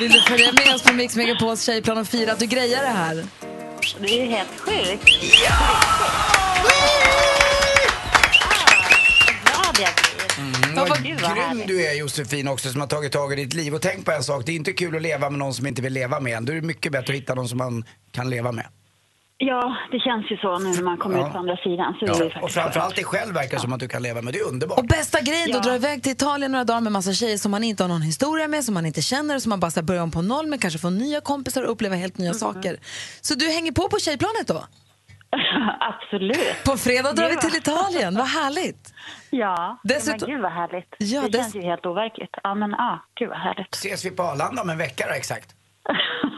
vill 0.00 0.12
du 0.12 0.20
följa 0.20 0.52
med 0.52 0.74
oss 0.74 0.82
på 0.82 0.92
Mix 0.92 1.16
Megapols 1.16 1.62
tjejplan 1.62 1.98
och 1.98 2.06
fira 2.08 2.32
att 2.32 2.38
du 2.38 2.46
grejar 2.46 2.82
det 2.82 2.88
här? 2.88 3.26
Det 4.00 4.20
är 4.22 4.26
helt 4.26 4.60
sjukt. 4.60 5.10
Ja! 5.44 5.54
Vad 9.44 9.74
glad 9.74 9.88
jag 9.88 9.94
blir. 9.94 10.64
Mm, 10.64 10.73
vad 10.88 11.02
grym 11.02 11.18
härligt. 11.18 11.68
du 11.68 11.86
är 11.86 11.94
Josefin 11.94 12.48
också 12.48 12.68
som 12.68 12.80
har 12.80 12.88
tagit 12.88 13.12
tag 13.12 13.32
i 13.32 13.36
ditt 13.36 13.54
liv. 13.54 13.74
Och 13.74 13.82
tänk 13.82 14.04
på 14.04 14.12
en 14.12 14.22
sak, 14.22 14.42
det 14.46 14.52
är 14.52 14.56
inte 14.56 14.72
kul 14.72 14.96
att 14.96 15.02
leva 15.02 15.30
med 15.30 15.38
någon 15.38 15.54
som 15.54 15.66
inte 15.66 15.82
vill 15.82 15.92
leva 15.92 16.20
med 16.20 16.36
en. 16.36 16.44
Då 16.44 16.52
är 16.52 16.56
det 16.56 16.62
mycket 16.66 16.92
bättre 16.92 17.12
att 17.12 17.18
hitta 17.20 17.34
någon 17.34 17.48
som 17.48 17.58
man 17.58 17.84
kan 18.10 18.30
leva 18.30 18.52
med. 18.52 18.66
Ja, 19.38 19.76
det 19.92 19.98
känns 19.98 20.30
ju 20.30 20.36
så 20.36 20.58
nu 20.58 20.70
när 20.70 20.82
man 20.82 20.96
kommer 20.96 21.18
Ja. 21.18 21.26
ut 21.26 21.32
på 21.32 21.38
andra 21.38 21.56
sidan. 21.56 21.94
Så 22.00 22.06
det 22.06 22.12
är 22.12 22.24
ju 22.24 22.40
Och 22.40 22.50
framförallt 22.50 22.94
dig 22.94 23.04
själv 23.04 23.34
verkar 23.34 23.58
som 23.58 23.72
att 23.72 23.80
du 23.80 23.88
kan 23.88 24.02
leva 24.02 24.22
med. 24.22 24.34
Det 24.34 24.38
är 24.38 24.48
underbart. 24.48 24.78
Och 24.78 24.86
bästa 24.86 25.20
grejen 25.20 25.50
då, 25.52 25.60
dra 25.60 25.74
iväg 25.74 26.02
till 26.02 26.12
Italien 26.12 26.52
några 26.52 26.64
dagar 26.64 26.80
med 26.80 26.92
massa 26.92 27.12
tjejer 27.12 27.38
som 27.38 27.50
man 27.50 27.64
inte 27.64 27.82
har 27.82 27.88
någon 27.88 28.02
historia 28.02 28.48
med, 28.48 28.64
som 28.64 28.74
man 28.74 28.86
inte 28.86 29.02
känner, 29.02 29.38
som 29.38 29.50
man 29.50 29.60
bara 29.60 29.70
ska 29.70 29.82
börja 29.82 30.02
om 30.02 30.10
på 30.10 30.22
noll 30.22 30.46
med, 30.46 30.60
kanske 30.60 30.78
få 30.78 30.90
nya 30.90 31.20
kompisar 31.20 31.62
och 31.62 31.70
uppleva 31.72 31.94
helt 31.96 32.18
nya 32.18 32.34
saker. 32.34 32.76
Så 33.20 33.34
du 33.34 33.48
hänger 33.48 33.72
på 33.72 33.88
på 33.88 33.98
tjejplanet 33.98 34.46
då? 34.46 34.64
Absolut. 35.80 36.64
På 36.64 36.76
fredag 36.76 37.12
drar 37.12 37.28
vi 37.28 37.36
till 37.36 37.56
Italien, 37.56 38.14
vad 38.14 38.26
härligt! 38.26 38.94
Ja, 39.30 39.78
Dessutom- 39.84 40.18
men 40.20 40.30
gud 40.30 40.42
vad 40.42 40.52
härligt. 40.52 40.94
Ja, 40.98 41.20
det 41.22 41.28
dess- 41.28 41.42
känns 41.42 41.54
ju 41.56 41.62
helt 41.62 41.86
overkligt. 41.86 42.34
Ja, 42.42 42.54
men 42.54 42.70
ja, 42.70 43.04
gud 43.14 43.28
vad 43.28 43.38
härligt. 43.38 43.74
Ses 43.74 44.04
vi 44.04 44.10
på 44.10 44.22
Arlanda 44.22 44.62
om 44.62 44.70
en 44.70 44.78
vecka 44.78 45.04
då 45.08 45.14
exakt? 45.14 45.48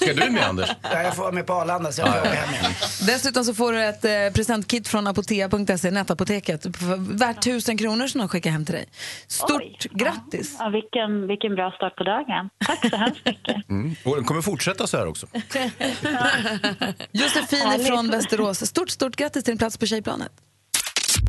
Ska 0.00 0.12
du 0.12 0.30
med 0.30 0.46
Anders? 0.48 0.70
Ja, 0.82 1.02
jag 1.02 1.16
får 1.16 1.22
vara 1.22 1.32
med 1.32 1.46
på 1.46 1.52
Arlanda 1.52 1.92
så 1.92 2.00
jag 2.00 2.08
får 2.08 2.26
hem 2.26 2.54
igen. 2.54 2.72
Dessutom 3.06 3.44
så 3.44 3.54
får 3.54 3.72
du 3.72 3.84
ett 3.84 4.04
eh, 4.04 4.10
presentkit 4.34 4.88
från 4.88 5.06
apotea.se, 5.06 5.90
nätapoteket, 5.90 6.66
värt 6.98 7.42
tusen 7.42 7.78
kronor 7.78 8.06
som 8.06 8.18
de 8.18 8.28
skickar 8.28 8.50
hem 8.50 8.64
till 8.64 8.74
dig. 8.74 8.88
Stort 9.26 9.84
grattis! 9.90 10.56
Ja, 10.58 10.68
vilken, 10.68 11.26
vilken 11.26 11.54
bra 11.54 11.70
start 11.70 11.96
på 11.96 12.04
dagen. 12.04 12.50
Tack 12.66 12.90
så 12.90 12.96
hemskt 12.96 13.24
mycket. 13.24 13.56
Mm. 13.68 13.94
Och 14.04 14.16
den 14.16 14.24
kommer 14.24 14.42
fortsätta 14.42 14.86
så 14.86 14.96
här 14.96 15.06
också. 15.06 15.26
Josefin 17.12 17.84
från 17.86 18.10
Västerås, 18.10 18.66
stort, 18.66 18.90
stort 18.90 19.16
grattis 19.16 19.44
till 19.44 19.52
din 19.52 19.58
plats 19.58 19.78
på 19.78 19.86
tjejplanet. 19.86 20.32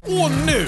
Och 0.07 0.31
nu, 0.45 0.67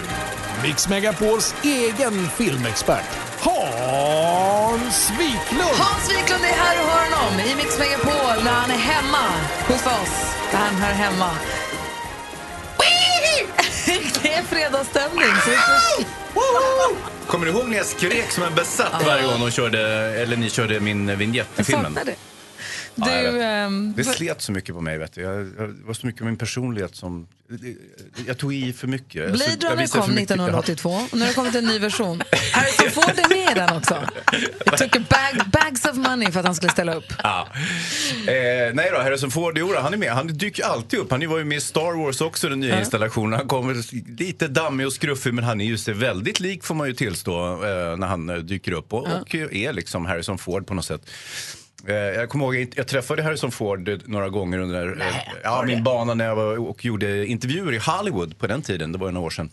Mix 0.63 0.87
Megapols 0.87 1.55
egen 1.63 2.29
filmexpert, 2.29 3.05
Hans 3.39 5.09
Wiklund. 5.11 5.61
Hans 5.77 6.09
Wiklund 6.11 6.43
är 6.43 6.47
här 6.57 6.83
och 6.83 6.89
hör 6.89 7.11
honom 7.15 7.39
i 7.39 7.55
Mix 7.55 7.79
Megapol 7.79 8.43
när 8.43 8.51
han 8.51 8.71
är 8.71 8.77
hemma 8.77 9.27
hos 9.67 9.85
oss, 9.85 10.35
där 10.51 10.57
han 10.57 10.75
hör 10.75 10.93
hemma. 10.93 11.29
Det 14.23 14.33
är 14.33 14.43
fredagsstämning. 14.43 15.27
Kommer 17.27 17.45
du 17.45 17.51
ihåg 17.51 17.67
när 17.69 17.77
jag 17.77 17.85
skrek 17.85 18.31
som 18.31 18.43
en 18.43 18.55
besatt 18.55 19.05
varje 19.05 19.23
gång 19.23 19.39
de 19.39 19.51
körde, 19.51 19.79
eller 20.21 20.37
ni 20.37 20.49
körde 20.49 20.79
min 20.79 21.17
vignett 21.17 21.47
i 21.47 21.49
Jag 21.55 21.65
filmen? 21.65 21.85
saknar 21.95 22.05
det. 22.05 22.15
Ja, 22.95 23.05
Du, 23.05 23.31
vet. 23.31 23.41
ehm, 23.43 23.93
Det 23.97 24.03
slet 24.03 24.41
så 24.41 24.51
mycket 24.51 24.75
på 24.75 24.81
mig. 24.81 24.97
Vet 24.97 25.13
du. 25.13 25.21
Jag, 25.21 25.45
det 25.45 25.85
var 25.85 25.93
så 25.93 26.05
mycket 26.07 26.21
av 26.21 26.27
min 26.27 26.37
personlighet 26.37 26.95
som... 26.95 27.27
Jag 28.27 28.37
tog 28.37 28.53
i 28.53 28.73
för 28.73 28.87
mycket. 28.87 29.31
Blade 29.31 29.57
jag 29.61 29.71
Runner 29.71 29.87
kom 29.87 30.09
mycket. 30.09 30.31
1982 30.31 30.89
och 30.89 31.07
nu 31.13 31.19
har 31.19 31.27
det 31.27 31.33
kommit 31.33 31.55
en 31.55 31.65
ny 31.65 31.79
version. 31.79 32.21
Harrison 32.53 32.89
Ford 32.91 33.13
är 33.19 33.29
med 33.29 33.51
i 33.51 33.59
den 33.59 33.77
också. 33.77 34.03
It 34.65 34.77
took 34.77 34.95
a 34.95 35.03
bag, 35.09 35.49
bags 35.51 35.85
of 35.85 35.95
money 35.95 36.31
för 36.31 36.39
att 36.39 36.45
han 36.45 36.55
skulle 36.55 36.71
ställa 36.71 36.93
upp. 36.93 37.13
Ja. 37.23 37.47
Eh, 38.27 38.73
nej 38.73 38.89
då, 38.93 38.97
Harrison 38.97 39.31
Ford, 39.31 39.57
jo, 39.57 39.75
han 39.77 39.93
är 39.93 39.97
med. 39.97 40.11
Han 40.11 40.27
dyker 40.27 40.63
alltid 40.63 40.99
upp. 40.99 41.11
Han 41.11 41.29
var 41.29 41.37
ju 41.37 41.43
med 41.45 41.57
i 41.57 41.61
Star 41.61 42.03
Wars 42.05 42.21
också, 42.21 42.49
den 42.49 42.59
nya 42.59 42.73
Ja. 42.73 42.79
installationen. 42.79 43.33
Han 43.39 43.47
kommer 43.47 43.73
lite 44.19 44.47
dammig 44.47 44.85
och 44.87 44.93
skruffig, 44.93 45.33
men 45.33 45.43
han 45.43 45.61
är 45.61 45.65
ju 45.65 45.77
sig 45.77 45.93
väldigt 45.93 46.39
lik 46.39 46.63
får 46.63 46.75
man 46.75 46.87
ju 46.87 46.93
tillstå 46.93 47.51
eh, 47.53 47.97
när 47.97 48.07
han 48.07 48.29
eh, 48.29 48.35
dyker 48.37 48.71
upp 48.71 48.93
och, 48.93 49.07
Ja. 49.11 49.21
och 49.21 49.35
är 49.35 49.73
liksom 49.73 50.05
Harrison 50.05 50.37
Ford 50.37 50.67
på 50.67 50.73
något 50.73 50.85
sätt. 50.85 51.01
Eh, 51.87 51.93
Jag 51.95 52.29
kommer 52.29 52.45
ihåg, 52.45 52.73
jag- 52.75 52.87
träffade 52.87 53.23
Harrison 53.23 53.51
Ford 53.51 53.89
eh, 53.89 53.97
några 54.05 54.29
gånger 54.29 54.59
under 54.59 55.01
eh, 55.01 55.07
ja, 55.43 55.63
min 55.67 55.83
bana 55.83 56.13
när 56.13 56.25
jag 56.25 56.35
var 56.35 56.57
och 56.59 56.85
gjorde 56.85 57.25
intervjuer 57.27 57.73
i 57.73 57.77
Hollywood 57.77 58.37
på 58.37 58.47
den 58.47 58.61
tiden, 58.61 58.91
det 58.91 58.97
var 58.97 59.07
ju 59.07 59.13
några 59.13 59.25
år 59.25 59.29
sedan. 59.29 59.49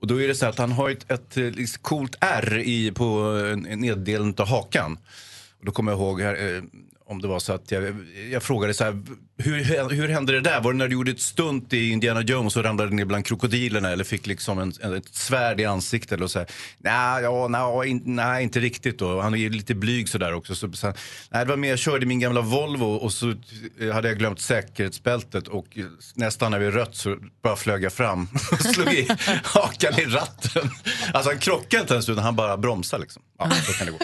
Och 0.00 0.06
då 0.06 0.20
är 0.22 0.28
det 0.28 0.34
så 0.34 0.46
att 0.46 0.58
han 0.58 0.72
har 0.72 0.90
ett, 0.90 1.10
ett 1.10 1.36
eh, 1.36 1.44
liksom 1.44 1.82
coolt 1.82 2.16
R 2.20 2.58
i, 2.64 2.92
på 2.92 3.04
neddelen 3.76 4.34
av 4.38 4.46
hakan. 4.48 4.98
Och 5.58 5.64
då 5.66 5.72
kommer 5.72 5.92
jag 5.92 5.98
ihåg 6.00 6.20
här, 6.20 6.62
om 7.06 7.22
det 7.22 7.28
var 7.28 7.38
så 7.38 7.52
att 7.52 7.70
jag, 7.70 7.96
jag 8.30 8.42
frågade 8.42 8.74
så 8.74 8.84
här, 8.84 9.02
hur, 9.38 9.90
hur 9.90 10.08
hände 10.08 10.32
det 10.32 10.40
där? 10.40 10.60
Var 10.60 10.72
det 10.72 10.78
när 10.78 10.88
du 10.88 10.92
gjorde 10.94 11.10
ett 11.10 11.20
stunt 11.20 11.72
i 11.72 11.90
Indiana 11.90 12.22
Jones 12.22 12.56
och 12.56 12.64
ramlade 12.64 12.94
ner 12.94 13.04
bland 13.04 13.26
krokodilerna 13.26 13.90
eller 13.90 14.04
fick 14.04 14.26
liksom 14.26 14.58
en, 14.58 14.72
en, 14.80 14.94
ett 14.94 15.14
svärd 15.14 15.60
i 15.60 15.64
ansiktet? 15.64 16.12
Eller 16.12 16.26
så 16.26 16.38
här, 16.38 16.48
nej, 16.78 17.22
ja, 17.22 17.48
nej, 17.48 17.90
in, 17.90 18.02
nej, 18.04 18.42
inte 18.42 18.60
riktigt 18.60 18.98
då. 18.98 19.20
Han 19.20 19.34
är 19.34 19.50
lite 19.50 19.74
blyg 19.74 20.08
sådär 20.08 20.34
också. 20.34 20.54
Så, 20.54 20.72
så, 20.72 20.86
nej, 21.30 21.44
det 21.44 21.50
var 21.50 21.56
mer, 21.56 21.68
jag 21.68 21.78
körde 21.78 22.06
min 22.06 22.20
gamla 22.20 22.40
Volvo 22.40 22.84
och 22.84 23.12
så 23.12 23.34
hade 23.92 24.08
jag 24.08 24.18
glömt 24.18 24.40
säkerhetsbältet 24.40 25.48
och 25.48 25.78
eh, 25.78 25.84
nästan 26.14 26.50
när 26.50 26.58
vi 26.58 26.70
rött 26.70 26.96
så 26.96 27.16
bara 27.42 27.56
flög 27.56 27.84
jag 27.84 27.92
fram 27.92 28.28
och 28.52 28.60
slog 28.60 28.92
i 28.92 29.08
hakan 29.44 30.00
i 30.00 30.04
ratten. 30.04 30.70
Alltså 31.12 31.30
han 31.30 31.38
krockade 31.38 31.80
inte 31.80 31.94
ens 31.94 32.08
utan 32.08 32.24
han 32.24 32.36
bara 32.36 32.56
bromsade 32.56 33.02
liksom. 33.02 33.22
Ja, 33.38 33.50
så 33.50 33.72
kan 33.72 33.86
det 33.86 33.92
gå. 33.92 33.98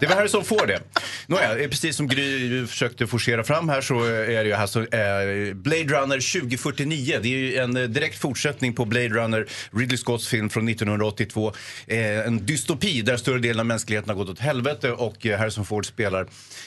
Det 0.00 0.06
var 0.06 0.14
Harrison 0.14 0.44
Ford 0.44 0.68
det. 0.68 0.80
Nåja, 1.26 1.68
precis 1.68 1.96
som 1.96 2.08
Gry 2.08 2.66
försökte 2.66 3.06
forcera 3.06 3.44
fram 3.44 3.68
här 3.68 3.80
så 3.80 3.94
är 4.38 4.44
det 4.44 4.48
ju 4.48 4.54
alltså 4.54 4.80
eh, 4.80 5.54
Blade 5.54 5.84
Runner 5.84 6.40
2049. 6.40 7.18
Det 7.22 7.28
är 7.28 7.38
ju 7.38 7.56
en 7.56 7.76
eh, 7.76 7.82
direkt 7.82 8.18
fortsättning 8.18 8.74
på 8.74 8.84
Blade 8.84 9.08
Runner, 9.08 9.46
Ridley 9.72 9.98
Scotts 9.98 10.28
film 10.28 10.50
från 10.50 10.68
1982. 10.68 11.52
Eh, 11.86 12.26
en 12.26 12.46
dystopi 12.46 13.02
där 13.02 13.16
större 13.16 13.38
delen 13.38 13.60
av 13.60 13.66
mänskligheten 13.66 14.08
har 14.08 14.16
gått 14.16 14.28
åt 14.28 14.38
helvete 14.38 14.92
och 14.92 15.26
eh, 15.26 15.38
Harrison 15.38 15.64
Ford 15.64 15.86
spelar 15.86 16.26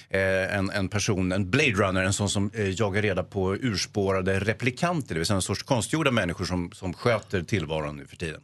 eh, 0.10 0.58
en, 0.58 0.70
en 0.70 0.90
person, 0.90 1.32
en 1.32 1.50
Blade 1.50 1.72
Runner, 1.72 2.04
en 2.04 2.14
sån 2.14 2.30
som 2.30 2.52
eh, 2.54 2.70
jagar 2.70 3.02
reda 3.02 3.24
på 3.24 3.56
urspårade 3.56 4.40
replikanter, 4.40 5.14
det 5.14 5.20
vill 5.20 5.26
säga 5.28 5.36
en 5.36 5.42
sorts 5.42 5.64
konstgjorda 5.64 6.12
människor 6.12 6.46
som, 6.46 6.72
som 6.72 6.94
sköter 6.94 7.44
tillvaron 7.44 7.98
nu 7.98 8.06
för 8.06 8.16
tiden. 8.16 8.42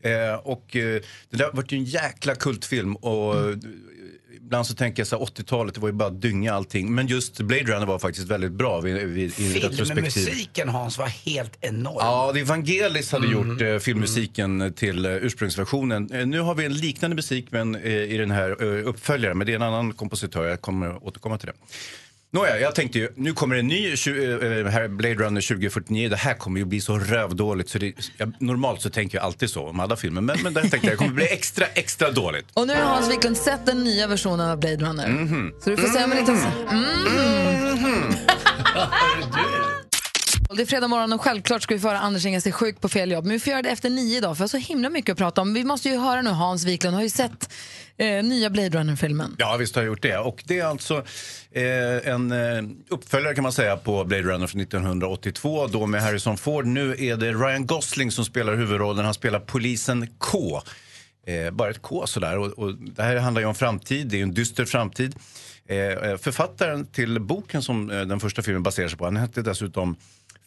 Eh, 0.00 0.34
och 0.34 0.76
eh, 0.76 1.00
det 1.30 1.36
där 1.36 1.52
varit 1.52 1.72
ju 1.72 1.78
en 1.78 1.84
jäkla 1.84 2.34
kultfilm 2.34 2.96
och 2.96 3.38
mm 3.38 3.60
ibland 4.36 4.66
så 4.66 4.74
tänker 4.74 5.00
jag 5.00 5.06
så 5.06 5.18
här 5.18 5.24
80-talet, 5.24 5.74
det 5.74 5.80
var 5.80 5.88
ju 5.88 5.92
bara 5.94 6.10
dynga 6.10 6.54
allting. 6.54 6.94
Men 6.94 7.06
just 7.06 7.40
Blade 7.40 7.62
Runner 7.64 7.86
var 7.86 7.98
faktiskt 7.98 8.28
väldigt 8.28 8.52
bra 8.52 8.80
vid, 8.80 8.94
vid. 8.96 9.34
Filmmusiken 9.34 10.68
Hans 10.68 10.98
var 10.98 11.06
helt 11.06 11.52
enorm. 11.60 11.96
Ja, 11.98 12.30
det 12.34 12.42
Vangelis 12.42 13.12
hade 13.12 13.26
Mm. 13.26 13.48
gjort 13.50 13.60
eh, 13.62 13.78
filmmusiken 13.78 14.72
till 14.76 15.04
eh, 15.06 15.12
ursprungsversionen. 15.12 16.10
Eh, 16.12 16.26
nu 16.26 16.40
har 16.40 16.54
vi 16.54 16.64
en 16.64 16.74
liknande 16.74 17.16
musik 17.16 17.46
men, 17.50 17.74
eh, 17.74 17.92
i 17.92 18.16
den 18.16 18.30
här 18.30 18.50
eh, 18.78 18.88
uppföljaren, 18.88 19.38
men 19.38 19.46
det 19.46 19.52
är 19.52 19.56
en 19.56 19.62
annan 19.62 19.92
kompositör. 19.92 20.44
Jag 20.48 20.60
kommer 20.60 21.06
återkomma 21.06 21.38
till 21.38 21.46
det. 21.46 21.54
Nåja, 22.34 22.60
jag 22.60 22.74
tänkte 22.74 22.98
ju, 22.98 23.08
nu 23.14 23.32
kommer 23.32 23.56
en 23.56 23.66
ny 23.66 23.88
eh, 23.88 23.94
här 24.66 24.88
Blade 24.88 25.14
Runner 25.14 25.40
2049. 25.40 26.08
Det 26.08 26.16
här 26.16 26.34
kommer 26.34 26.58
ju 26.58 26.64
bli 26.64 26.80
så 26.80 26.98
rövdåligt. 26.98 27.68
Så 27.70 27.78
det, 27.78 27.92
jag, 28.16 28.32
normalt 28.38 28.82
så 28.82 28.90
tänker 28.90 29.18
jag 29.18 29.24
alltid 29.24 29.50
så 29.50 29.68
om 29.68 29.80
alla 29.80 29.96
filmer. 29.96 30.20
Men, 30.20 30.42
men 30.42 30.54
där 30.54 30.60
tänkte 30.60 30.78
jag, 30.86 30.92
det 30.92 30.96
kommer 30.96 31.12
bli 31.12 31.28
extra, 31.32 31.66
extra 31.66 32.10
dåligt. 32.10 32.46
Och 32.54 32.66
nu 32.66 32.74
har 32.74 32.82
Hans 32.82 33.10
Wiklund 33.10 33.36
sett 33.36 33.66
den 33.66 33.84
nya 33.84 34.06
versionen 34.06 34.50
av 34.50 34.60
Blade 34.60 34.76
Runner. 34.76 35.08
Mhm. 35.08 35.52
Så 35.60 35.70
du 35.70 35.76
får 35.76 35.88
säga 35.88 36.06
med 36.06 36.18
lite... 36.18 36.32
Mm. 36.32 38.14
Det 40.56 40.62
är 40.62 40.66
fredag 40.66 40.88
morgon 40.88 41.12
och 41.12 41.20
självklart 41.20 41.62
ska 41.62 41.74
vi 41.74 41.80
föra 41.80 41.98
Anders 41.98 42.26
Inga 42.26 42.40
till 42.40 42.52
sjuk 42.52 42.80
på 42.80 42.88
fel 42.88 43.10
jobb. 43.10 43.24
Men 43.24 43.32
vi 43.32 43.40
får 43.40 43.50
göra 43.50 43.62
det 43.62 43.70
efter 43.70 43.90
nio 43.90 44.18
idag 44.18 44.36
för 44.36 44.42
jag 44.42 44.44
har 44.44 44.60
så 44.60 44.72
himla 44.72 44.90
mycket 44.90 45.12
att 45.12 45.18
prata 45.18 45.40
om. 45.40 45.54
Vi 45.54 45.64
måste 45.64 45.88
ju 45.88 45.98
höra 45.98 46.22
nu, 46.22 46.30
Hans 46.30 46.64
Wiklund 46.64 46.94
har 46.96 47.02
ju 47.02 47.10
sett 47.10 47.50
eh, 47.96 48.24
nya 48.24 48.50
Blade 48.50 48.68
Runner-filmen. 48.68 49.36
Ja, 49.38 49.56
visst 49.56 49.74
har 49.74 49.82
jag 49.82 49.86
gjort 49.86 50.02
det. 50.02 50.18
Och 50.18 50.42
det 50.46 50.58
är 50.58 50.64
alltså 50.64 51.04
eh, 51.52 52.08
en 52.12 52.32
eh, 52.32 52.62
uppföljare 52.88 53.34
kan 53.34 53.42
man 53.42 53.52
säga 53.52 53.76
på 53.76 54.04
Blade 54.04 54.22
Runner 54.22 54.46
från 54.46 54.60
1982, 54.60 55.66
då 55.66 55.86
med 55.86 56.02
Harrison 56.02 56.36
Ford. 56.36 56.66
Nu 56.66 56.96
är 56.98 57.16
det 57.16 57.32
Ryan 57.32 57.66
Gosling 57.66 58.10
som 58.10 58.24
spelar 58.24 58.54
huvudrollen. 58.54 59.04
Han 59.04 59.14
spelar 59.14 59.40
polisen 59.40 60.08
K. 60.18 60.62
Eh, 61.26 61.50
bara 61.50 61.70
ett 61.70 61.82
K 61.82 62.06
sådär. 62.06 62.38
Och, 62.38 62.46
och 62.46 62.74
det 62.74 63.02
här 63.02 63.16
handlar 63.16 63.40
ju 63.40 63.46
om 63.48 63.54
framtid, 63.54 64.06
det 64.06 64.18
är 64.18 64.22
en 64.22 64.34
dyster 64.34 64.64
framtid. 64.64 65.14
Eh, 65.68 65.76
eh, 65.76 66.16
författaren 66.16 66.86
till 66.86 67.20
boken 67.20 67.62
som 67.62 67.90
eh, 67.90 68.00
den 68.00 68.20
första 68.20 68.42
filmen 68.42 68.62
baserar 68.62 68.88
sig 68.88 68.98
på, 68.98 69.04
han 69.04 69.16
hette 69.16 69.42
dessutom 69.42 69.96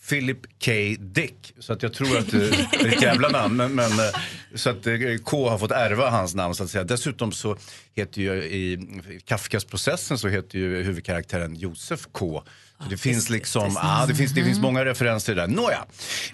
Philip 0.10 0.38
K. 0.66 0.72
Dick. 1.00 1.54
Så 1.60 1.74
att 1.74 1.84
jag 1.84 1.94
tror 1.94 2.18
att 2.18 2.34
eh, 2.34 2.40
det 2.40 2.78
är 2.80 2.88
ett 2.88 3.02
jävla 3.02 3.30
namn. 3.30 3.58
Men, 3.58 3.76
men, 3.76 3.92
eh, 3.92 4.22
så 4.56 4.70
att 4.70 4.88
eh, 4.88 4.94
K 5.24 5.50
har 5.50 5.58
fått 5.58 5.72
ärva 5.72 6.10
hans 6.10 6.36
namn 6.36 6.56
så 6.56 6.64
att 6.64 6.70
säga. 6.70 6.84
Dessutom 6.84 7.32
så 7.32 7.58
heter 7.96 8.22
ju 8.22 8.34
i 8.34 8.90
Kafkas 9.26 9.66
processen 9.66 10.18
så 10.18 10.28
heter 10.28 10.60
ju 10.60 10.84
huvudkaraktären 10.84 11.56
Josef 11.56 12.08
K. 12.12 12.44
Det 12.90 12.98
finns 12.98 13.30
liksom, 13.30 13.72
ja, 13.76 14.06
det 14.08 14.16
finns, 14.16 14.34
det 14.34 14.44
finns 14.44 14.60
många 14.60 14.86
referenser 14.86 15.36
där. 15.36 15.48
Nåja, 15.48 15.86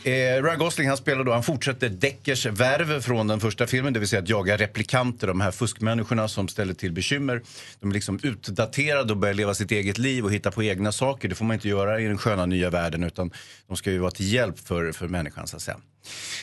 eh, 0.04 0.44
Ryan 0.44 0.60
Gosling 0.60 0.88
han 0.88 0.98
spelar 0.98 1.24
då, 1.24 1.34
han 1.34 1.44
fortsätter 1.44 1.90
Deckers 1.90 2.46
värv 2.46 3.02
från 3.02 3.28
den 3.28 3.40
första 3.40 3.68
filmen, 3.68 3.94
det 3.94 4.00
vill 4.00 4.10
säga 4.10 4.22
att 4.22 4.30
jaga 4.30 4.58
replikanter, 4.58 5.28
de 5.28 5.42
här 5.42 5.52
fuskmänniskorna 5.52 6.28
som 6.28 6.48
ställer 6.48 6.74
till 6.74 6.92
bekymmer. 6.92 7.42
De 7.80 7.90
är 7.90 7.94
liksom 7.94 8.20
utdaterade 8.24 9.14
och 9.14 9.20
börjar 9.20 9.34
leva 9.34 9.54
sitt 9.54 9.72
eget 9.72 9.98
liv 9.98 10.26
och 10.26 10.34
hitta 10.34 10.52
på 10.52 10.64
egna 10.64 10.92
saker. 10.92 11.28
Det 11.28 11.36
får 11.36 11.46
man 11.46 11.54
inte 11.54 11.70
göra 11.70 12.00
i 12.00 12.06
den 12.06 12.18
sköna 12.18 12.46
nya 12.46 12.70
världen 12.70 13.04
utan 13.04 13.32
de 13.68 13.78
ska 13.78 13.92
ju 13.92 13.98
vara 13.98 14.12
till 14.12 14.34
hjälp 14.34 14.60
för, 14.60 14.92
för 14.92 15.08
människan 15.08 15.48
så 15.48 15.56
att 15.56 15.62
säga. 15.62 15.78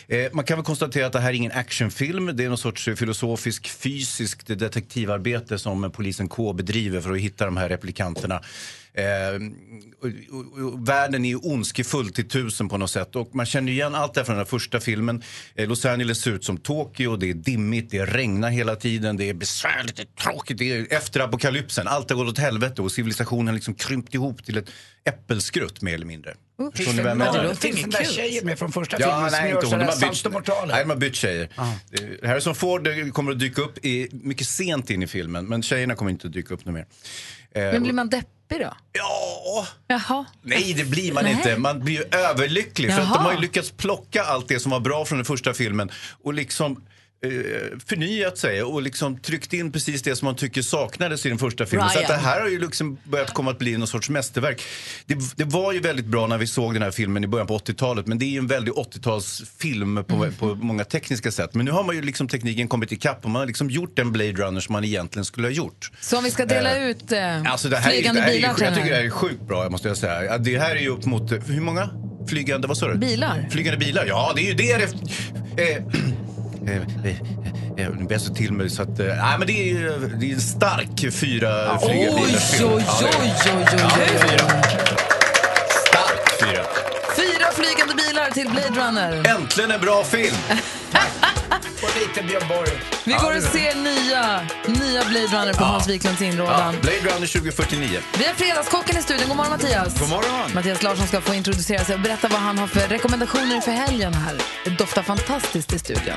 Eh, 0.09 0.27
man 0.33 0.45
kan 0.45 0.57
väl 0.57 0.65
konstatera 0.65 1.07
att 1.07 1.13
det 1.13 1.21
här 1.21 1.31
är 1.31 1.35
ingen 1.35 1.53
actionfilm. 1.53 2.37
Det 2.37 2.45
är 2.45 2.49
någon 2.49 2.59
sorts 2.59 2.89
eh, 2.89 2.95
filosofisk, 2.95 3.69
fysiskt 3.69 4.47
detektivarbete 4.47 5.59
som 5.59 5.85
eh, 5.85 5.91
polisen 5.91 6.29
K 6.29 6.53
bedriver 6.53 7.01
för 7.01 7.13
att 7.13 7.19
hitta 7.19 7.45
de 7.45 7.57
här 7.57 7.69
replikanterna. 7.69 8.43
Eh, 8.95 9.05
och, 10.01 10.39
och, 10.39 10.73
och, 10.73 10.89
världen 10.89 11.25
är 11.25 11.29
ju 11.29 11.37
ondskefull 11.37 12.13
till 12.13 12.29
tusen 12.29 12.69
på 12.69 12.77
något 12.77 12.91
sätt. 12.91 13.17
Och 13.17 13.35
man 13.35 13.47
känner 13.47 13.73
igen 13.73 13.95
allt 13.95 14.15
det 14.15 14.21
här 14.21 14.25
från 14.25 14.37
den 14.37 14.45
här 14.45 14.51
första 14.51 14.81
filmen. 14.81 15.23
Eh, 15.55 15.69
Los 15.69 15.85
Angeles 15.85 16.21
ser 16.21 16.31
ut 16.31 16.45
som 16.45 16.59
Tokyo, 16.59 17.17
det 17.17 17.31
är 17.31 17.35
dimmigt, 17.35 17.91
det 17.91 18.05
regnar 18.05 18.51
hela 18.51 18.77
tiden, 18.77 19.17
det 19.17 19.29
är 19.29 19.35
besvärligt, 19.35 19.97
det 19.97 20.03
är 20.03 20.23
tråkigt. 20.23 20.59
Det 20.59 20.73
är 20.73 20.87
efter 20.91 21.21
apokalypsen, 21.21 21.89
allt 21.89 22.11
har 22.11 22.17
gått 22.17 22.29
åt 22.29 22.39
helvete 22.39 22.83
och 22.83 22.93
civilisationen 22.93 23.47
har 23.47 23.55
liksom 23.55 23.75
krympt 23.75 24.15
ihop 24.15 24.45
till 24.45 24.57
ett 24.57 24.71
äppelskrutt 25.05 25.83
mer 25.83 25.95
eller 25.95 26.07
mindre. 26.07 26.35
Förstår 26.75 26.93
ni 26.93 27.03
vad 27.03 27.11
jag 27.11 27.19
menar? 27.19 27.55
Finns 27.55 27.81
den 27.81 27.91
där 27.91 28.05
tjejen 28.05 28.47
med 28.47 28.59
från 28.59 28.73
första 28.73 28.97
Ja, 29.01 29.07
filmen 29.07 29.31
som 29.31 29.39
nej, 29.41 29.51
gör 29.51 29.57
inte 29.57 29.71
sådär 29.71 29.91
saltomortaler? 30.13 30.73
nej, 30.73 30.83
de 30.85 30.91
har 30.91 30.97
bytt 30.97 31.15
tjejer. 31.17 31.49
Det- 31.91 32.27
Harrison 32.29 32.55
Ford 32.55 32.87
eh, 32.87 33.09
kommer 33.13 33.33
att 33.33 33.39
dyka 33.39 33.63
upp 33.63 33.85
i, 33.85 34.09
mycket 34.13 34.47
sent 34.47 34.91
in 34.91 35.03
i 35.03 35.07
filmen, 35.07 35.47
men 35.47 35.63
tjejerna 35.63 35.95
kommer 35.95 36.11
inte 36.11 36.27
att 36.27 36.33
dyka 36.33 36.55
upp 36.55 36.65
något 36.65 36.75
mer. 36.75 36.87
Eh, 37.55 37.63
Men 37.63 37.83
blir 37.83 37.93
man 37.93 38.09
deppig 38.09 38.27
då? 38.61 38.75
Ja. 38.93 39.67
Jaha. 39.87 40.25
Nej, 40.43 40.75
det 40.77 40.85
blir 40.85 41.13
man 41.13 41.25
Nej. 41.25 41.33
inte. 41.33 41.57
Man 41.57 41.81
blir 41.81 41.95
ju 41.95 42.19
överlycklig. 42.19 42.95
För 42.95 43.03
att 43.03 43.15
de 43.15 43.25
har 43.25 43.33
ju 43.33 43.39
lyckats 43.39 43.71
plocka 43.71 44.23
allt 44.23 44.49
det 44.49 44.59
som 44.61 44.71
var 44.71 44.81
bra 44.81 45.05
från 45.05 45.19
den 45.19 45.25
första 45.25 45.55
filmen 45.55 45.91
och 46.23 46.35
liksom 46.35 46.85
förnyat 47.87 48.39
sig 48.39 48.63
och 48.63 48.83
liksom 48.83 49.19
tryckt 49.19 49.53
in 49.53 49.73
precis 49.73 50.03
det 50.03 50.17
som 50.17 50.27
man 50.27 50.37
tycker 50.37 50.63
saknades 50.63 51.27
i 51.27 51.29
den 51.29 51.39
första 51.39 51.67
filmen. 51.67 51.89
Så 51.91 51.99
att 51.99 52.07
det 52.07 52.13
Ryan. 52.13 52.25
här 52.25 52.41
har 52.41 52.49
ju 52.49 52.59
liksom 52.61 52.99
börjat 53.05 53.35
komma 53.35 53.51
att 53.51 53.59
bli 53.59 53.77
någon 53.77 53.87
sorts 53.89 54.11
mästerverk. 54.11 54.63
Det, 55.07 55.15
det 55.37 55.45
var 55.45 55.73
ju 55.73 55.81
väldigt 55.81 56.07
bra 56.07 56.27
när 56.27 56.39
vi 56.39 56.47
såg 56.47 56.75
den 56.75 56.83
här 56.83 56.91
filmen 56.91 57.25
i 57.25 57.27
början 57.27 57.47
på 57.47 57.59
80-talet 57.59 58.07
men 58.07 58.19
det 58.19 58.25
är 58.25 58.31
ju 58.31 58.39
en 58.39 58.47
väldigt 58.47 58.75
80-talsfilm 58.75 60.03
på, 60.03 60.15
Mm. 60.15 60.33
på 60.35 60.55
många 60.55 60.85
tekniska 60.85 61.31
sätt. 61.33 61.55
Men 61.55 61.65
nu 61.67 61.71
har 61.73 61.85
man 61.85 61.97
ju 61.97 62.03
liksom 62.03 62.29
tekniken 62.29 62.69
kommit 62.69 62.93
ikapp 62.93 63.25
och 63.25 63.31
man 63.31 63.41
har 63.41 63.47
liksom 63.47 63.71
gjort 63.71 63.97
den 63.97 64.13
Blade 64.13 64.33
Runner 64.33 64.61
som 64.61 64.73
man 64.73 64.85
egentligen 64.85 65.25
skulle 65.25 65.47
ha 65.47 65.53
gjort. 65.53 65.91
Så 66.01 66.19
om 66.19 66.25
vi 66.25 66.31
ska 66.31 66.47
dela 66.47 66.77
Eh, 66.77 66.85
ut 66.91 67.13
eh, 67.13 67.53
Alltså 67.53 67.69
det 67.69 67.77
här, 67.77 67.91
är, 67.91 67.95
flygande 67.95 68.21
det 68.21 68.25
här 68.25 68.31
är, 68.31 68.37
bilar 68.37 68.49
jag 68.49 68.57
till 68.57 68.65
den 68.67 68.75
tycker 68.75 68.91
det 68.91 68.97
här 68.97 69.05
är 69.05 69.11
sjukt 69.11 69.43
bra, 69.49 69.69
måste 69.71 69.89
jag 69.89 69.97
säga. 69.97 70.39
Det 70.39 70.59
här 70.59 70.77
är 70.77 70.81
ju 70.81 70.89
upp 70.89 71.05
mot, 71.05 71.33
eh, 71.33 71.39
hur 71.47 71.61
många? 71.61 71.91
Flygande, 72.29 72.69
vad 72.69 72.77
sa 72.79 72.89
du? 72.89 72.99
Bilar. 72.99 73.49
Flygande 73.51 73.79
bilar, 73.79 74.05
ja 74.07 74.33
det 74.37 74.43
är 74.43 74.47
ju 74.47 74.55
det. 74.55 74.77
det 75.57 75.73
eh, 75.73 75.83
eh, 76.67 76.77
eh, 76.77 77.87
eh, 77.87 77.91
Nu 77.99 78.05
bäst 78.09 78.35
till 78.37 78.53
mig 78.53 78.71
så 78.71 78.83
att... 78.83 78.99
Nej 78.99 79.39
men 79.39 79.47
det 79.47 79.71
är 79.73 79.99
det 80.21 80.31
är 80.31 80.35
en 80.35 80.41
stark 80.41 81.13
fyra 81.15 81.79
flygande 81.79 82.23
oj, 82.23 82.27
bilar. 82.27 82.75
oj, 82.75 82.85
oj, 83.01 83.35
oj, 83.45 83.65
oj, 83.77 84.37
Ja. 84.39 84.49
Stark 85.87 86.41
fyra. 86.41 86.65
Fyra 87.17 87.47
flygande 87.55 87.95
bilar 87.95 88.31
till 88.31 88.49
Blade 88.49 88.87
Runner. 88.89 89.37
Äntligen 89.37 89.71
en 89.71 89.81
bra 89.81 90.05
film! 90.05 90.37
Och 91.83 91.91
lite 92.01 92.23
Björn 92.23 92.49
Borg. 92.49 92.71
Vi 93.05 93.13
går 93.13 93.37
och 93.37 93.43
ser 93.43 93.75
nya, 93.75 94.41
nya 94.67 95.05
Blade 95.05 95.27
Runner 95.27 95.53
på 95.55 95.63
Ja. 95.63 95.67
Hans 95.67 95.89
Wiklunds 95.89 96.21
Ja, 96.21 96.27
inrådan. 96.27 96.75
Blade 96.83 96.99
Runner 96.99 97.27
2049. 97.27 98.01
Vi 98.19 98.25
har 98.25 98.35
Fredagskocken 98.35 98.97
i 98.99 99.03
studion. 99.03 99.29
God 99.29 99.37
morgon 99.37 99.51
Mattias. 99.53 100.01
God 100.01 100.09
morgon. 100.09 100.51
Mattias 100.55 100.83
Larsson 100.83 101.07
ska 101.07 101.21
få 101.21 101.35
introducera 101.35 101.85
sig 101.85 101.95
och 101.95 102.01
berätta 102.01 102.29
vad 102.29 102.41
han 102.41 102.59
har 102.59 102.67
för 102.67 102.89
rekommendationer 102.89 103.61
för 103.61 103.73
helgen 103.73 104.15
här. 104.15 104.35
Det 104.65 104.71
doftar 104.71 105.03
fantastiskt 105.03 105.73
i 105.73 105.79
studion. 105.79 106.17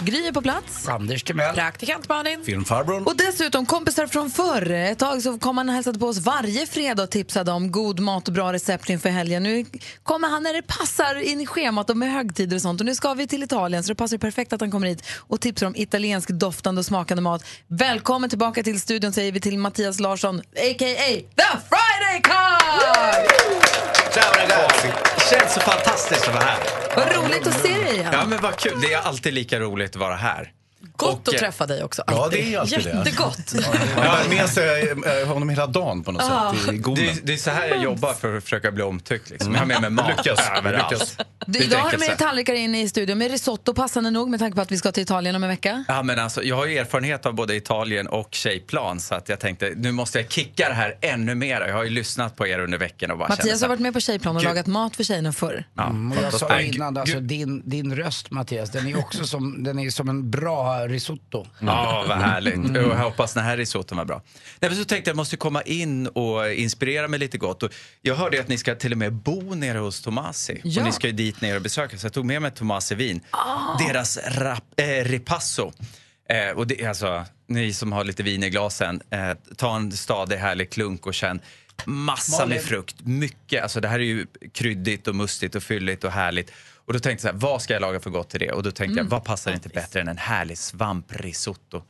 Gry 0.00 0.26
är 0.26 0.32
på 0.32 0.42
plats. 0.42 0.88
Anders 0.88 1.22
Timell. 1.22 1.54
Praktikant 1.54 2.08
Malin. 2.08 2.44
Filmfarbrorn. 2.44 3.02
Och 3.06 3.16
dessutom 3.16 3.66
kompisar 3.66 4.06
från 4.06 4.30
förr. 4.30 4.70
Ett 4.70 4.98
tag 4.98 5.22
så 5.22 5.38
kom 5.38 5.58
han 5.58 5.68
och 5.68 5.74
hälsade 5.74 5.98
på 5.98 6.06
oss 6.06 6.18
varje 6.18 6.66
fredag 6.66 7.02
och 7.02 7.10
tipsade 7.10 7.52
om 7.52 7.70
god 7.72 8.00
mat 8.00 8.28
och 8.28 8.34
bra 8.34 8.52
recept 8.52 8.90
inför 8.90 9.08
helgen. 9.08 9.42
Nu 9.42 9.64
kommer 10.02 10.28
han 10.28 10.42
när 10.42 10.52
det 10.52 10.62
passar 10.62 11.14
in 11.14 11.40
i 11.40 11.46
schemat 11.46 11.90
och 11.90 11.96
med 11.96 12.12
högtider 12.12 12.56
och 12.56 12.62
sånt. 12.62 12.80
Och 12.80 12.86
nu 12.86 12.94
ska 12.94 13.14
vi 13.14 13.26
till 13.26 13.42
Italien 13.42 13.82
så 13.82 13.88
det 13.88 13.94
passar 13.94 14.18
perfekt 14.18 14.52
att 14.52 14.60
han 14.60 14.70
kommer 14.70 14.86
hit 14.86 15.04
och 15.18 15.40
tipsar 15.40 15.66
om 15.66 15.76
italiensk 15.76 16.28
doftande 16.28 16.78
och 16.78 16.86
smakande 16.86 17.22
mat. 17.22 17.44
Välkommen 17.66 18.30
tillbaka 18.30 18.62
till 18.62 18.80
studion 18.80 19.12
säger 19.12 19.32
vi 19.32 19.40
till 19.40 19.58
Mattias 19.58 20.00
Larsson, 20.00 20.38
a.k.a. 20.38 21.20
The 21.36 21.58
Friday 21.68 22.20
Card! 22.22 23.30
Ciao 24.12 24.32
ragazzi! 24.34 24.88
Det 25.16 25.36
känns 25.38 25.54
så 25.54 25.60
fantastiskt 25.60 26.28
att 26.28 26.34
vara 26.34 26.44
här. 26.44 26.58
Vad 26.96 27.14
roligt 27.16 27.46
att 27.46 27.60
se 27.62 27.68
dig 27.68 27.94
igen. 27.94 28.08
Ja 28.12 28.24
men 28.26 28.42
vad 28.42 28.56
kul, 28.56 28.80
det 28.80 28.92
är 28.92 29.00
alltid 29.00 29.34
lika 29.34 29.60
roligt 29.60 29.83
att 29.90 30.00
vara 30.00 30.14
här. 30.14 30.52
Gott 30.96 31.28
Och, 31.28 31.28
att 31.28 31.34
eh, 31.34 31.38
träffa 31.40 31.66
dig 31.66 31.84
också. 31.84 32.02
Ja, 32.06 32.24
Alltid. 32.24 32.44
det 32.44 32.54
är 32.54 32.58
alltid 32.60 32.78
det. 32.84 32.90
Jättegott. 32.90 33.54
Man 33.96 34.04
bär 34.04 34.28
med 34.36 34.48
sig 34.48 34.94
honom 35.24 35.48
hela 35.48 35.66
dagen 35.66 36.02
på 36.04 36.12
något 36.12 36.22
Ja. 36.28 36.54
sätt 36.64 36.74
i 36.74 36.76
gomen. 36.78 37.04
Det, 37.04 37.20
det 37.26 37.32
är 37.32 37.36
så 37.36 37.50
här 37.50 37.68
jag 37.68 37.82
jobbar 37.82 38.12
för 38.12 38.36
att 38.36 38.44
försöka 38.44 38.70
bli 38.70 38.82
omtyckt. 38.82 39.30
Liksom. 39.30 39.52
Jag 39.52 39.58
har 39.60 39.66
med 39.66 39.80
mig 39.80 39.90
mat 39.90 40.08
Lyckas, 40.16 40.38
överallt. 40.58 40.92
lyckas. 40.92 41.16
Du, 41.16 41.24
Det 41.46 41.58
är 41.58 41.62
idag 41.62 41.78
har 41.78 41.90
du 41.90 41.98
med 41.98 42.08
dig 42.08 42.16
tallrikar 42.16 42.54
in 42.54 42.74
i 42.74 42.88
studion 42.88 43.18
med 43.18 43.30
risotto 43.30 43.74
passande 43.74 44.10
nog 44.10 44.30
med 44.30 44.40
tanke 44.40 44.54
på 44.56 44.60
att 44.60 44.72
vi 44.72 44.76
ska 44.78 44.92
till 44.92 45.02
Italien 45.02 45.36
om 45.36 45.42
en 45.42 45.48
vecka. 45.48 45.84
Ja, 45.88 46.02
men 46.02 46.18
alltså, 46.18 46.42
jag 46.42 46.56
har 46.56 46.66
ju 46.66 46.78
erfarenhet 46.78 47.26
av 47.26 47.34
både 47.34 47.56
Italien 47.56 48.06
och 48.06 48.28
tjejplan 48.34 49.00
så 49.00 49.14
att 49.14 49.28
jag 49.28 49.40
tänkte 49.40 49.72
nu 49.76 49.92
måste 49.92 50.18
jag 50.20 50.30
kicka 50.30 50.68
det 50.68 50.74
här 50.74 50.96
ännu 51.00 51.34
mer. 51.34 51.60
Jag 51.60 51.74
har 51.74 51.84
ju 51.84 51.90
lyssnat 51.90 52.36
på 52.36 52.46
er 52.46 52.58
under 52.58 52.78
veckan 52.78 53.10
och 53.10 53.18
bara 53.18 53.28
Mattias 53.28 53.60
har 53.62 53.68
varit 53.68 53.80
med 53.80 53.92
på 53.94 54.00
Tjejplan 54.00 54.36
och 54.36 54.42
Gud. 54.42 54.48
lagat 54.48 54.66
mat 54.66 54.96
för 54.96 55.04
tjejerna 55.04 55.32
förr. 55.32 55.64
Ja, 55.74 55.84
Mm, 55.94 56.18
och 56.18 56.24
jag 56.24 56.32
sa 56.34 56.60
innan, 56.60 56.96
alltså, 56.96 57.20
din, 57.20 57.62
din 57.70 57.96
röst 57.96 58.30
Mattias, 58.30 58.70
den 58.70 58.86
är 58.86 58.98
också 58.98 59.24
som, 59.26 59.62
den 59.64 59.78
är 59.78 59.90
som 59.90 60.08
en 60.08 60.30
bra 60.30 60.73
risotto. 60.80 61.46
Ja, 61.60 62.04
vad 62.08 62.18
härligt. 62.18 62.54
Mm. 62.54 62.84
Och 62.84 62.90
jag 62.90 62.96
hoppas 62.96 63.34
den 63.34 63.44
här 63.44 63.56
risotton 63.56 63.98
var 63.98 64.04
bra. 64.04 64.22
Nej, 64.60 64.70
men 64.70 64.78
så 64.78 64.84
tänkte 64.84 65.10
jag 65.10 65.16
måste 65.16 65.36
komma 65.36 65.62
in 65.62 66.06
och 66.06 66.52
inspirera 66.52 67.08
mig 67.08 67.18
lite 67.18 67.38
gott. 67.38 67.62
Och 67.62 67.74
jag 68.02 68.14
hörde 68.14 68.40
att 68.40 68.48
ni 68.48 68.58
ska 68.58 68.74
till 68.74 68.92
och 68.92 68.98
med 68.98 69.12
bo 69.12 69.54
nere 69.54 69.78
hos 69.78 70.02
Tomasi. 70.02 70.60
Ja. 70.64 70.80
Och 70.80 70.86
ni 70.86 70.92
ska 70.92 71.06
ju 71.06 71.12
dit 71.12 71.40
ner 71.40 71.56
och 71.56 71.62
besöka. 71.62 71.98
Så 71.98 72.06
jag 72.06 72.12
tog 72.12 72.24
med 72.24 72.42
mig 72.42 72.50
Tomasi 72.50 72.94
vin. 72.94 73.20
Deras 73.88 74.18
rap, 74.26 74.64
eh, 74.76 75.04
ripasso. 75.04 75.72
Eh, 76.28 76.56
och 76.56 76.66
det, 76.66 76.86
alltså, 76.86 77.24
ni 77.48 77.72
som 77.72 77.92
har 77.92 78.04
lite 78.04 78.22
vin 78.22 78.42
i 78.42 78.50
glasen, 78.50 79.00
eh, 79.10 79.30
ta 79.56 79.76
en 79.76 79.92
stadig 79.92 80.36
härlig 80.36 80.70
klunk 80.70 81.06
och 81.06 81.14
känn 81.14 81.40
massa 81.84 82.42
Malin. 82.42 82.56
med 82.56 82.64
frukt. 82.64 82.96
Mycket. 83.00 83.62
Alltså, 83.62 83.80
det 83.80 83.88
här 83.88 83.98
är 83.98 84.04
ju 84.04 84.26
kryddigt 84.52 85.08
och 85.08 85.14
mustigt 85.14 85.54
och 85.54 85.62
fylligt 85.62 86.04
och 86.04 86.12
härligt. 86.12 86.52
Och 86.86 86.92
då 86.92 86.98
tänkte 86.98 87.26
jag 87.26 87.34
så 87.34 87.46
här, 87.46 87.50
vad 87.52 87.62
ska 87.62 87.72
jag 87.72 87.80
laga 87.80 88.00
för 88.00 88.10
gott 88.10 88.28
till 88.30 88.40
det? 88.40 88.50
Och 88.52 88.62
då 88.62 88.70
tänkte 88.70 88.98
jag, 89.00 89.04
vad 89.04 89.24
passar 89.24 89.52
inte 89.52 89.68
bättre 89.68 90.00
än 90.00 90.08
en 90.08 90.18
härlig 90.18 90.58
svamprisotto? 90.58 91.82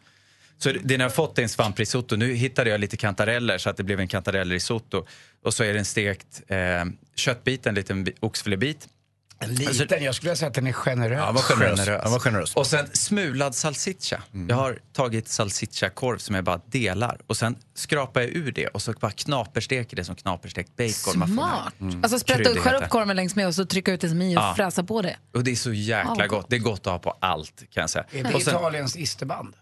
Så 0.59 0.73
det 0.83 0.97
ni 0.97 1.03
har 1.03 1.11
fått 1.11 1.39
en 1.39 1.49
svamprisotto. 1.49 2.17
Nu 2.17 2.35
hittade 2.35 2.71
jag 2.71 2.81
lite 2.81 2.97
kantareller 2.97 3.59
så 3.59 3.71
att 3.71 3.77
det 3.77 3.83
blev 3.83 4.01
en 4.01 4.09
kantarellrisotto. 4.09 5.07
Och 5.43 5.55
så 5.55 5.65
är 5.65 5.73
det 5.73 5.79
en 5.79 5.85
stekt 5.85 6.43
eh, 6.49 6.59
köttbit, 7.15 7.67
en 7.67 7.75
liten 7.75 8.05
bi- 8.05 8.15
oxfilébit. 8.21 8.89
En 9.45 9.55
liten, 9.55 10.05
jag 10.05 10.15
skulle 10.15 10.37
säga 10.37 10.49
att 10.49 10.55
den 10.55 10.67
är 10.67 10.73
generös. 10.73 11.19
Ja, 11.19 11.33
var 11.33 11.41
generös. 11.43 11.87
Ja, 11.87 12.09
var 12.11 12.19
generös. 12.19 12.55
Och 12.55 12.67
sen 12.67 12.87
smulad 12.93 13.55
salsiccia. 13.55 14.23
Jag 14.49 14.57
har 14.57 14.79
tagit 14.93 15.29
salsiccia-korv 15.29 16.19
som 16.19 16.35
jag 16.35 16.45
bara 16.45 16.61
delar 16.67 17.21
och 17.27 17.37
sen 17.37 17.57
skrapar 17.75 18.21
jag 18.21 18.31
ur 18.31 18.53
det 18.53 18.67
och 18.67 18.83
så 18.83 18.93
bara 18.93 19.11
knapersteker 19.13 19.97
det 19.97 20.05
som 20.05 20.17
knaperstekt 20.17 20.77
bacon. 20.77 21.29
Smart. 21.29 21.75
Alltså 22.03 22.19
sprätta 22.19 22.51
upp, 22.51 22.59
skär 22.59 22.75
upp 22.83 22.89
korven 22.89 23.17
längs 23.17 23.37
med 23.37 23.47
och 23.47 23.55
så 23.55 23.65
trycka 23.65 23.93
ut 23.93 24.01
det 24.01 24.09
som 24.09 24.23
i 24.23 24.37
och 24.37 24.41
Ja. 24.41 24.55
fräsa 24.57 24.85
på 24.85 25.03
det. 25.03 25.17
Och 25.35 25.45
det 25.45 25.51
är 25.51 25.57
så 25.57 25.73
jäkla 25.73 26.15
Ja, 26.19 26.27
gott. 26.27 26.47
Det 26.49 26.57
är 26.57 26.61
gott 26.61 26.81
att 26.87 26.93
ha 26.93 26.99
på 26.99 27.19
allt 27.21 27.63
kan 27.71 27.81
jag 27.81 27.91
säga. 27.91 28.05
Är 28.13 28.25
det 28.25 28.35
Och 28.35 28.43
sen, 28.43 28.55
Italiens 28.55 28.97
isterband? 28.97 29.55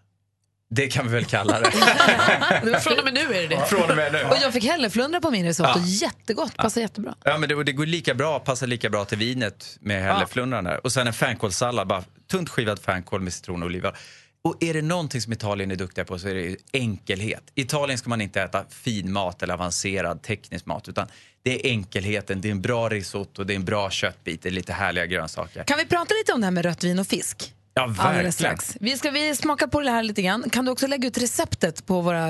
Det 0.74 0.88
kan 0.88 1.06
vi 1.06 1.12
väl 1.12 1.24
kalla 1.24 1.60
det. 1.60 1.70
Från 2.80 2.98
och 2.98 3.04
med 3.04 3.14
nu 3.14 3.20
är 3.20 3.48
det 3.48 3.56
det. 3.56 3.66
Från 3.66 3.90
och 3.90 3.96
med 3.96 4.12
nu. 4.12 4.22
Och 4.24 4.36
jag 4.42 4.52
fick 4.52 4.64
hälleflundra 4.64 5.20
på 5.20 5.30
min 5.30 5.46
risotto. 5.46 5.78
Ja. 5.78 5.86
Jättegott, 5.86 6.56
passar 6.56 6.80
jättebra. 6.80 7.14
Ja, 7.24 7.38
men 7.38 7.48
det, 7.48 7.64
det 7.64 7.72
går 7.72 7.86
lika 7.86 8.14
bra, 8.14 8.38
passar 8.38 8.66
lika 8.66 8.90
bra 8.90 9.04
till 9.04 9.18
vinet 9.18 9.76
med 9.80 10.02
hälleflundran 10.02 10.64
där. 10.64 10.80
Och 10.84 10.92
sen 10.92 11.06
en 11.06 11.12
fänkålssallad, 11.12 11.88
bara 11.88 12.04
tunt 12.30 12.48
skivad 12.48 12.78
fänkål 12.78 13.20
med 13.20 13.32
citron 13.32 13.62
och 13.62 13.66
oliver. 13.66 13.96
Och 14.44 14.56
är 14.60 14.74
det 14.74 14.82
någonting 14.82 15.20
som 15.20 15.32
Italien 15.32 15.70
är 15.70 15.76
duktiga 15.76 16.04
på 16.04 16.18
så 16.18 16.28
är 16.28 16.34
det 16.34 16.56
enkelhet. 16.72 17.42
I 17.54 17.60
Italien 17.60 17.98
ska 17.98 18.10
man 18.10 18.20
inte 18.20 18.42
äta 18.42 18.64
fin 18.68 19.12
mat 19.12 19.42
eller 19.42 19.54
avancerad 19.54 20.22
teknisk 20.22 20.66
mat 20.66 20.88
utan 20.88 21.08
det 21.42 21.66
är 21.66 21.70
enkelheten, 21.70 22.40
det 22.40 22.48
är 22.48 22.52
en 22.52 22.62
bra 22.62 22.88
risotto, 22.88 23.44
det 23.44 23.52
är 23.52 23.56
en 23.56 23.64
bra 23.64 23.90
köttbit, 23.90 24.42
det 24.42 24.48
är 24.48 24.50
lite 24.50 24.72
härliga 24.72 25.06
grönsaker. 25.06 25.64
Kan 25.64 25.78
vi 25.78 25.86
prata 25.86 26.14
lite 26.14 26.32
om 26.32 26.40
det 26.40 26.46
här 26.46 26.50
med 26.50 26.64
rött 26.64 26.84
vin 26.84 26.98
och 26.98 27.06
fisk? 27.06 27.54
Ja, 27.74 27.86
verkligen. 27.86 28.32
strax. 28.32 28.76
Vi 28.80 28.96
ska 28.96 29.10
vi 29.10 29.36
smaka 29.36 29.68
på 29.68 29.80
det 29.80 29.90
här 29.90 30.02
lite 30.02 30.22
grann. 30.22 30.50
Kan 30.50 30.64
du 30.64 30.70
också 30.72 30.86
lägga 30.86 31.08
ut 31.08 31.18
receptet 31.18 31.86
på 31.86 32.00
våra 32.00 32.28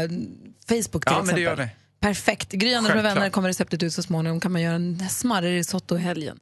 Facebook 0.68 1.04
till 1.04 1.12
Ja, 1.12 1.22
men 1.22 1.26
det 1.26 1.30
exempel? 1.32 1.42
gör 1.42 1.56
vi. 1.56 1.68
Perfekt. 2.00 2.52
Gry 2.52 2.74
Anders 2.74 2.94
med 2.94 3.02
vänner 3.02 3.30
kommer 3.30 3.48
receptet 3.48 3.82
ut 3.82 3.92
så 3.92 4.02
småningom. 4.02 4.40
kan 4.40 4.52
man 4.52 4.62
göra 4.62 4.74
en 4.74 5.08
smarrig 5.10 5.58
risotto 5.58 5.96
i 5.96 6.00
helgen. 6.00 6.36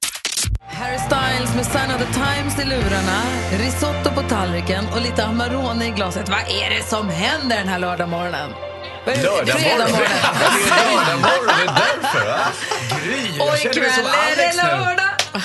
Harry 0.62 0.98
Styles 0.98 1.54
med 1.56 1.66
Sign 1.66 1.90
of 1.96 1.98
the 2.06 2.12
Times 2.14 2.58
i 2.58 2.64
lurarna, 2.64 3.22
risotto 3.58 4.10
på 4.14 4.22
tallriken 4.28 4.86
och 4.94 5.00
lite 5.02 5.24
Amarone 5.24 5.86
i 5.86 5.90
glaset. 5.90 6.28
Vad 6.28 6.38
är 6.40 6.70
det 6.70 6.82
som 6.88 7.08
händer 7.08 7.56
den 7.56 7.68
här 7.68 7.78
lördagmorgonen? 7.78 8.50
Lördagmorgon? 9.06 9.46
Fredagsmorgonen. 9.46 9.88
Det 10.66 10.70
är 10.70 10.96
lördagmorgon, 10.96 11.46
det 11.46 11.70
är 11.70 12.00
därför. 12.02 12.26
Va? 12.28 12.38
Gry, 13.04 13.36
jag 13.38 13.58
känner 13.58 13.80
mig 13.80 13.90
som 13.90 14.04
Alex 14.06 14.56
nu. 14.56 14.62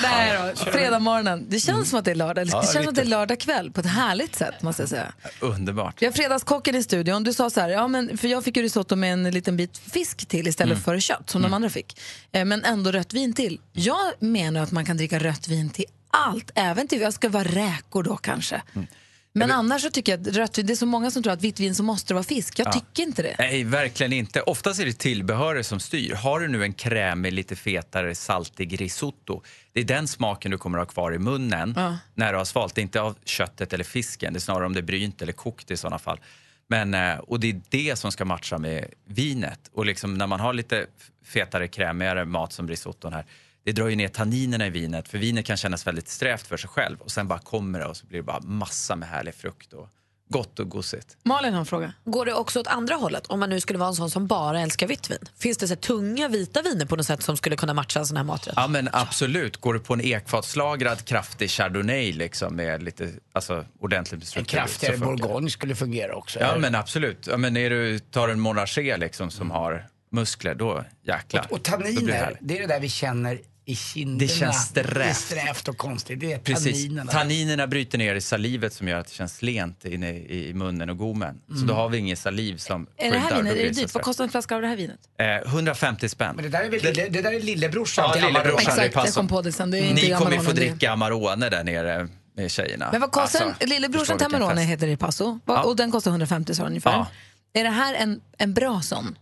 Nej 0.02 0.38
då, 0.54 0.70
fredag 0.70 0.98
morgonen. 0.98 1.46
Det 1.48 1.60
känns 1.60 1.90
som 1.90 1.98
att 1.98 2.04
det 2.04 2.10
är 2.10 2.14
lördag. 2.14 2.42
Ja, 2.42 2.44
Det 2.46 2.50
känns 2.52 2.72
som 2.72 2.88
att 2.88 2.94
det 2.94 3.00
är 3.00 3.04
lite. 3.04 3.16
lördag 3.16 3.40
kväll 3.40 3.70
på 3.70 3.80
ett 3.80 3.86
härligt 3.86 4.34
sätt 4.36 4.62
måste 4.62 4.82
jag 4.82 4.88
säga. 4.88 5.12
Underbart. 5.40 6.02
Vi 6.02 6.06
har 6.06 6.12
fredagskocken 6.12 6.74
i 6.76 6.82
studion. 6.82 7.24
Du 7.24 7.32
sa 7.32 7.50
så 7.50 7.60
här, 7.60 7.68
ja, 7.68 7.88
men, 7.88 8.18
för 8.18 8.28
jag 8.28 8.44
fick 8.44 8.56
ju 8.56 8.62
risotto 8.62 8.96
med 8.96 9.12
en 9.12 9.30
liten 9.30 9.56
bit 9.56 9.78
fisk 9.78 10.26
till 10.28 10.46
istället 10.48 10.72
Mm. 10.72 10.82
för 10.84 11.00
kött 11.00 11.30
som 11.30 11.42
de 11.42 11.54
andra 11.54 11.70
fick. 11.70 12.00
Eh, 12.32 12.44
Men 12.44 12.64
ändå 12.64 12.92
rött 12.92 13.14
vin 13.14 13.32
till. 13.32 13.60
Jag 13.72 14.12
menar 14.18 14.60
att 14.62 14.70
man 14.72 14.84
kan 14.86 14.96
dricka 14.96 15.18
rött 15.18 15.48
vin 15.48 15.70
till 15.70 15.84
allt, 16.10 16.50
även 16.54 16.88
till, 16.88 17.00
jag 17.00 17.12
ska 17.12 17.28
vara 17.28 17.44
räkor 17.44 18.02
då 18.02 18.16
kanske. 18.16 18.62
Mm. 18.74 18.86
Men 19.32 19.50
annars 19.50 19.82
så 19.82 19.90
tycker 19.90 20.12
jag 20.12 20.28
att 20.28 20.36
rött 20.36 20.58
vin, 20.58 20.66
det 20.66 20.72
är 20.72 20.76
så 20.76 20.86
många 20.86 21.10
som 21.10 21.22
tror 21.22 21.32
att 21.32 21.42
vitt 21.42 21.60
vin 21.60 21.74
så 21.74 21.82
måste 21.82 22.08
det 22.10 22.14
vara 22.14 22.24
fisk. 22.24 22.58
Jag 22.58 22.68
Ja. 22.68 22.72
tycker 22.72 23.02
inte 23.02 23.22
det. 23.22 23.34
Nej, 23.38 23.64
verkligen 23.64 24.12
inte. 24.12 24.40
Oftast 24.40 24.80
är 24.80 24.84
det 24.86 24.92
tillbehöret 24.98 25.66
som 25.66 25.80
styr. 25.80 26.14
Har 26.14 26.40
du 26.40 26.48
nu 26.48 26.62
en 26.62 26.72
krämig, 26.72 27.32
lite 27.32 27.56
fetare, 27.56 28.14
saltig 28.14 28.80
risotto, 28.80 29.42
det 29.76 29.80
är 29.80 29.84
den 29.84 30.08
smaken 30.08 30.50
du 30.50 30.58
kommer 30.58 30.78
att 30.78 30.88
ha 30.88 30.92
kvar 30.92 31.14
i 31.14 31.18
munnen 31.18 31.72
Ja. 31.76 31.98
när 32.14 32.32
du 32.32 32.38
har 32.38 32.44
svalt. 32.44 32.74
Det 32.74 32.80
är 32.80 32.82
inte 32.82 33.00
av 33.00 33.16
köttet 33.24 33.72
eller 33.72 33.84
fisken, 33.84 34.32
det 34.32 34.36
är 34.38 34.40
snarare 34.40 34.66
om 34.66 34.72
det 34.72 34.80
är 34.80 34.82
brynt 34.82 35.22
eller 35.22 35.32
kokt 35.32 35.70
i 35.70 35.76
sådana 35.76 35.98
fall. 35.98 36.20
Men, 36.68 36.94
eh, 36.94 37.18
och 37.18 37.40
det 37.40 37.50
är 37.50 37.60
det 37.68 37.96
som 37.96 38.12
ska 38.12 38.24
matcha 38.24 38.58
med 38.58 38.86
vinet. 39.04 39.60
Och 39.72 39.86
liksom 39.86 40.14
när 40.14 40.26
man 40.26 40.40
har 40.40 40.52
lite 40.52 40.86
fetare, 41.24 41.68
krämigare 41.68 42.24
mat 42.24 42.52
som 42.52 42.68
risotton 42.68 43.12
här, 43.12 43.24
det 43.64 43.72
drar 43.72 43.88
ju 43.88 43.96
ner 43.96 44.08
tanninerna 44.08 44.66
i 44.66 44.70
vinet, 44.70 45.08
för 45.08 45.18
vinet 45.18 45.46
kan 45.46 45.56
kännas 45.56 45.86
väldigt 45.86 46.08
strävt 46.08 46.46
för 46.46 46.56
sig 46.56 46.70
själv 46.70 47.00
och 47.00 47.10
sen 47.10 47.28
bara 47.28 47.38
kommer 47.38 47.78
det 47.78 47.86
och 47.86 47.96
så 47.96 48.06
blir 48.06 48.18
det 48.18 48.22
bara 48.22 48.40
massa 48.40 48.96
med 48.96 49.08
härlig 49.08 49.34
frukt 49.34 49.72
och 49.72 49.88
gott 50.28 50.58
och 50.58 50.68
gosigt. 50.68 51.16
Malin 51.22 51.52
har 51.52 51.60
en 51.60 51.66
fråga. 51.66 51.92
Går 52.04 52.26
det 52.26 52.34
också 52.34 52.60
åt 52.60 52.66
andra 52.66 52.94
hållet 52.94 53.26
om 53.26 53.40
man 53.40 53.50
nu 53.50 53.60
skulle 53.60 53.78
vara 53.78 53.88
en 53.88 53.94
sån 53.94 54.10
som 54.10 54.26
bara 54.26 54.60
älskar 54.60 54.86
vitt 54.86 55.10
vin? 55.10 55.18
Finns 55.38 55.58
det 55.58 55.68
så 55.68 55.74
här, 55.74 55.80
tunga 55.80 56.28
vita 56.28 56.62
viner 56.62 56.86
på 56.86 56.96
något 56.96 57.06
sätt 57.06 57.22
som 57.22 57.36
skulle 57.36 57.56
kunna 57.56 57.74
matcha 57.74 58.00
en 58.00 58.06
sån 58.06 58.16
här 58.16 58.24
maträtt? 58.24 58.54
Ja 58.56 58.66
men 58.68 58.88
absolut. 58.92 59.56
Går 59.56 59.74
du 59.74 59.80
på 59.80 59.94
en 59.94 60.00
ekfatslagrad 60.00 61.04
kraftig 61.04 61.50
chardonnay 61.50 62.12
liksom 62.12 62.56
med 62.56 62.82
lite, 62.82 63.10
alltså 63.32 63.64
ordentligt 63.80 64.12
med 64.12 64.22
En 64.22 64.26
struktur, 64.26 64.56
kraftigare 64.58 64.98
så 64.98 65.04
funkar 65.04 65.16
det. 65.16 65.22
bourgogne 65.28 65.50
skulle 65.50 65.74
fungera 65.74 66.14
också. 66.16 66.40
Ja 66.40 66.56
men 66.58 66.74
absolut. 66.74 67.26
Ja, 67.26 67.36
men 67.36 67.56
är 67.56 67.70
du 67.70 67.98
tar 67.98 68.28
en 68.28 68.40
monarché 68.40 68.96
liksom 68.96 69.30
som 69.30 69.50
har 69.50 69.86
muskler, 70.12 70.54
då 70.54 70.84
jäklar. 71.02 71.46
Och, 71.50 71.52
och 71.52 71.60
Då 71.70 71.76
blir 71.76 71.86
det 71.88 71.94
tanniner, 71.94 72.12
härligt. 72.12 72.38
det 72.40 72.56
är 72.56 72.60
det 72.60 72.66
där 72.66 72.80
vi 72.80 72.88
känner 72.88 73.40
i 73.68 73.76
kinderna. 73.76 74.18
Det 74.18 74.28
känns 74.28 74.56
strävt. 74.66 74.94
Det 74.94 75.02
är 75.04 75.12
strävt 75.14 75.68
och 75.68 75.76
konstigt. 75.76 76.20
Det 76.20 76.32
är 76.32 76.38
Precis. 76.38 76.82
tanninerna. 76.84 77.12
Tanninerna 77.12 77.66
bryter 77.66 77.98
ner 77.98 78.14
i 78.14 78.20
salivet 78.20 78.72
som 78.72 78.88
gör 78.88 78.98
att 78.98 79.06
det 79.06 79.12
känns 79.14 79.42
lent 79.42 79.84
inne 79.84 80.10
i 80.10 80.48
i 80.48 80.54
munnen 80.54 80.90
och 80.90 80.98
gommen. 80.98 81.40
Så 81.48 81.54
Mm. 81.54 81.66
då 81.66 81.74
har 81.74 81.88
vi 81.88 81.98
ingen 81.98 82.16
saliv 82.16 82.56
som 82.56 82.86
Är 82.96 83.10
det 83.10 83.18
här 83.18 83.36
vinet, 83.36 83.56
är 83.56 83.68
det 83.68 83.74
så 83.74 83.80
dyrt? 83.80 83.94
Vad 83.94 84.02
kostar 84.02 84.24
en 84.24 84.30
flaska 84.30 84.54
av 84.54 84.62
det 84.62 84.68
här 84.68 84.76
vinet? 84.76 84.98
Eh, 85.18 85.50
150 85.52 86.08
spänn. 86.08 86.36
Men 86.36 86.44
det 86.44 86.50
där 86.50 86.64
är, 86.64 86.70
väl 86.70 86.80
lille, 86.82 87.08
det 87.08 87.22
där 87.22 87.32
är 87.32 87.40
lillebrorsan 87.40 88.04
Ja, 88.08 88.12
till 88.12 88.22
lillebrorsan. 88.22 88.72
Amarone. 88.72 88.86
Exakt, 88.86 89.06
jag 89.06 89.14
kom 89.14 89.28
på 89.28 89.42
det 89.42 89.52
sen. 89.52 89.70
Det 89.70 89.78
är 89.78 89.82
inte 89.90 90.02
Ni 90.02 90.10
kommer 90.14 90.38
få 90.38 90.52
det 90.52 90.60
dricka 90.60 90.90
Amarone 90.92 91.48
där 91.48 91.64
nere 91.64 92.08
med 92.36 92.50
tjejerna. 92.50 92.88
Men 92.92 93.00
vad 93.00 93.12
kostar 93.12 93.44
Alltså, 93.46 93.66
lillebrorsan 93.66 94.00
förstår 94.06 94.16
till 94.18 94.24
vilken 94.26 94.42
Amarone 94.42 94.60
fest. 94.60 94.70
heter 94.72 94.86
Ripasso 94.86 95.32
Va- 95.32 95.40
Ja. 95.46 95.62
och 95.62 95.76
den 95.76 95.90
kostar 95.90 96.10
150 96.10 96.54
sa 96.54 96.62
du 96.62 96.68
ungefär. 96.68 96.90
Ja. 96.92 97.06
Är 97.52 97.64
det 97.64 97.70
här 97.70 97.94
en, 97.94 98.20
en 98.38 98.54
bra 98.54 98.80
sån? 98.82 99.18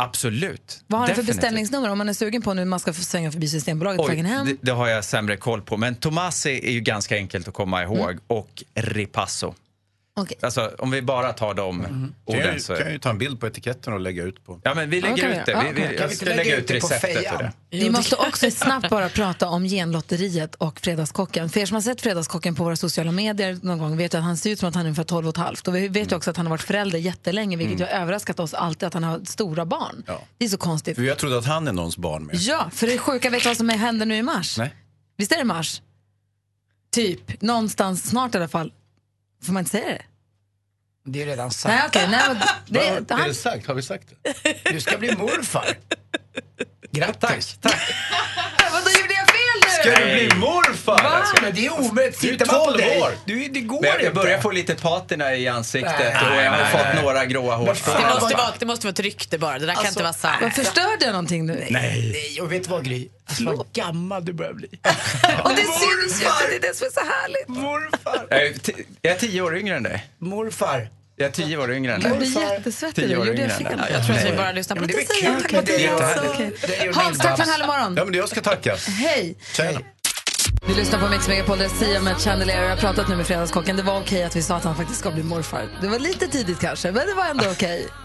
Absolut. 0.00 0.84
Vad 0.86 1.00
har 1.00 1.06
den 1.06 1.16
för 1.16 1.22
beställningsnummer 1.22 1.90
om 1.90 1.98
man 1.98 2.08
är 2.08 2.12
sugen 2.12 2.42
på 2.42 2.54
nu 2.54 2.64
man 2.64 2.80
ska 2.80 2.92
svänga 2.92 3.32
förbi 3.32 3.48
Systembolaget 3.48 4.00
på 4.00 4.06
vägen 4.06 4.26
hem? 4.26 4.46
det, 4.46 4.56
det 4.60 4.70
har 4.70 4.88
jag 4.88 5.04
sämre 5.04 5.36
koll 5.36 5.62
på. 5.62 5.76
Men 5.76 5.94
Tomasi 5.94 6.60
är 6.68 6.72
ju 6.72 6.80
ganska 6.80 7.16
enkelt 7.16 7.48
att 7.48 7.54
komma 7.54 7.82
ihåg. 7.82 8.10
Mm. 8.10 8.20
Och 8.26 8.64
Ripasso. 8.74 9.54
Alltså, 10.40 10.70
om 10.78 10.90
vi 10.90 11.02
bara 11.02 11.32
tar 11.32 11.54
de 11.54 11.82
Kan 11.82 12.14
orden 12.24 12.52
jag, 12.52 12.62
så... 12.62 12.74
kan 12.74 12.82
jag 12.82 12.92
ju 12.92 12.98
ta 12.98 13.10
en 13.10 13.18
bild 13.18 13.40
på 13.40 13.46
etiketten 13.46 13.92
och 13.92 14.00
lägga 14.00 14.22
ut 14.22 14.44
på. 14.44 14.60
Ja, 14.64 14.74
men 14.74 14.90
vi 14.90 15.00
lägger 15.00 15.16
kan 15.16 15.30
vi 15.30 15.36
ut 15.36 15.46
det. 15.46 15.54
Vi, 15.54 15.72
vi, 15.72 15.72
okej. 15.72 15.96
jag 15.98 16.08
Kan 16.08 16.16
ska 16.16 16.24
lägga 16.26 16.36
lägga 16.36 16.56
ut 16.56 16.62
ut 16.62 16.68
det 16.68 16.80
på 16.80 16.86
receptet 16.86 17.28
för 17.28 17.38
det. 17.38 17.52
Vi 17.70 17.90
måste 17.90 18.16
också 18.16 18.50
snabbt 18.50 18.90
bara 18.90 19.08
prata 19.08 19.48
om 19.48 19.64
genlotteriet 19.64 20.54
och 20.54 20.80
Fredagskocken. 20.80 21.50
För 21.50 21.60
er 21.60 21.66
som 21.66 21.74
har 21.74 21.82
sett 21.82 22.00
Fredagskocken 22.00 22.54
på 22.54 22.64
våra 22.64 22.76
sociala 22.76 23.12
medier 23.12 23.58
någon 23.62 23.78
gång 23.78 23.96
vet 23.96 24.14
ju 24.14 24.18
att 24.18 24.24
han 24.24 24.36
ser 24.36 24.50
ut 24.50 24.58
som 24.58 24.68
att 24.68 24.74
han 24.74 24.84
är 24.84 24.88
ungefär 24.88 25.04
12 25.04 25.26
och 25.26 25.34
ett 25.34 25.36
halvt. 25.36 25.68
Och 25.68 25.74
vi 25.74 25.88
vet 25.88 26.12
ju 26.12 26.16
också 26.16 26.30
att 26.30 26.36
han 26.36 26.46
har 26.46 26.50
varit 26.50 26.62
förälder 26.62 26.98
jättelänge, 26.98 27.56
vilket 27.56 27.80
ju 27.80 27.84
har 27.84 27.90
överraskat 27.90 28.40
oss 28.40 28.54
alltid 28.54 28.86
att 28.86 28.94
han 28.94 29.04
har 29.04 29.20
stora 29.24 29.66
barn. 29.66 30.02
Ja. 30.06 30.22
Det 30.38 30.44
är 30.44 30.48
så 30.48 30.58
konstigt. 30.58 30.96
För 30.96 31.02
jag 31.02 31.18
trodde 31.18 31.38
att 31.38 31.46
han 31.46 31.68
är 31.68 31.72
någons 31.72 31.96
barn 31.96 32.24
med. 32.26 32.36
Ja, 32.36 32.70
för 32.72 32.86
det 32.86 32.98
sjuka, 32.98 33.30
vet 33.30 33.42
du 33.42 33.48
vad 33.48 33.56
som 33.56 33.68
händer 33.68 34.06
nu 34.06 34.16
i 34.16 34.22
mars? 34.22 34.58
Nej. 34.58 34.74
Visst 35.16 35.32
är 35.32 35.38
det 35.38 35.44
mars? 35.44 35.82
Typ, 36.90 37.42
någonstans 37.42 38.08
snart 38.08 38.34
i 38.34 38.38
alla 38.38 38.48
fall. 38.48 38.72
Får 39.42 39.52
man 39.52 39.60
inte 39.60 39.70
säga 39.70 39.86
det? 39.88 40.02
Det 41.04 41.22
är 41.22 41.26
redan 41.26 41.50
sagt. 41.50 41.74
Nej, 41.74 41.82
okej. 41.86 42.08
nej, 42.10 42.28
men 42.28 42.38
det, 42.66 42.78
Vad 42.78 43.10
är 43.10 43.16
han, 43.18 43.28
det 43.28 43.34
sagt? 43.34 43.66
Har 43.66 43.74
vi 43.74 43.82
sagt 43.82 44.08
det? 44.22 44.72
Du 44.72 44.80
ska 44.80 44.98
bli 44.98 45.16
morfar. 45.16 45.76
Grattis. 46.90 47.58
Tack. 47.60 47.80
vadå, 47.80 48.57
Ska 49.92 50.04
du 50.04 50.12
bli 50.26 50.28
morfar? 50.38 51.02
Va? 51.02 51.24
Men 51.42 51.54
det 51.54 51.66
är 51.66 51.72
omöjligt. 51.80 52.20
Du 52.20 52.28
är 52.28 52.32
Tittar 52.32 52.46
man 52.46 52.58
på 52.58 52.64
12 52.64 52.76
dig. 52.78 53.00
år. 53.02 53.10
Du, 53.24 53.48
det 53.48 53.60
går 53.60 53.80
Men 53.80 53.90
jag, 53.90 54.00
inte. 54.00 54.12
börjar 54.12 54.40
få 54.40 54.50
lite 54.50 54.74
patina 54.74 55.34
i 55.34 55.48
ansiktet 55.48 55.94
Nej, 55.98 56.08
och 56.30 56.42
jag 56.42 56.50
har 56.50 56.58
nej, 56.58 56.72
fått 56.72 56.80
nej. 56.94 57.02
några 57.02 57.24
gråa 57.24 57.50
Det 57.58 57.64
hårstrån. 57.66 57.94
måste, 58.20 58.34
vara, 58.36 58.46
det 58.58 58.66
måste 58.66 58.86
vara 58.86 58.92
ett 58.92 59.00
rykte 59.00 59.38
bara. 59.38 59.58
Det 59.58 59.66
där 59.66 59.72
kan 59.74 59.78
Alltså, 59.78 59.90
inte 59.92 60.02
vara 60.02 60.12
sant. 60.12 60.36
Vad 60.42 60.52
förstörde 60.52 61.04
jag 61.04 61.12
någonting 61.12 61.46
nu? 61.46 61.66
Nej. 61.70 62.10
Nej, 62.12 62.40
och 62.40 62.52
vet 62.52 62.64
du 62.64 62.70
vad 62.70 62.84
Gry? 62.84 63.08
Alltså, 63.28 63.44
vad 63.44 63.66
gammal 63.72 64.24
du 64.24 64.32
börjar 64.32 64.52
bli. 64.52 64.68
Och 65.44 65.50
det 65.50 65.56
syns 65.56 66.22
ju 66.22 66.26
inte, 66.26 66.46
det 66.50 66.56
är 66.56 66.60
det 66.70 66.76
som 66.76 66.86
är 66.86 66.90
så 66.90 67.00
härligt. 67.00 67.48
Morfar. 67.48 68.26
Jag 68.30 68.42
är 68.46 68.52
ti- 68.52 68.84
jag 69.02 69.14
är 69.14 69.18
tio 69.18 69.42
år 69.42 69.56
yngre 69.58 69.76
än 69.76 69.82
dig. 69.82 70.06
Morfar. 70.18 70.88
Jag 71.18 71.26
är 71.28 71.32
tio 71.32 71.56
år 71.58 71.72
yngre 71.72 71.94
än 71.94 72.00
Jag 72.00 72.10
dig. 72.10 72.18
blir 72.18 72.40
jättesvettig 72.52 73.04
Tio 73.04 73.16
år 73.16 73.26
jag 73.26 73.34
yngre 73.34 73.52
än 73.52 73.64
dig. 73.64 73.76
Jag 73.92 74.06
tror 74.06 74.16
att 74.16 74.24
vi 74.24 74.36
bara 74.36 74.52
lyssnar 74.52 74.76
på 74.76 74.80
Men 74.80 74.88
det 74.88 74.94
är 74.94 74.98
lite 74.98 75.52
tack 75.52 75.66
dig 75.66 75.90
Mattias. 75.90 76.60
Det 76.66 76.76
är 76.80 76.84
ju 76.84 76.92
Hans, 76.92 77.18
tack 77.18 77.36
för 77.36 77.42
en 77.44 77.50
härlig 77.50 77.66
morgon. 77.66 77.94
Ja, 77.96 78.04
men 78.04 78.14
jag 78.14 78.28
ska 78.28 78.40
tackas. 78.40 78.86
Hej! 78.86 79.36
Tjena. 79.52 79.80
Vi 80.68 80.74
lyssnar 80.74 80.98
på 81.00 81.08
Mix 81.08 81.28
Megapol, 81.28 81.58
där 81.58 81.68
Sia 81.68 82.00
med 82.00 82.16
Chandelier. 82.16 82.62
Jag 82.62 82.70
har 82.70 82.76
pratat 82.76 83.08
nu 83.08 83.16
med 83.16 83.26
Fredagskocken. 83.26 83.76
Det 83.76 83.82
var 83.82 84.00
okej 84.00 84.24
att 84.24 84.36
vi 84.36 84.42
sa 84.42 84.56
att 84.56 84.64
han 84.64 84.76
faktiskt 84.76 85.00
ska 85.00 85.10
bli 85.10 85.22
morfar. 85.22 85.68
Det 85.80 85.88
var 85.88 85.98
lite 85.98 86.28
tidigt 86.28 86.58
kanske, 86.60 86.92
men 86.92 87.06
det 87.06 87.14
var 87.14 87.26
ändå 87.26 87.44
okej. 87.50 87.86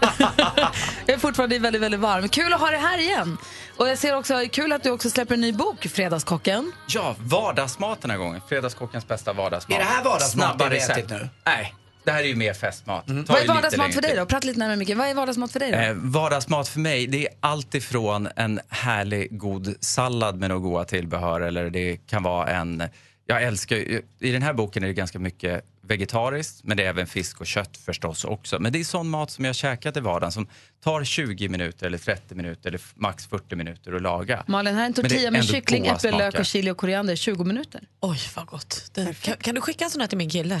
jag 1.06 1.14
är 1.14 1.18
fortfarande 1.18 1.58
väldigt, 1.58 1.82
väldigt 1.82 2.00
varm. 2.00 2.28
Kul 2.28 2.52
att 2.52 2.60
ha 2.60 2.70
det 2.70 2.76
här 2.76 2.98
igen. 2.98 3.36
Och 3.76 3.88
jag 3.88 3.98
ser 3.98 4.16
också, 4.16 4.42
kul 4.52 4.72
att 4.72 4.82
du 4.82 4.90
också 4.90 5.10
släpper 5.10 5.34
en 5.34 5.40
ny 5.40 5.52
bok, 5.52 5.86
Fredagskocken. 5.94 6.72
Ja, 6.86 7.14
vardagsmat 7.18 8.00
den 8.02 8.10
här 8.10 8.18
gången. 8.18 8.40
Fredagskockens 8.48 9.08
bästa 9.08 9.32
vardagsmat. 9.32 9.78
Är 9.78 9.82
det 9.84 9.88
här 9.90 10.04
vardagsmat 10.04 10.30
Snabba 10.48 10.68
det 10.68 10.76
är 10.76 10.80
recept. 10.80 11.10
nu? 11.10 11.28
Nej, 11.46 11.74
det 12.04 12.10
här 12.10 12.22
är 12.22 12.26
ju 12.26 12.36
mer 12.36 12.54
festmat. 12.54 13.06
Tar 13.06 13.14
Vad 13.14 13.42
är 13.42 13.46
vardagsmat 13.46 13.94
för 13.94 14.02
dig 14.02 14.16
då? 14.16 14.26
Prata 14.26 14.46
lite 14.46 14.58
närmare 14.58 14.76
mycket. 14.76 14.96
Vad 14.96 15.08
är 15.08 15.14
vardagsmat 15.14 15.52
för 15.52 15.60
dig 15.60 15.70
då? 15.72 15.78
Eh, 15.78 15.94
vardagsmat 15.94 16.68
för 16.68 16.80
mig, 16.80 17.06
det 17.06 17.26
är 17.26 17.34
allt 17.40 17.74
ifrån 17.74 18.28
en 18.36 18.60
härlig 18.68 19.38
god 19.38 19.74
sallad 19.80 20.38
med 20.38 20.48
några 20.48 20.60
goda 20.60 20.84
tillbehör 20.84 21.40
eller 21.40 21.70
det 21.70 21.96
kan 21.96 22.22
vara 22.22 22.46
en... 22.50 22.82
Jag 23.26 23.42
älskar 23.42 23.76
I 23.76 24.02
den 24.18 24.42
här 24.42 24.52
boken 24.52 24.82
är 24.82 24.86
det 24.86 24.94
ganska 24.94 25.18
mycket 25.18 25.64
vegetariskt 25.86 26.64
men 26.64 26.76
det 26.76 26.82
är 26.82 26.88
även 26.88 27.06
fisk 27.06 27.40
och 27.40 27.46
kött 27.46 27.76
förstås 27.76 28.24
också. 28.24 28.58
Men 28.58 28.72
det 28.72 28.80
är 28.80 28.84
sån 28.84 29.08
mat 29.08 29.30
som 29.30 29.44
jag 29.44 29.54
käkat 29.54 29.96
i 29.96 30.00
vardagen 30.00 30.32
som 30.32 30.46
tar 30.84 31.04
20 31.04 31.48
minuter 31.48 31.86
eller 31.86 31.98
30 31.98 32.34
minuter 32.34 32.68
eller 32.68 32.80
max 32.94 33.26
40 33.26 33.56
minuter 33.56 33.92
att 33.92 34.02
laga. 34.02 34.44
Malin, 34.46 34.74
här 34.74 34.82
är 34.82 34.86
en 34.86 34.92
det 34.92 35.00
är 35.00 35.02
tortilla 35.02 35.30
med 35.30 35.44
kyckling, 35.44 35.82
goda 35.82 35.94
äpple, 35.94 36.10
lök 36.10 36.20
smaker. 36.20 36.40
och 36.40 36.46
chili 36.46 36.70
och 36.70 36.76
koriander. 36.76 37.16
20 37.16 37.44
minuter. 37.44 37.80
Oj, 38.00 38.18
vad 38.36 38.46
gott. 38.46 38.90
Det, 38.94 39.20
kan, 39.20 39.36
kan 39.36 39.54
du 39.54 39.60
skicka 39.60 39.84
en 39.84 39.90
sån 39.90 40.00
här 40.00 40.08
till 40.08 40.18
min 40.18 40.30
kille? 40.30 40.54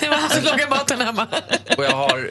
det 0.00 0.08
var 0.08 0.16
han 0.16 0.30
som 0.30 0.44
lagade 0.44 0.70
maten 0.70 1.00
hemma. 1.00 1.26
Och 1.76 1.84
jag 1.84 1.96
har 1.96 2.28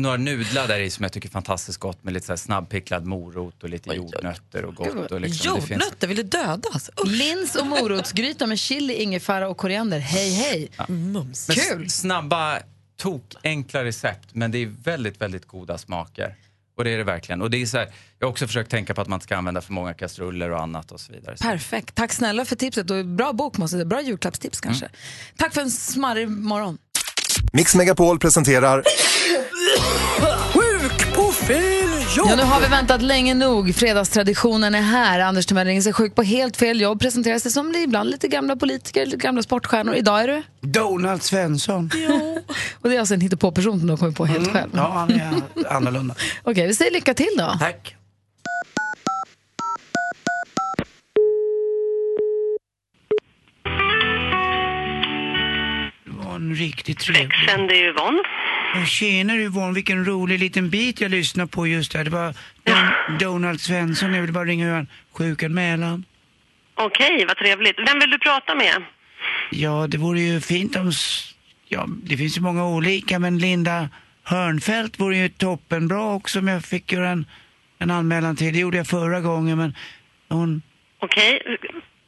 några 0.00 0.16
nudlar 0.16 0.68
där 0.68 0.80
i 0.80 0.90
som 0.90 1.02
jag 1.02 1.12
tycker 1.12 1.28
är 1.28 1.32
fantastiskt 1.32 1.78
gott 1.78 2.04
med 2.04 2.14
lite 2.14 2.26
så 2.26 2.32
här 2.32 2.36
snabbpicklad 2.36 3.06
morot 3.06 3.62
och 3.62 3.68
lite 3.68 3.90
jordnötter 3.94 4.64
och 4.64 4.74
gott. 4.74 5.10
Och 5.10 5.20
liksom, 5.20 5.54
det 5.54 5.60
finns- 5.60 5.70
Jordnötter, 5.70 6.08
vill 6.08 6.16
du 6.16 6.22
dödas? 6.22 6.90
Lins 7.06 7.54
och 7.56 7.66
morotsgryta 7.66 8.46
med 8.46 8.58
chili, 8.58 8.94
ingefära 8.94 9.48
och 9.48 9.56
koriander. 9.56 9.98
Hej, 9.98 10.30
hej! 10.34 10.70
Mums. 10.88 11.48
Men 11.48 11.56
Kul! 11.56 11.90
Snabba, 11.90 12.58
tok, 12.96 13.34
enkla 13.42 13.84
recept, 13.84 14.28
men 14.32 14.50
det 14.50 14.58
är 14.58 14.66
väldigt, 14.84 15.20
väldigt 15.20 15.46
goda 15.46 15.78
smaker. 15.78 16.34
Och 16.76 16.84
det 16.84 16.90
är 16.90 16.98
det 16.98 17.04
verkligen. 17.04 17.42
Och 17.42 17.50
det 17.50 17.62
är 17.62 17.66
så 17.66 17.78
här, 17.78 17.88
jag 18.18 18.26
har 18.26 18.30
också 18.30 18.46
försökt 18.46 18.70
tänka 18.70 18.94
på 18.94 19.00
att 19.00 19.08
man 19.08 19.16
inte 19.16 19.24
ska 19.24 19.36
använda 19.36 19.60
för 19.60 19.72
många 19.72 19.94
kastruller 19.94 20.50
och 20.50 20.62
annat 20.62 20.92
och 20.92 21.00
så 21.00 21.12
vidare. 21.12 21.36
Perfekt. 21.36 21.94
Tack 21.94 22.12
snälla 22.12 22.44
för 22.44 22.56
tipset. 22.56 22.90
Och 22.90 23.04
bra 23.06 23.32
bok, 23.32 23.56
måste 23.58 23.76
jag 23.76 23.80
säga. 23.80 23.88
Bra 23.88 24.02
julklappstips 24.02 24.60
kanske. 24.60 24.88
Tack 25.36 25.54
för 25.54 25.60
en 25.60 25.70
smarrig 25.70 26.28
morgon. 26.28 26.78
Mix 27.52 27.74
Megapol 27.74 28.18
presenterar 28.18 28.82
Sjuk 30.52 31.14
på 31.14 31.32
fel 31.32 31.90
jobb! 32.16 32.26
Ja, 32.28 32.36
nu 32.36 32.42
har 32.42 32.60
vi 32.60 32.66
väntat 32.66 33.02
länge 33.02 33.34
nog. 33.34 33.74
Fredagstraditionen 33.74 34.74
är 34.74 34.80
här. 34.82 35.20
Anders 35.20 35.46
Timell 35.46 35.66
ringer 35.66 35.82
sig 35.82 35.92
sjuk 35.92 36.14
på 36.14 36.22
helt 36.22 36.56
fel 36.56 36.80
jobb. 36.80 37.00
Presenteras 37.00 37.42
det 37.42 37.50
som 37.50 37.74
ibland 37.74 38.10
lite 38.10 38.28
gamla 38.28 38.56
politiker, 38.56 39.04
lite 39.06 39.16
gamla 39.16 39.42
sportstjärnor. 39.42 39.94
Idag 39.94 40.22
är 40.22 40.28
du? 40.28 40.42
Donald 40.60 41.22
Svensson. 41.22 41.90
Och 42.80 42.88
det 42.88 42.96
är 42.96 43.00
alltså 43.00 43.14
en 43.14 43.20
hittepåperson 43.20 43.78
som 43.78 43.86
du 43.86 43.92
har 43.92 43.98
kommit 43.98 44.16
på 44.16 44.26
helt 44.26 44.52
själv. 44.52 44.70
Ja, 44.74 44.90
han 44.94 45.10
är 45.10 45.42
annorlunda. 45.68 46.14
Okej, 46.42 46.66
vi 46.66 46.74
säger 46.74 46.92
lycka 46.92 47.14
till 47.14 47.34
då. 47.38 47.56
Tack. 47.58 47.96
En 56.40 56.54
riktigt 56.54 56.98
trevlig... 56.98 57.48
Sänder 57.48 57.74
Yvonne. 57.74 58.22
Ja, 58.74 58.84
Tjenare 58.86 59.42
Yvonne, 59.42 59.72
vilken 59.74 60.04
rolig 60.04 60.38
liten 60.38 60.70
bit 60.70 61.00
jag 61.00 61.10
lyssnade 61.10 61.50
på 61.50 61.66
just 61.66 61.92
där. 61.92 62.04
Det 62.04 62.10
var 62.10 62.34
Don- 62.64 63.18
Donald 63.18 63.60
Svensson, 63.60 64.14
jag 64.14 64.22
vill 64.22 64.32
bara 64.32 64.44
ringa 64.44 64.64
och 64.64 64.70
göra 64.70 64.78
en 64.78 64.88
sjukanmälan. 65.12 66.04
Okej, 66.74 67.24
vad 67.28 67.36
trevligt. 67.36 67.78
Vem 67.88 67.98
vill 68.00 68.10
du 68.10 68.18
prata 68.18 68.54
med? 68.54 68.82
Ja, 69.50 69.86
det 69.86 69.98
vore 69.98 70.20
ju 70.20 70.40
fint 70.40 70.76
om... 70.76 70.92
Ja, 71.68 71.86
det 72.02 72.16
finns 72.16 72.36
ju 72.36 72.40
många 72.40 72.66
olika, 72.66 73.18
men 73.18 73.38
Linda 73.38 73.88
Hörnfeldt 74.22 75.00
vore 75.00 75.16
ju 75.16 75.28
toppenbra 75.28 76.02
också 76.02 76.38
om 76.38 76.48
jag 76.48 76.64
fick 76.64 76.92
göra 76.92 77.08
en, 77.08 77.26
en 77.78 77.90
anmälan 77.90 78.36
till. 78.36 78.52
Det 78.52 78.58
gjorde 78.58 78.76
jag 78.76 78.86
förra 78.86 79.20
gången, 79.20 79.58
men 79.58 79.74
hon... 80.28 80.62
Okej. 80.98 81.42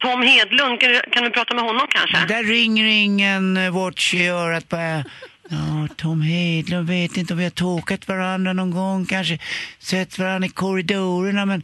Tom 0.03 0.22
Hedlund, 0.22 0.80
kan 0.80 0.90
du, 0.90 1.00
kan 1.12 1.24
du 1.24 1.30
prata 1.30 1.55
med 1.55 1.64
honom 1.64 1.86
kanske? 1.90 2.34
Där 2.34 2.44
ringer 2.44 2.84
ingen 2.84 3.72
watch 3.72 4.14
i 4.14 4.28
örat 4.28 4.68
på... 4.68 5.03
Ja, 5.48 5.88
Tom 5.96 6.22
Hedlund 6.22 6.88
vet 6.88 7.16
inte 7.16 7.32
om 7.32 7.38
vi 7.38 7.44
har 7.44 7.50
tåkat 7.50 8.09
varandra 8.09 8.53
någon 8.53 8.70
gång, 8.70 9.07
kanske 9.07 9.38
sett 9.78 10.18
varandra 10.18 10.46
i 10.46 10.50
korridorerna, 10.50 11.46
men 11.46 11.62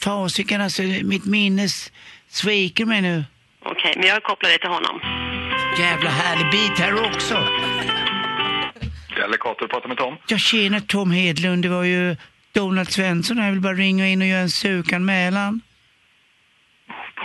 fasiken 0.00 0.60
alltså, 0.60 0.82
mitt 0.82 1.24
minnes 1.24 1.92
sviker 2.28 2.84
mig 2.84 3.00
nu. 3.00 3.24
Okej, 3.64 3.94
men 3.96 4.08
jag 4.08 4.22
kopplar 4.22 4.50
dig 4.50 4.58
till 4.58 4.68
honom. 4.68 5.00
Jävla 5.78 6.10
härlig 6.10 6.50
bit 6.50 6.78
här 6.78 7.04
också. 7.04 7.34
Delikat, 9.16 9.56
du 9.58 9.68
pratar 9.68 9.88
med 9.88 9.96
Tom. 9.96 10.16
Jag 10.28 10.40
tjänar 10.40 10.80
Tom 10.80 11.10
Hedlund, 11.10 11.62
det 11.62 11.68
var 11.68 11.84
ju 11.84 12.16
Donald 12.52 12.90
Svensson. 12.90 13.38
Jag 13.38 13.50
vill 13.50 13.60
bara 13.60 13.74
ringa 13.74 14.08
in 14.08 14.22
och 14.22 14.28
göra 14.28 14.40
en 14.40 14.50
sukanmälan 14.50 15.60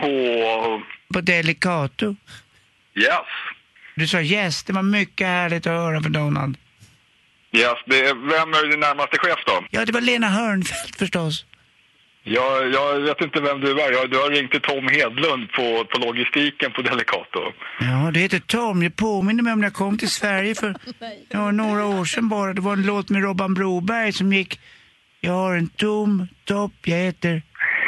På... 0.02 0.82
på 1.14 1.22
Delicato. 1.22 2.16
Yes. 2.96 3.28
Du 3.96 4.08
sa 4.08 4.22
yes, 4.22 4.64
det 4.64 4.74
var 4.74 4.84
mycket 4.84 5.28
härligt 5.28 5.68
att 5.68 5.74
höra 5.74 6.02
för 6.02 6.10
Donald. 6.10 6.58
Yes, 7.52 7.78
det 7.86 8.02
vem 8.14 8.54
är 8.54 8.70
din 8.70 8.80
närmaste 8.80 9.18
chef 9.18 9.40
då? 9.46 9.64
Ja, 9.72 9.86
det 9.86 9.92
var 9.92 10.02
Lena 10.02 10.28
Hörnfeldt 10.28 10.96
förstås. 10.98 11.46
Jag, 12.24 12.74
jag 12.74 13.00
vet 13.00 13.22
inte 13.22 13.42
vem 13.42 13.60
du 13.62 13.82
är. 13.82 13.92
Jag, 13.92 14.12
du 14.12 14.18
har 14.18 14.30
ringt 14.30 14.52
till 14.52 14.62
Tom 14.62 14.88
Hedlund 14.88 15.52
på, 15.52 15.86
på 15.86 15.98
logistiken 16.00 16.72
på 16.72 16.82
Delicato. 16.82 17.52
Ja, 17.80 18.12
det 18.14 18.20
heter 18.20 18.40
Tom. 18.40 18.80
Det 18.80 18.90
påminner 18.90 19.44
mig 19.44 19.54
om 19.54 19.60
när 19.60 19.68
jag 19.68 19.74
kom 19.74 19.98
till 19.98 20.10
Sverige 20.10 20.56
för 20.56 20.76
ja, 21.30 21.52
några 21.52 21.86
år 21.86 22.06
sedan 22.06 22.30
bara. 22.30 22.54
Det 22.54 22.62
var 22.62 22.74
en 22.74 22.86
låt 22.86 23.10
med 23.10 23.24
Robban 23.24 23.54
Broberg 23.54 24.14
som 24.14 24.34
gick 24.34 24.60
Jag 25.22 25.34
har 25.34 25.56
en 25.56 25.70
tom 25.70 26.28
topp, 26.46 26.74
jag 26.84 26.98
heter 26.98 27.42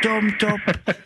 Tom 0.05 0.31
Topp. 0.39 0.61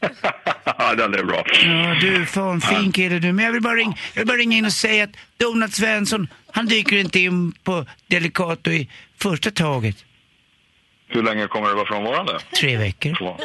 Ja, 0.82 0.96
den 0.96 1.14
är 1.14 1.24
bra. 1.24 1.44
Ja, 1.64 1.96
du 2.02 2.26
fan 2.26 2.62
fin 2.62 2.92
kille 2.92 3.20
du. 3.20 3.34
Men 3.34 3.46
jag 3.46 3.52
vill, 3.52 3.62
bara 3.62 3.76
ringa, 3.76 3.98
jag 4.14 4.22
vill 4.22 4.28
bara 4.28 4.38
ringa 4.38 4.58
in 4.58 4.66
och 4.66 4.74
säga 4.74 5.04
att 5.04 5.10
Donald 5.38 5.74
Svensson, 5.74 6.28
han 6.52 6.66
dyker 6.66 6.98
inte 6.98 7.20
in 7.20 7.52
på 7.52 7.86
Delicato 8.08 8.72
i 8.72 8.90
första 9.22 9.52
taget. 9.52 10.06
Hur 11.08 11.24
länge 11.24 11.48
kommer 11.48 11.68
det 11.70 11.76
vara 11.76 11.86
frånvarande? 11.86 12.40
Tre 12.60 12.78
veckor. 12.78 13.16
Två, 13.18 13.38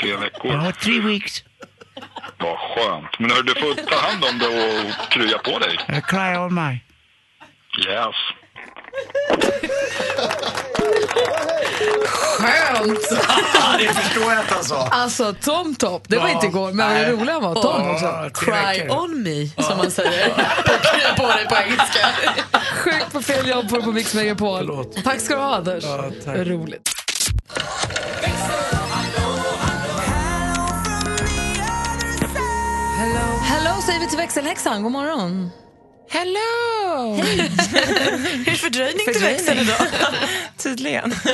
tre 0.00 0.16
veckor. 0.16 0.52
Ja, 0.52 0.72
tre 0.82 1.00
weeks. 1.00 1.44
Vad 2.38 2.58
skönt. 2.58 3.18
Men 3.18 3.30
hör, 3.30 3.42
du 3.42 3.54
får 3.54 3.74
ta 3.74 3.96
hand 3.96 4.24
om 4.24 4.38
det 4.38 4.46
och 4.46 5.12
krya 5.12 5.38
på 5.38 5.58
dig. 5.58 5.74
I 5.98 6.00
cry 6.00 6.18
all 6.18 6.50
my. 6.50 6.78
Yes. 7.88 8.16
Skönt! 12.38 13.00
det 13.78 13.94
förstår 13.94 14.32
jag 14.32 14.40
att 14.40 14.50
han 14.50 14.64
sa. 14.64 14.88
Alltså 14.88 15.34
Tom 15.42 15.74
Top, 15.74 16.08
det 16.08 16.16
var 16.18 16.28
Ja. 16.28 16.34
inte 16.34 16.46
igår, 16.46 16.72
men 16.72 16.94
vad 16.94 17.20
rolig 17.20 17.32
han 17.32 17.42
var. 17.42 17.54
Tom 17.54 17.90
också. 17.90 18.30
Cry 18.44 18.88
on 18.90 19.22
me, 19.22 19.62
som 19.64 19.78
man 19.78 19.90
säger. 19.90 20.28
På, 21.16 21.22
på 21.22 21.28
dig 21.28 21.46
på 21.48 21.54
engelska. 21.56 22.06
Sjukt 22.84 23.12
på 23.12 23.22
fel 23.22 23.48
jobb 23.48 23.70
får 23.70 23.76
du 23.76 23.82
på 23.82 23.92
Mix 23.92 24.14
Megapol. 24.14 24.84
Tack 25.04 25.20
ska 25.20 25.34
du 25.34 25.40
ha 25.40 25.54
Anders. 25.56 25.84
Roligt. 26.26 26.90
Hello 33.42 33.82
säger 33.86 34.00
vi 34.00 34.06
till 34.08 34.18
växelhäxan. 34.18 34.82
God 34.82 34.92
morgon. 34.92 35.50
Hello! 36.08 37.14
Hej! 37.22 37.38
Hur 38.44 38.48
är 38.48 38.56
fördröjning 38.56 39.06
till 39.12 39.22
växeln 39.22 39.60
idag? 39.60 39.86
Tydligen. 40.56 41.14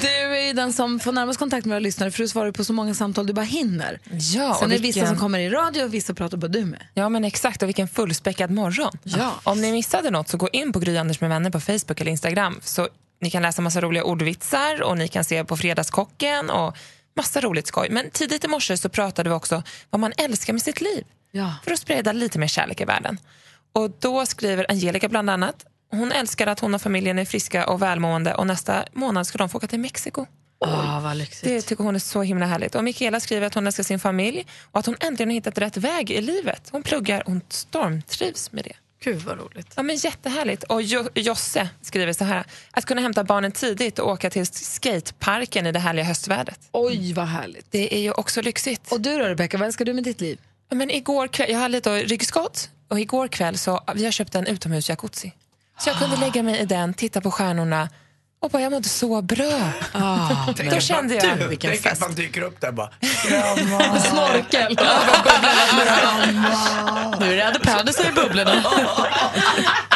Du 0.00 0.08
är 0.08 0.54
den 0.54 0.72
som 0.72 1.00
får 1.00 1.12
närmast 1.12 1.38
kontakt 1.38 1.66
med 1.66 1.74
våra 1.74 1.80
lyssnare 1.80 2.10
för 2.10 2.18
du 2.22 2.28
svarar 2.28 2.52
på 2.52 2.64
så 2.64 2.72
många 2.72 2.94
samtal 2.94 3.26
du 3.26 3.32
bara 3.32 3.44
hinner. 3.44 4.00
Ja, 4.34 4.56
Sen 4.60 4.72
är 4.72 4.76
det 4.76 4.82
vissa 4.82 5.06
som 5.06 5.18
kommer 5.18 5.38
i 5.38 5.50
radio 5.50 5.84
och 5.84 5.94
vissa 5.94 6.14
pratar 6.14 6.36
bara 6.36 6.48
du 6.48 6.64
med. 6.64 6.82
Ja, 6.94 7.08
men 7.08 7.24
exakt. 7.24 7.62
Och 7.62 7.68
vilken 7.68 7.88
fullspäckad 7.88 8.50
morgon. 8.50 8.98
Ja. 9.02 9.34
Om 9.44 9.60
ni 9.60 9.72
missade 9.72 10.10
något 10.10 10.28
så 10.28 10.36
gå 10.36 10.48
in 10.52 10.72
på 10.72 10.78
Gry 10.78 10.96
Anders 10.96 11.20
med 11.20 11.30
vänner 11.30 11.50
på 11.50 11.60
Facebook 11.60 12.00
eller 12.00 12.10
Instagram. 12.10 12.60
Så 12.62 12.88
ni 13.20 13.30
kan 13.30 13.42
läsa 13.42 13.62
massa 13.62 13.80
roliga 13.80 14.04
ordvitsar 14.04 14.82
och 14.82 14.98
ni 14.98 15.08
kan 15.08 15.24
se 15.24 15.44
på 15.44 15.56
Fredagskocken 15.56 16.50
och 16.50 16.76
massa 17.16 17.40
roligt 17.40 17.66
skoj. 17.66 17.88
Men 17.90 18.10
tidigt 18.10 18.44
i 18.44 18.48
morse 18.48 18.76
så 18.76 18.88
pratade 18.88 19.30
vi 19.30 19.36
också 19.36 19.62
vad 19.90 20.00
man 20.00 20.12
älskar 20.16 20.52
med 20.52 20.62
sitt 20.62 20.80
liv. 20.80 21.04
Ja. 21.32 21.54
För 21.64 21.72
att 21.72 21.78
sprida 21.78 22.12
lite 22.12 22.38
mer 22.38 22.46
kärlek 22.48 22.80
i 22.80 22.84
världen. 22.84 23.18
Och 23.78 23.90
då 24.00 24.26
skriver 24.26 24.66
Angelica 24.68 25.08
bland 25.08 25.30
annat 25.30 25.64
hon 25.90 26.12
älskar 26.12 26.46
att 26.46 26.60
hon 26.60 26.74
och 26.74 26.82
familjen 26.82 27.18
är 27.18 27.24
friska 27.24 27.66
och 27.66 27.82
välmående 27.82 28.34
och 28.34 28.46
nästa 28.46 28.84
månad 28.92 29.26
ska 29.26 29.38
de 29.38 29.48
få 29.48 29.58
åka 29.58 29.66
till 29.66 29.80
Mexiko. 29.80 30.26
Åh, 30.58 31.02
vad 31.02 31.16
lyxigt. 31.16 31.44
Det 31.44 31.62
tycker 31.62 31.84
hon 31.84 31.94
är 31.94 31.98
så 31.98 32.22
himla 32.22 32.46
härligt. 32.46 32.74
Och 32.74 32.84
Mikaela 32.84 33.20
skriver 33.20 33.46
att 33.46 33.54
hon 33.54 33.66
älskar 33.66 33.82
sin 33.82 34.00
familj 34.00 34.46
och 34.72 34.78
att 34.80 34.86
hon 34.86 34.96
äntligen 35.00 35.28
har 35.28 35.34
hittat 35.34 35.58
rätt 35.58 35.76
väg 35.76 36.10
i 36.10 36.20
livet. 36.20 36.68
Hon 36.72 36.82
pluggar 36.82 37.20
och 37.20 37.26
hon 37.26 37.40
stormtrivs 37.48 38.52
med 38.52 38.64
det. 38.64 38.72
Gud 39.04 39.22
vad 39.22 39.38
roligt. 39.38 39.72
Ja, 39.76 39.82
men 39.82 39.96
jättehärligt. 39.96 40.62
Och 40.62 40.82
jo 40.82 41.08
Josse 41.14 41.68
skriver 41.82 42.12
så 42.12 42.24
här. 42.24 42.44
Att 42.70 42.84
kunna 42.84 43.00
hämta 43.00 43.24
barnen 43.24 43.52
tidigt 43.52 43.98
och 43.98 44.08
åka 44.08 44.30
till 44.30 44.46
skateparken 44.46 45.66
i 45.66 45.72
det 45.72 45.78
härliga 45.78 46.04
höstvädret. 46.04 46.60
Oj, 46.72 47.12
vad 47.12 47.26
härligt. 47.26 47.66
Det 47.70 47.94
är 47.94 48.00
ju 48.00 48.12
också 48.12 48.42
lyxigt. 48.42 48.92
Och 48.92 49.00
du 49.00 49.18
då 49.18 49.24
Rebecca, 49.24 49.58
vad 49.58 49.66
älskar 49.66 49.84
du 49.84 49.92
med 49.92 50.04
ditt 50.04 50.20
liv? 50.20 50.38
Ja, 50.68 50.76
Men 50.76 50.90
igår 50.90 51.28
kväll, 51.28 51.50
jag 51.50 51.58
hade 51.58 51.72
lite 51.72 51.90
ryggskott 51.90 52.70
och 52.88 53.00
igår 53.00 53.28
kväll 53.28 53.58
så 53.58 53.80
vi 53.94 54.04
har 54.04 54.12
köpt 54.12 54.34
en 54.34 54.46
utomhusjacuzzi. 54.46 55.32
Så 55.78 55.90
jag 55.90 55.98
kunde 55.98 56.16
lägga 56.16 56.42
mig 56.42 56.60
i 56.60 56.64
den, 56.64 56.94
titta 56.94 57.20
på 57.20 57.30
stjärnorna 57.30 57.88
och 58.40 58.50
bara, 58.50 58.62
jag 58.62 58.72
mådde 58.72 58.88
så 58.88 59.22
bra. 59.22 59.72
Tänk 60.56 60.70
Då 60.70 60.80
kände 60.80 61.14
jag... 61.14 61.38
Du, 61.38 61.56
Tänk 61.56 61.86
att 61.86 62.00
man 62.00 62.14
dyker 62.14 62.40
upp 62.40 62.60
där 62.60 62.72
bara. 62.72 62.90
Grandma. 63.28 64.00
Snorkel. 64.00 64.78
Nu 67.20 67.32
är 67.32 67.36
det 67.36 67.46
Andy 67.46 67.58
Pandy 67.58 67.92
i 68.08 68.12
bubblorna. 68.12 68.62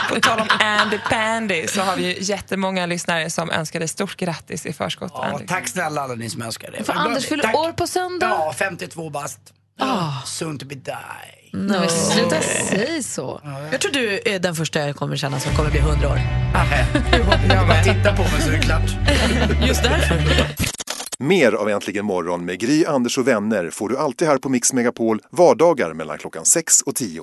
På 0.09 0.21
tal 0.21 0.41
om 0.41 0.49
Andy 0.61 0.99
Pandy 1.11 1.67
så 1.67 1.81
har 1.81 1.97
vi 1.97 2.15
ju 2.15 2.23
jättemånga 2.23 2.87
lyssnare 2.87 3.31
som 3.31 3.51
önskar 3.51 3.79
dig 3.79 3.89
stort 3.89 4.17
grattis 4.17 4.67
i 4.67 4.73
förskott. 4.73 5.13
Ja, 5.15 5.41
tack 5.49 5.69
snälla 5.69 6.01
alla 6.03 6.15
ni 6.15 6.31
som 6.31 6.43
önskar 6.43 6.71
det. 6.71 6.85
För 6.85 6.93
Anders 6.93 7.27
fyller 7.27 7.57
år 7.57 7.73
på 7.73 7.87
söndag. 7.87 8.29
Ja, 8.29 8.55
52 8.59 9.11
bast. 9.11 9.41
Ah. 9.83 10.23
Soon 10.25 10.59
to 10.59 10.67
be 10.67 10.75
die. 10.75 10.93
Nej, 11.53 11.81
men 11.81 11.89
sluta 11.89 12.41
säg 12.41 13.03
så. 13.03 13.41
Jag 13.71 13.81
tror 13.81 13.93
du 13.93 14.21
är 14.25 14.39
den 14.39 14.55
första 14.55 14.81
jag 14.81 14.97
kommer 14.97 15.17
känna 15.17 15.41
som 15.41 15.57
kommer 15.57 15.71
bli 15.71 15.81
100 15.81 16.09
år. 16.09 16.19
Jag 17.49 17.69
bara 17.69 17.83
tittar 17.83 18.17
på 18.17 18.23
mig 18.23 18.41
så 18.41 18.49
är 18.49 18.53
det 18.53 18.59
klart. 18.63 18.91
Just 19.69 19.83
därför. 19.83 20.23
Mer 21.19 21.53
av 21.53 21.69
Äntligen 21.69 22.05
morgon 22.05 22.45
med 22.45 22.61
Gry, 22.61 22.85
Anders 22.85 23.19
och 23.19 23.29
vänner 23.29 23.71
får 23.71 23.89
du 23.89 23.99
alltid 23.99 24.29
här 24.29 24.39
på 24.39 24.49
Mix 24.49 24.73
Megapol 24.73 25.21
vardagar 25.31 25.95
mellan 25.95 26.19
klockan 26.19 26.45
6 26.45 26.81
och 26.81 26.95
10. 26.95 27.23